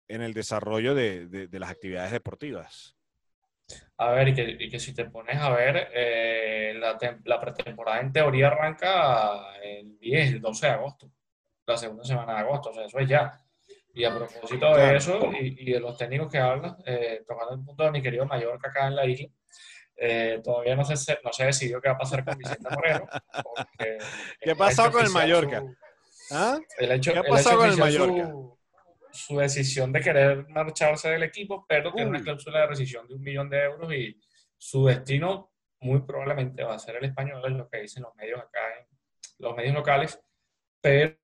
en 0.07 0.23
el 0.23 0.33
desarrollo 0.33 0.95
de, 0.95 1.27
de- 1.27 1.47
de 1.47 1.59
las 1.59 1.69
actividades 1.69 2.11
deportivas. 2.11 2.96
A 3.97 4.11
ver, 4.11 4.27
y 4.29 4.33
que, 4.33 4.43
y 4.59 4.69
que 4.69 4.79
si 4.79 4.93
te 4.93 5.05
pones 5.05 5.37
a 5.37 5.49
ver, 5.49 5.89
eh, 5.93 6.73
la, 6.79 6.97
tem- 6.97 7.21
la 7.25 7.39
pretemporada 7.39 7.99
en 7.99 8.11
teoría 8.13 8.47
arranca 8.47 9.57
el 9.61 9.97
10, 9.99 10.33
el 10.33 10.41
12 10.41 10.67
de 10.67 10.73
agosto, 10.73 11.11
la 11.65 11.77
segunda 11.77 12.03
semana 12.03 12.33
de 12.35 12.39
agosto, 12.41 12.69
o 12.69 12.73
sea, 12.73 12.85
eso 12.85 12.99
es 12.99 13.09
ya. 13.09 13.33
Y 13.93 14.03
a 14.03 14.13
propósito 14.13 14.75
de 14.75 14.95
eso 14.95 15.31
y, 15.41 15.69
y 15.69 15.73
de 15.73 15.79
los 15.79 15.97
técnicos 15.97 16.31
que 16.31 16.37
hablan, 16.37 16.77
eh, 16.85 17.23
tocando 17.27 17.55
el 17.55 17.65
punto 17.65 17.83
de 17.83 17.91
mi 17.91 18.01
querido 18.01 18.25
Mallorca 18.27 18.69
acá 18.69 18.87
en 18.87 18.95
la 18.95 19.05
isla, 19.07 19.27
eh, 19.95 20.39
todavía 20.43 20.75
no 20.75 20.83
se, 20.85 20.93
no 21.23 21.33
se 21.33 21.45
decidió 21.45 21.81
qué 21.81 21.89
va 21.89 21.95
a 21.95 21.97
pasar 21.97 22.23
con 22.23 22.37
Vicente 22.37 22.69
Moreno. 22.69 23.07
porque 23.43 23.97
¿Qué 24.41 24.55
pasó 24.55 24.91
con 24.91 25.03
el 25.05 25.11
Mallorca? 25.11 25.61
su- 25.61 25.75
¿Ah? 26.35 26.59
el 26.77 26.91
hecho, 26.91 27.13
¿Qué 27.13 27.19
ha 27.19 27.23
pasado 27.23 27.57
con 27.57 27.69
el 27.71 27.77
Mallorca? 27.77 28.27
Su, 28.29 28.56
su 29.17 29.37
decisión 29.37 29.91
de 29.91 30.01
querer 30.01 30.47
marcharse 30.49 31.09
del 31.09 31.23
equipo, 31.23 31.65
pero 31.67 31.91
tiene 31.93 32.09
una 32.09 32.21
cláusula 32.21 32.61
de 32.61 32.67
rescisión 32.67 33.07
de 33.07 33.15
un 33.15 33.21
millón 33.21 33.49
de 33.49 33.63
euros 33.63 33.91
y 33.93 34.19
su 34.57 34.85
destino 34.85 35.51
muy 35.79 36.01
probablemente 36.01 36.63
va 36.63 36.75
a 36.75 36.79
ser 36.79 36.95
el 36.97 37.05
español, 37.05 37.41
es 37.45 37.51
lo 37.51 37.69
que 37.69 37.81
dicen 37.81 38.03
los 38.03 38.15
medios 38.15 38.39
acá, 38.39 38.59
en 38.79 38.85
los 39.39 39.55
medios 39.55 39.73
locales, 39.75 40.19
pero 40.81 41.17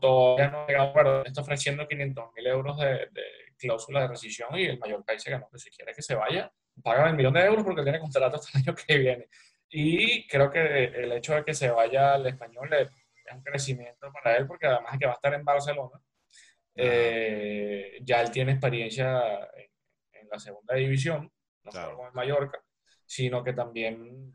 todavía 0.00 0.50
no 0.50 0.62
ha 0.62 0.66
llegado 0.66 0.86
a 0.86 0.90
acuerdo. 0.90 1.24
Está 1.24 1.40
ofreciendo 1.42 1.86
500 1.88 2.32
mil 2.34 2.46
euros 2.46 2.78
de, 2.78 3.08
de 3.10 3.22
cláusula 3.58 4.02
de 4.02 4.08
rescisión 4.08 4.48
y 4.58 4.64
el 4.64 4.78
Mallorca 4.78 5.12
dice 5.12 5.30
que 5.30 5.38
no, 5.38 5.48
que 5.50 5.58
si 5.58 5.70
quiere 5.70 5.94
que 5.94 6.02
se 6.02 6.14
vaya, 6.14 6.52
paga 6.82 7.08
el 7.08 7.16
millón 7.16 7.34
de 7.34 7.44
euros 7.44 7.64
porque 7.64 7.82
tiene 7.82 8.00
contrato 8.00 8.36
hasta 8.36 8.58
el 8.58 8.64
año 8.64 8.74
que 8.74 8.98
viene. 8.98 9.28
Y 9.70 10.26
creo 10.26 10.50
que 10.50 10.84
el 10.84 11.12
hecho 11.12 11.34
de 11.34 11.44
que 11.44 11.54
se 11.54 11.70
vaya 11.70 12.14
al 12.14 12.26
español 12.26 12.68
le- 12.70 12.88
es 13.30 13.36
un 13.36 13.42
crecimiento 13.42 14.12
para 14.12 14.36
él 14.36 14.46
porque 14.46 14.66
además 14.66 14.92
de 14.92 14.98
que 14.98 15.06
va 15.06 15.12
a 15.12 15.14
estar 15.16 15.34
en 15.34 15.44
Barcelona, 15.44 16.00
eh, 16.74 17.98
ya 18.02 18.20
él 18.20 18.30
tiene 18.30 18.52
experiencia 18.52 19.48
en, 19.56 19.70
en 20.12 20.28
la 20.28 20.38
segunda 20.38 20.74
división, 20.74 21.30
no 21.64 21.70
Claro. 21.70 21.86
solo 21.88 21.98
con 21.98 22.06
el 22.08 22.14
Mallorca, 22.14 22.62
sino 23.06 23.42
que 23.44 23.52
también 23.52 24.34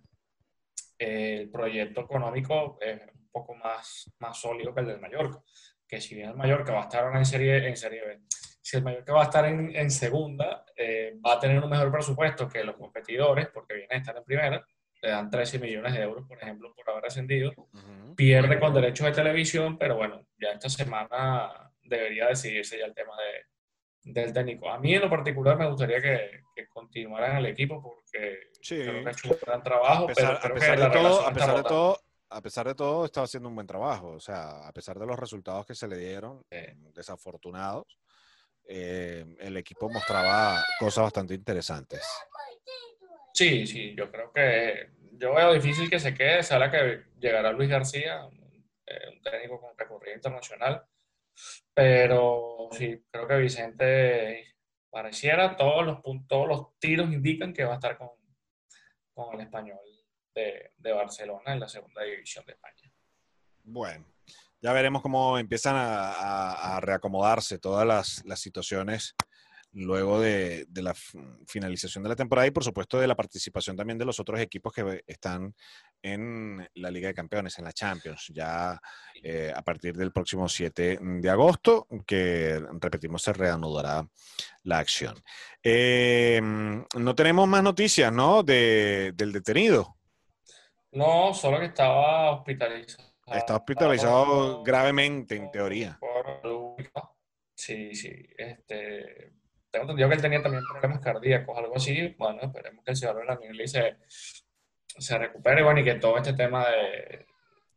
eh, 1.00 1.38
el 1.42 1.50
proyecto 1.50 2.02
económico 2.02 2.78
es 2.82 3.02
un 3.14 3.30
poco 3.32 3.56
más, 3.56 4.12
más 4.20 4.40
sólido 4.40 4.74
que 4.74 4.82
el 4.82 4.88
del 4.88 5.00
Mallorca. 5.02 5.42
Que 5.88 6.02
si 6.02 6.16
bien 6.16 6.30
el 6.30 6.36
Mallorca 6.36 6.72
va 6.74 6.80
a 6.82 6.84
estar 6.84 7.16
en 7.16 7.26
serie, 7.26 7.68
en 7.68 7.78
serie 7.78 8.06
B, 8.06 8.22
si 8.62 8.78
el 8.78 8.84
Mallorca 8.84 9.14
va 9.14 9.22
a 9.22 9.26
estar 9.26 9.46
en, 9.46 9.76
en 9.76 9.92
segunda, 9.92 10.66
eh, 10.76 11.14
va 11.26 11.34
a 11.34 11.40
tener 11.40 11.64
un 11.64 11.70
mejor 11.70 11.92
presupuesto 11.92 12.48
que 12.48 12.64
los 12.64 12.76
competidores, 12.76 13.48
porque 13.50 13.76
viene 13.76 13.96
a 13.96 13.98
estar 13.98 14.18
en 14.18 14.24
primera, 14.24 14.66
le 15.06 15.12
dan 15.12 15.30
13 15.30 15.60
millones 15.60 15.94
de 15.94 16.02
euros, 16.02 16.26
por 16.28 16.38
ejemplo, 16.42 16.74
por 16.74 16.90
haber 16.90 17.06
ascendido 17.06 17.52
Ujú. 17.58 18.16
pierde 18.16 18.60
con 18.60 18.74
derechos 18.74 19.06
de 19.08 19.14
televisión, 19.14 19.78
pero 19.78 19.96
bueno, 19.96 20.26
ya 20.40 20.50
esta 20.50 20.70
semana 20.70 21.72
debería 21.84 22.28
decidirse 22.28 22.80
ya 22.80 22.86
el 22.86 22.94
tema 22.96 23.14
de, 23.22 24.12
del 24.12 24.34
técnico. 24.34 24.70
A 24.70 24.80
mí 24.80 24.96
en 24.96 25.02
lo 25.02 25.10
particular 25.10 25.58
me 25.58 25.68
gustaría 25.70 26.02
que, 26.02 26.42
que 26.56 26.68
continuara 26.68 27.32
en 27.32 27.38
el 27.38 27.46
equipo 27.48 27.82
porque 27.82 28.50
Sí. 28.62 28.78
creo 28.82 29.04
que 29.04 29.10
ha 29.10 29.12
hecho 29.12 29.30
un 29.30 29.38
gran 29.46 29.62
trabajo, 29.62 30.06
a 30.06 30.08
pesar, 30.08 30.40
pero 30.42 30.56
a 30.56 30.58
pesar 30.58 30.80
de 30.80 30.90
todo, 30.90 31.22
a 31.28 31.34
pesar 31.34 31.56
de 31.56 31.64
todo, 31.64 32.00
a 32.30 32.42
pesar 32.42 32.68
de 32.68 32.76
todo, 32.76 33.06
estaba 33.06 33.26
haciendo 33.26 33.50
un 33.50 33.56
buen 33.56 33.68
trabajo. 33.68 34.08
O 34.14 34.20
sea, 34.20 34.68
a 34.68 34.72
pesar 34.74 34.98
de 34.98 35.06
los 35.06 35.20
resultados 35.20 35.68
que 35.68 35.76
se 35.76 35.88
le 35.88 35.98
dieron, 35.98 36.44
desafortunados, 36.96 38.00
eh, 38.68 39.24
el 39.40 39.58
equipo 39.58 39.88
mostraba 39.88 40.64
cosas 40.80 41.04
bastante 41.04 41.36
interesantes. 41.36 42.02
Sí, 43.36 43.68
sí, 43.68 43.94
yo 43.98 44.10
creo 44.10 44.32
que 44.32 44.92
yo 45.18 45.34
veo 45.34 45.54
difícil 45.54 45.90
que 45.90 46.00
se 46.00 46.14
quede, 46.14 46.42
se 46.42 46.54
habla 46.54 46.72
que 46.72 47.04
llegará 47.20 47.52
Luis 47.52 47.70
García, 47.70 48.26
un, 48.26 48.66
eh, 48.86 49.10
un 49.14 49.22
técnico 49.22 49.60
con 49.60 49.78
recorrido 49.78 50.16
internacional, 50.16 50.86
pero 51.74 52.70
sí, 52.72 53.04
creo 53.12 53.28
que 53.28 53.36
Vicente 53.38 54.56
pareciera, 54.90 55.58
todos 55.58 55.86
los 55.86 56.00
todos 56.28 56.48
los 56.48 56.80
tiros 56.80 57.12
indican 57.12 57.52
que 57.54 57.66
va 57.66 57.74
a 57.74 57.76
estar 57.76 57.98
con, 57.98 58.10
con 59.14 59.36
el 59.36 59.42
español 59.42 59.80
de, 60.34 60.72
de 60.78 60.92
Barcelona 60.94 61.54
en 61.54 61.60
la 61.60 61.68
segunda 61.68 62.04
división 62.04 62.46
de 62.46 62.54
España. 62.54 62.90
Bueno, 63.64 64.06
ya 64.62 64.72
veremos 64.72 65.02
cómo 65.02 65.38
empiezan 65.38 65.76
a, 65.76 66.12
a- 66.14 66.78
a 66.78 66.80
reacomodarse 66.80 67.60
todas 67.60 67.86
las, 67.86 68.24
las 68.26 68.40
situaciones 68.40 69.14
luego 69.78 70.22
de, 70.22 70.66
de 70.70 70.82
la 70.82 70.94
finalización 71.48 72.02
de 72.04 72.10
la 72.10 72.16
temporada 72.16 72.48
y 72.48 72.52
por 72.52 72.64
supuesto 72.64 72.98
de 73.00 73.08
la 73.08 73.16
participación 73.16 73.76
también 73.76 73.98
de 73.98 74.06
los 74.06 74.20
otros 74.20 74.40
equipos 74.40 74.72
que 74.74 75.04
están 75.06 75.54
en 76.02 76.68
la 76.76 76.90
Liga 76.92 77.10
de 77.10 77.14
Campeones, 77.14 77.58
en 77.60 77.66
la 77.66 77.74
Champions, 77.74 78.32
ya 78.34 78.80
eh, 79.22 79.52
a 79.54 79.62
partir 79.64 79.96
del 79.98 80.12
próximo 80.14 80.48
7 80.48 81.00
de 81.02 81.30
agosto, 81.30 81.88
que 82.08 82.62
repetimos, 82.80 83.22
se 83.22 83.34
reanudará 83.34 84.08
la 84.64 84.80
acción. 84.80 85.16
Eh, 85.62 86.40
no 86.42 87.16
tenemos 87.16 87.48
más 87.48 87.64
noticias, 87.64 88.14
¿no? 88.14 88.44
De- 88.44 89.12
del 89.16 89.32
detenido. 89.34 89.98
No, 90.92 91.34
solo 91.34 91.60
que 91.60 91.66
estaba 91.66 92.32
hospitalizado. 92.32 93.10
Está 93.28 93.56
hospitalizado 93.58 94.64
gravemente, 94.64 95.36
en 95.36 95.52
teoría. 95.52 95.98
por- 96.00 96.76
Sí, 97.58 97.96
sí. 97.96 98.12
Este, 98.38 99.34
tengo 99.76 99.84
entendido 99.84 100.08
que 100.10 100.16
él 100.16 100.22
tenía 100.22 100.42
también 100.42 100.64
problemas 100.72 101.00
cardíacos, 101.02 101.58
algo 101.58 101.76
así. 101.76 102.16
Bueno, 102.18 102.42
esperemos 102.42 102.84
que 102.84 102.92
el 102.92 102.98
señor 102.98 103.18
Belarmini 103.18 103.68
se, 103.68 103.98
se 104.08 105.18
recupere 105.18 105.64
bueno, 105.64 105.82
y 105.82 105.84
que 105.84 105.96
todo 105.96 106.18
este 106.18 106.34
tema 106.34 106.66
de. 106.70 107.26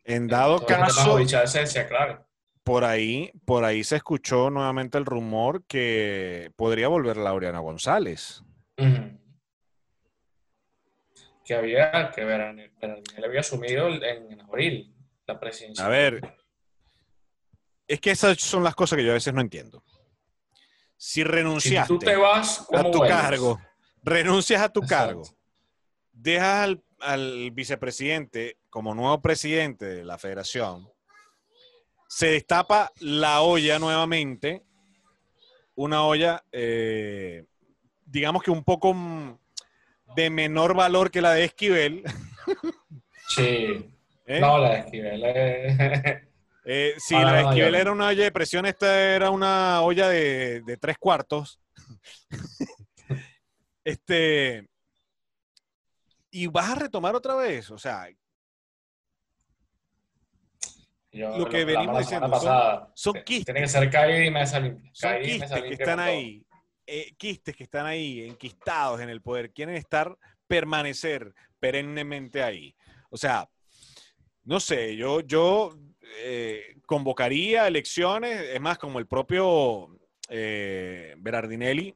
En 0.04 0.28
dado 0.28 0.56
este 0.56 0.74
caso, 0.74 1.12
judicial 1.12 1.48
se, 1.48 1.66
se 1.66 1.80
aclare. 1.80 2.18
por 2.62 2.84
ahí, 2.84 3.32
por 3.44 3.64
ahí 3.64 3.82
se 3.82 3.96
escuchó 3.96 4.48
nuevamente 4.48 4.96
el 4.96 5.06
rumor 5.06 5.64
que 5.66 6.52
podría 6.56 6.86
volver 6.88 7.16
Laureana 7.16 7.58
González. 7.58 8.42
Que 11.44 11.54
había, 11.54 12.12
que 12.14 12.24
Belarmini 12.24 12.70
había 13.24 13.40
asumido 13.40 13.88
en, 13.88 14.32
en 14.32 14.40
abril 14.40 14.94
la 15.26 15.40
presidencia. 15.40 15.84
A 15.84 15.88
ver, 15.88 16.20
es 17.88 18.00
que 18.00 18.12
esas 18.12 18.38
son 18.38 18.62
las 18.62 18.76
cosas 18.76 18.96
que 18.96 19.04
yo 19.04 19.10
a 19.10 19.14
veces 19.14 19.34
no 19.34 19.40
entiendo. 19.40 19.82
Si 21.00 21.20
si 21.20 21.24
renunciaste 21.24 21.86
tú 21.94 21.98
te 22.00 22.16
vas, 22.16 22.60
a 22.62 22.64
¿cómo 22.66 22.90
tu 22.90 22.98
vuelves? 22.98 23.16
cargo, 23.16 23.60
renuncias 24.02 24.60
a 24.60 24.68
tu 24.68 24.80
Exacto. 24.80 25.04
cargo, 25.04 25.22
dejas 26.12 26.64
al, 26.64 26.82
al 27.00 27.50
vicepresidente 27.52 28.58
como 28.68 28.94
nuevo 28.96 29.22
presidente 29.22 29.84
de 29.86 30.04
la 30.04 30.18
federación, 30.18 30.88
se 32.08 32.32
destapa 32.32 32.90
la 32.98 33.42
olla 33.42 33.78
nuevamente, 33.78 34.64
una 35.76 36.04
olla, 36.04 36.42
eh, 36.50 37.44
digamos 38.04 38.42
que 38.42 38.50
un 38.50 38.64
poco 38.64 38.92
de 40.16 40.30
menor 40.30 40.74
valor 40.74 41.12
que 41.12 41.20
la 41.22 41.32
de 41.34 41.44
Esquivel. 41.44 42.02
Sí. 43.28 43.88
¿eh? 44.26 44.40
No, 44.40 44.58
la 44.58 44.70
de 44.70 44.78
Esquivel 44.80 45.24
es- 45.24 46.27
Eh, 46.70 46.94
si 46.98 47.14
Ah, 47.14 47.22
la 47.22 47.40
Esquivel 47.40 47.74
era 47.76 47.90
una 47.92 48.08
olla 48.08 48.24
de 48.24 48.30
presión, 48.32 48.66
esta 48.66 49.00
era 49.14 49.30
una 49.30 49.80
olla 49.80 50.06
de, 50.08 50.60
de 50.60 50.76
tres 50.76 50.98
cuartos. 50.98 51.58
este. 53.84 54.68
Y 56.30 56.46
vas 56.46 56.70
a 56.70 56.74
retomar 56.74 57.14
otra 57.14 57.34
vez. 57.36 57.70
O 57.70 57.78
sea, 57.78 58.06
Yo 61.10 61.38
Lo 61.38 61.48
que 61.48 61.64
venimos 61.64 61.98
diciendo, 62.00 62.28
son- 62.94 63.14
quistes. 63.24 63.46
Tiene 63.46 63.62
que 63.62 63.68
ser 63.68 63.90
caída 63.90 64.24
y 64.24 64.30
mesa 64.30 64.60
limpia. 64.60 64.90
son 64.92 65.10
Caída 65.10 65.26
y 65.34 65.38
mesa 65.38 65.54
quistes 65.54 65.62
que 65.62 65.68
limpia 65.70 65.84
están 65.84 65.96
con 65.96 66.04
todo. 66.06 66.14
ahí. 66.14 66.46
eh, 66.86 67.14
quistes 67.16 67.56
que 67.56 67.64
están 67.64 67.86
ahí, 67.86 68.22
enquistados 68.28 69.00
en 69.00 69.08
el 69.08 69.22
poder. 69.22 69.52
Quieren 69.52 69.74
estar, 69.76 70.14
permanecer 70.46 71.32
perennemente 71.58 72.42
ahí. 72.42 72.74
O 73.08 73.16
sea, 73.16 73.48
no 74.44 74.60
sé, 74.60 74.96
yo, 74.96 75.20
yo 75.20 75.74
eh, 76.18 76.76
convocaría 76.86 77.66
elecciones, 77.66 78.40
es 78.52 78.60
más, 78.60 78.78
como 78.78 78.98
el 78.98 79.06
propio 79.06 79.98
eh, 80.28 81.14
Berardinelli, 81.18 81.94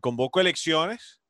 convoco 0.00 0.40
elecciones, 0.40 1.20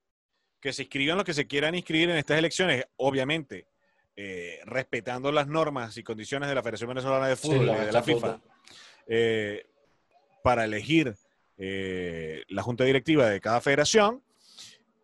que 0.61 0.73
se 0.73 0.83
inscriban 0.83 1.17
los 1.17 1.25
que 1.25 1.35
se 1.35 1.47
quieran 1.47 1.75
inscribir 1.75 2.11
en 2.11 2.17
estas 2.17 2.39
elecciones, 2.39 2.85
obviamente, 2.97 3.69
eh, 4.17 4.61
respetando 4.65 5.31
las 5.31 5.47
normas 5.47 5.97
y 5.97 6.03
condiciones 6.03 6.49
de 6.49 6.55
la 6.55 6.63
Federación 6.63 6.89
Venezolana 6.89 7.29
de 7.29 7.37
Fútbol 7.37 7.67
de 7.67 7.93
la 7.93 8.03
FIFA. 8.03 8.41
Eh, 9.07 9.67
para 10.43 10.65
elegir 10.65 11.15
eh, 11.59 12.43
la 12.49 12.63
junta 12.63 12.85
directiva 12.85 13.29
de 13.29 13.41
cada 13.41 13.61
federación. 13.61 14.23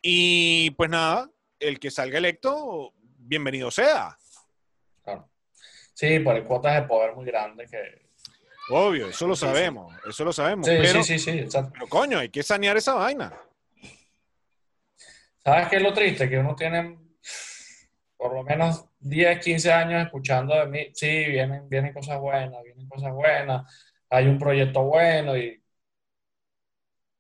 Y 0.00 0.70
pues 0.72 0.90
nada, 0.90 1.30
el 1.58 1.78
que 1.78 1.90
salga 1.90 2.18
electo, 2.18 2.92
bienvenido 3.18 3.70
sea. 3.70 4.16
Sí, 5.95 6.18
por 6.20 6.36
el 6.36 6.45
cuotas 6.45 6.74
de 6.74 6.88
poder 6.88 7.14
muy 7.14 7.24
grande 7.24 7.66
que... 7.66 8.03
Obvio, 8.70 9.09
eso 9.09 9.26
lo 9.26 9.36
sabemos, 9.36 9.93
eso 10.09 10.24
lo 10.24 10.32
sabemos. 10.32 10.66
Sí, 10.66 10.74
pero, 10.80 11.03
sí, 11.03 11.18
sí, 11.18 11.32
sí, 11.32 11.38
exacto. 11.40 11.72
pero 11.74 11.88
coño, 11.88 12.18
hay 12.18 12.28
que 12.28 12.43
sanear 12.43 12.76
esa 12.76 12.95
vaina. 12.95 13.32
¿Sabes 15.45 15.68
qué 15.68 15.76
es 15.76 15.82
lo 15.82 15.93
triste? 15.93 16.28
Que 16.28 16.38
uno 16.38 16.55
tiene 16.55 16.97
por 18.22 18.34
lo 18.34 18.45
menos 18.45 18.84
10, 19.01 19.40
15 19.40 19.72
años 19.72 20.05
escuchando 20.05 20.55
de 20.55 20.66
mí, 20.66 20.90
sí, 20.95 21.09
vienen, 21.26 21.68
vienen 21.68 21.93
cosas 21.93 22.20
buenas, 22.20 22.62
vienen 22.62 22.88
cosas 22.88 23.12
buenas, 23.12 23.66
hay 24.09 24.28
un 24.28 24.38
proyecto 24.38 24.82
bueno 24.84 25.36
y 25.36 25.61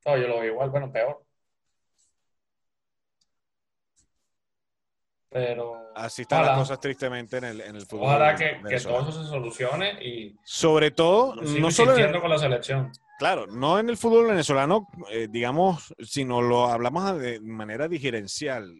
todo, 0.04 0.16
yo 0.16 0.28
lo 0.28 0.40
veo 0.40 0.52
igual, 0.52 0.70
bueno, 0.70 0.92
peor. 0.92 1.24
Pero 5.28 5.81
Así 5.94 6.22
están 6.22 6.40
las 6.40 6.48
ojalá, 6.48 6.60
cosas 6.62 6.80
tristemente 6.80 7.36
en 7.38 7.44
el, 7.44 7.60
en 7.60 7.76
el 7.76 7.86
fútbol. 7.86 8.06
ojalá 8.06 8.34
que, 8.34 8.60
que 8.68 8.80
todo 8.80 9.00
eso 9.08 9.22
se 9.22 9.28
solucione 9.28 10.02
y 10.04 10.36
Sobre 10.44 10.90
todo, 10.90 11.34
no 11.36 11.70
solo 11.70 11.96
en 11.96 12.20
con 12.20 12.30
la 12.30 12.38
selección. 12.38 12.90
Claro, 13.18 13.46
no 13.46 13.78
en 13.78 13.88
el 13.88 13.96
fútbol 13.96 14.26
venezolano, 14.26 14.88
eh, 15.10 15.28
digamos, 15.30 15.94
sino 16.00 16.42
lo 16.42 16.66
hablamos 16.66 17.18
de 17.18 17.40
manera 17.40 17.86
digerencial. 17.88 18.74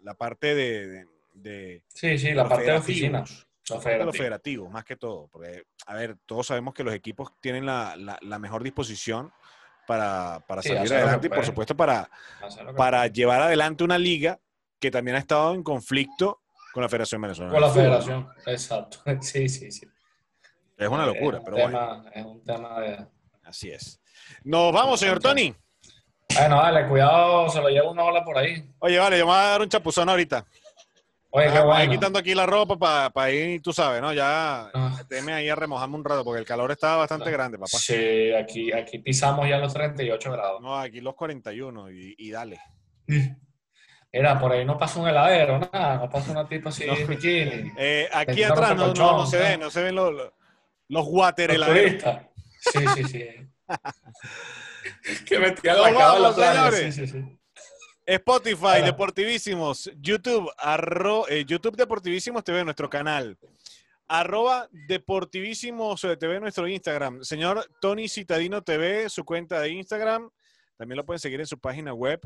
La 0.00 0.14
parte 0.14 0.54
de, 0.54 0.88
de- 0.88 1.06
de 1.34 1.82
Sí, 1.88 2.18
sí, 2.18 2.32
la 2.34 2.42
los 2.42 2.50
parte 2.50 2.64
de 2.64 2.80
federativos, 2.80 2.82
oficina. 2.82 3.18
la 3.18 3.24
Los 3.24 3.68
de 3.68 3.74
los 3.74 3.82
federativos. 3.84 4.16
federativos, 4.16 4.70
más 4.70 4.84
que 4.84 4.96
todo. 4.96 5.28
Porque, 5.30 5.62
a 5.86 5.94
ver, 5.94 6.16
todos 6.26 6.46
sabemos 6.48 6.74
que 6.74 6.82
los 6.84 6.92
equipos 6.94 7.30
tienen 7.40 7.64
la, 7.64 7.94
la- 7.96 8.18
la 8.22 8.38
mejor 8.38 8.62
disposición 8.64 9.32
para, 9.86 10.40
para 10.48 10.62
Sí, 10.62 10.70
salir 10.70 10.92
adelante 10.92 11.28
y, 11.28 11.30
por 11.30 11.44
supuesto, 11.46 11.76
para, 11.76 12.10
para 12.76 13.06
llevar 13.06 13.40
adelante 13.42 13.84
una 13.84 13.98
liga 13.98 14.40
que 14.82 14.90
también 14.90 15.14
ha 15.16 15.20
estado 15.20 15.54
en 15.54 15.62
conflicto 15.62 16.40
con 16.74 16.82
la 16.82 16.88
Federación 16.88 17.22
Venezolana. 17.22 17.52
Con 17.52 17.60
la 17.60 17.70
federación, 17.70 18.28
exacto. 18.46 18.98
Sí, 19.22 19.48
sí, 19.48 19.70
sí. 19.70 19.86
Es 20.76 20.88
una 20.88 21.06
locura, 21.06 21.38
es 21.38 21.40
un 21.40 21.44
pero 21.44 21.56
tema, 21.56 21.86
bueno, 22.02 22.10
Es 22.12 22.24
un 22.26 22.44
tema 22.44 22.80
de... 22.80 23.06
así 23.44 23.70
es. 23.70 24.00
Nos 24.42 24.72
vamos, 24.72 24.98
señor 24.98 25.20
Tony. 25.20 25.54
Bueno, 26.34 26.56
dale, 26.56 26.88
cuidado, 26.88 27.48
se 27.48 27.60
lo 27.60 27.68
lleva 27.68 27.90
una 27.90 28.02
ola 28.04 28.24
por 28.24 28.36
ahí. 28.38 28.68
Oye, 28.80 28.98
vale, 28.98 29.18
yo 29.18 29.24
me 29.26 29.32
voy 29.32 29.40
a 29.40 29.44
dar 29.48 29.60
un 29.62 29.68
chapuzón 29.68 30.08
ahorita. 30.08 30.44
Oye, 31.30 31.46
qué 31.52 31.58
Ah, 31.58 31.62
voy 31.64 31.76
bueno. 31.76 31.92
quitando 31.92 32.18
aquí 32.18 32.34
la 32.34 32.44
ropa 32.46 33.10
para 33.10 33.30
ir, 33.30 33.62
tú 33.62 33.72
sabes, 33.72 34.02
¿no? 34.02 34.12
Ya 34.12 34.68
Ah. 34.74 34.94
meteme 34.98 35.32
ahí 35.32 35.48
a 35.48 35.54
remojarme 35.54 35.94
un 35.94 36.04
rato 36.04 36.24
porque 36.24 36.40
el 36.40 36.46
calor 36.46 36.72
está 36.72 36.96
bastante 36.96 37.28
Ah. 37.28 37.32
grande, 37.32 37.58
papá. 37.58 37.78
Sí, 37.78 38.32
aquí, 38.32 38.72
aquí 38.72 38.98
pisamos 38.98 39.48
ya 39.48 39.58
los 39.58 39.72
38 39.72 40.32
grados. 40.32 40.60
No, 40.60 40.76
aquí 40.76 41.00
los 41.00 41.14
41 41.14 41.90
y, 41.90 42.14
y 42.18 42.30
dale. 42.32 42.60
Mira, 44.12 44.38
por 44.38 44.52
ahí 44.52 44.64
no 44.64 44.76
pasa 44.76 45.00
un 45.00 45.08
heladero, 45.08 45.58
nada, 45.58 45.96
no 45.96 46.10
pasa 46.10 46.32
una 46.32 46.46
tipa 46.46 46.68
así 46.68 46.84
en 46.84 47.06
bikini. 47.06 47.72
Eh, 47.78 48.08
aquí 48.12 48.42
atrás 48.42 48.76
no, 48.76 48.92
no, 48.92 49.12
no 49.18 49.26
se 49.26 49.38
¿no? 49.38 49.42
ven, 49.42 49.60
no 49.60 49.70
se 49.70 49.82
ven 49.82 49.94
los, 49.94 50.12
los, 50.88 51.06
water 51.08 51.48
Los 51.48 51.56
heladeros. 51.56 51.90
turistas. 51.90 52.26
Sí, 52.60 52.84
sí, 52.94 53.04
sí. 53.04 53.26
que 55.26 55.38
metían 55.38 55.76
Nos 55.78 55.92
la 55.92 55.98
cara 55.98 56.18
la 56.18 56.34
playa. 56.34 56.52
señores. 56.70 56.94
Sí, 56.94 57.06
sí, 57.06 57.12
sí. 57.12 57.38
Spotify, 58.04 58.64
Hola. 58.64 58.82
Deportivísimos, 58.86 59.90
YouTube, 60.00 60.50
arro, 60.58 61.26
eh, 61.28 61.44
YouTube 61.46 61.76
Deportivísimos 61.76 62.44
TV, 62.44 62.64
nuestro 62.64 62.90
canal. 62.90 63.38
Arroba 64.08 64.68
Deportivísimos 64.72 66.04
eh, 66.04 66.16
TV, 66.18 66.38
nuestro 66.40 66.68
Instagram. 66.68 67.22
Señor 67.22 67.66
Tony 67.80 68.08
Citadino 68.08 68.60
TV, 68.62 69.08
su 69.08 69.24
cuenta 69.24 69.60
de 69.60 69.70
Instagram. 69.70 70.28
También 70.76 70.96
lo 70.96 71.06
pueden 71.06 71.20
seguir 71.20 71.40
en 71.40 71.46
su 71.46 71.58
página 71.58 71.94
web. 71.94 72.20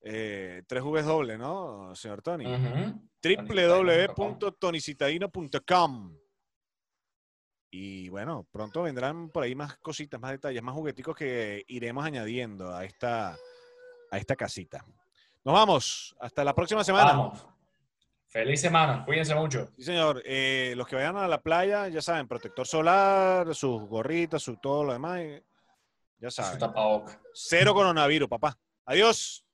Eh, 0.00 0.62
3W, 0.68 1.38
¿no, 1.38 1.94
señor 1.94 2.22
Tony? 2.22 2.44
Www.tonicitadino.com. 3.22 6.16
Y 7.70 8.08
bueno, 8.08 8.46
pronto 8.50 8.82
vendrán 8.82 9.28
por 9.30 9.44
ahí 9.44 9.54
más 9.54 9.76
cositas, 9.78 10.18
más 10.20 10.30
detalles, 10.30 10.62
más 10.62 10.74
jugueticos 10.74 11.14
que 11.14 11.64
iremos 11.68 12.04
añadiendo 12.04 12.74
a 12.74 12.84
esta, 12.84 13.36
a 14.10 14.18
esta 14.18 14.36
casita. 14.36 14.84
Nos 15.44 15.54
vamos. 15.54 16.16
Hasta 16.20 16.42
la 16.44 16.54
próxima 16.54 16.82
semana. 16.82 17.12
Vamos. 17.12 17.46
Feliz 18.28 18.60
semana. 18.60 19.04
Cuídense 19.04 19.34
mucho. 19.34 19.70
Sí, 19.76 19.84
señor. 19.84 20.22
Eh, 20.24 20.72
los 20.76 20.86
que 20.86 20.96
vayan 20.96 21.16
a 21.16 21.28
la 21.28 21.40
playa, 21.42 21.88
ya 21.88 22.02
saben, 22.02 22.28
protector 22.28 22.66
solar, 22.66 23.54
sus 23.54 23.82
gorritas, 23.86 24.42
su 24.42 24.56
todo 24.56 24.84
lo 24.84 24.92
demás. 24.92 25.20
Ya 26.18 26.30
Su 26.30 26.42
saben. 26.42 26.58
tapabocas. 26.58 27.18
Cero 27.32 27.74
coronavirus, 27.74 28.28
papá. 28.28 28.58
Adiós. 28.86 29.44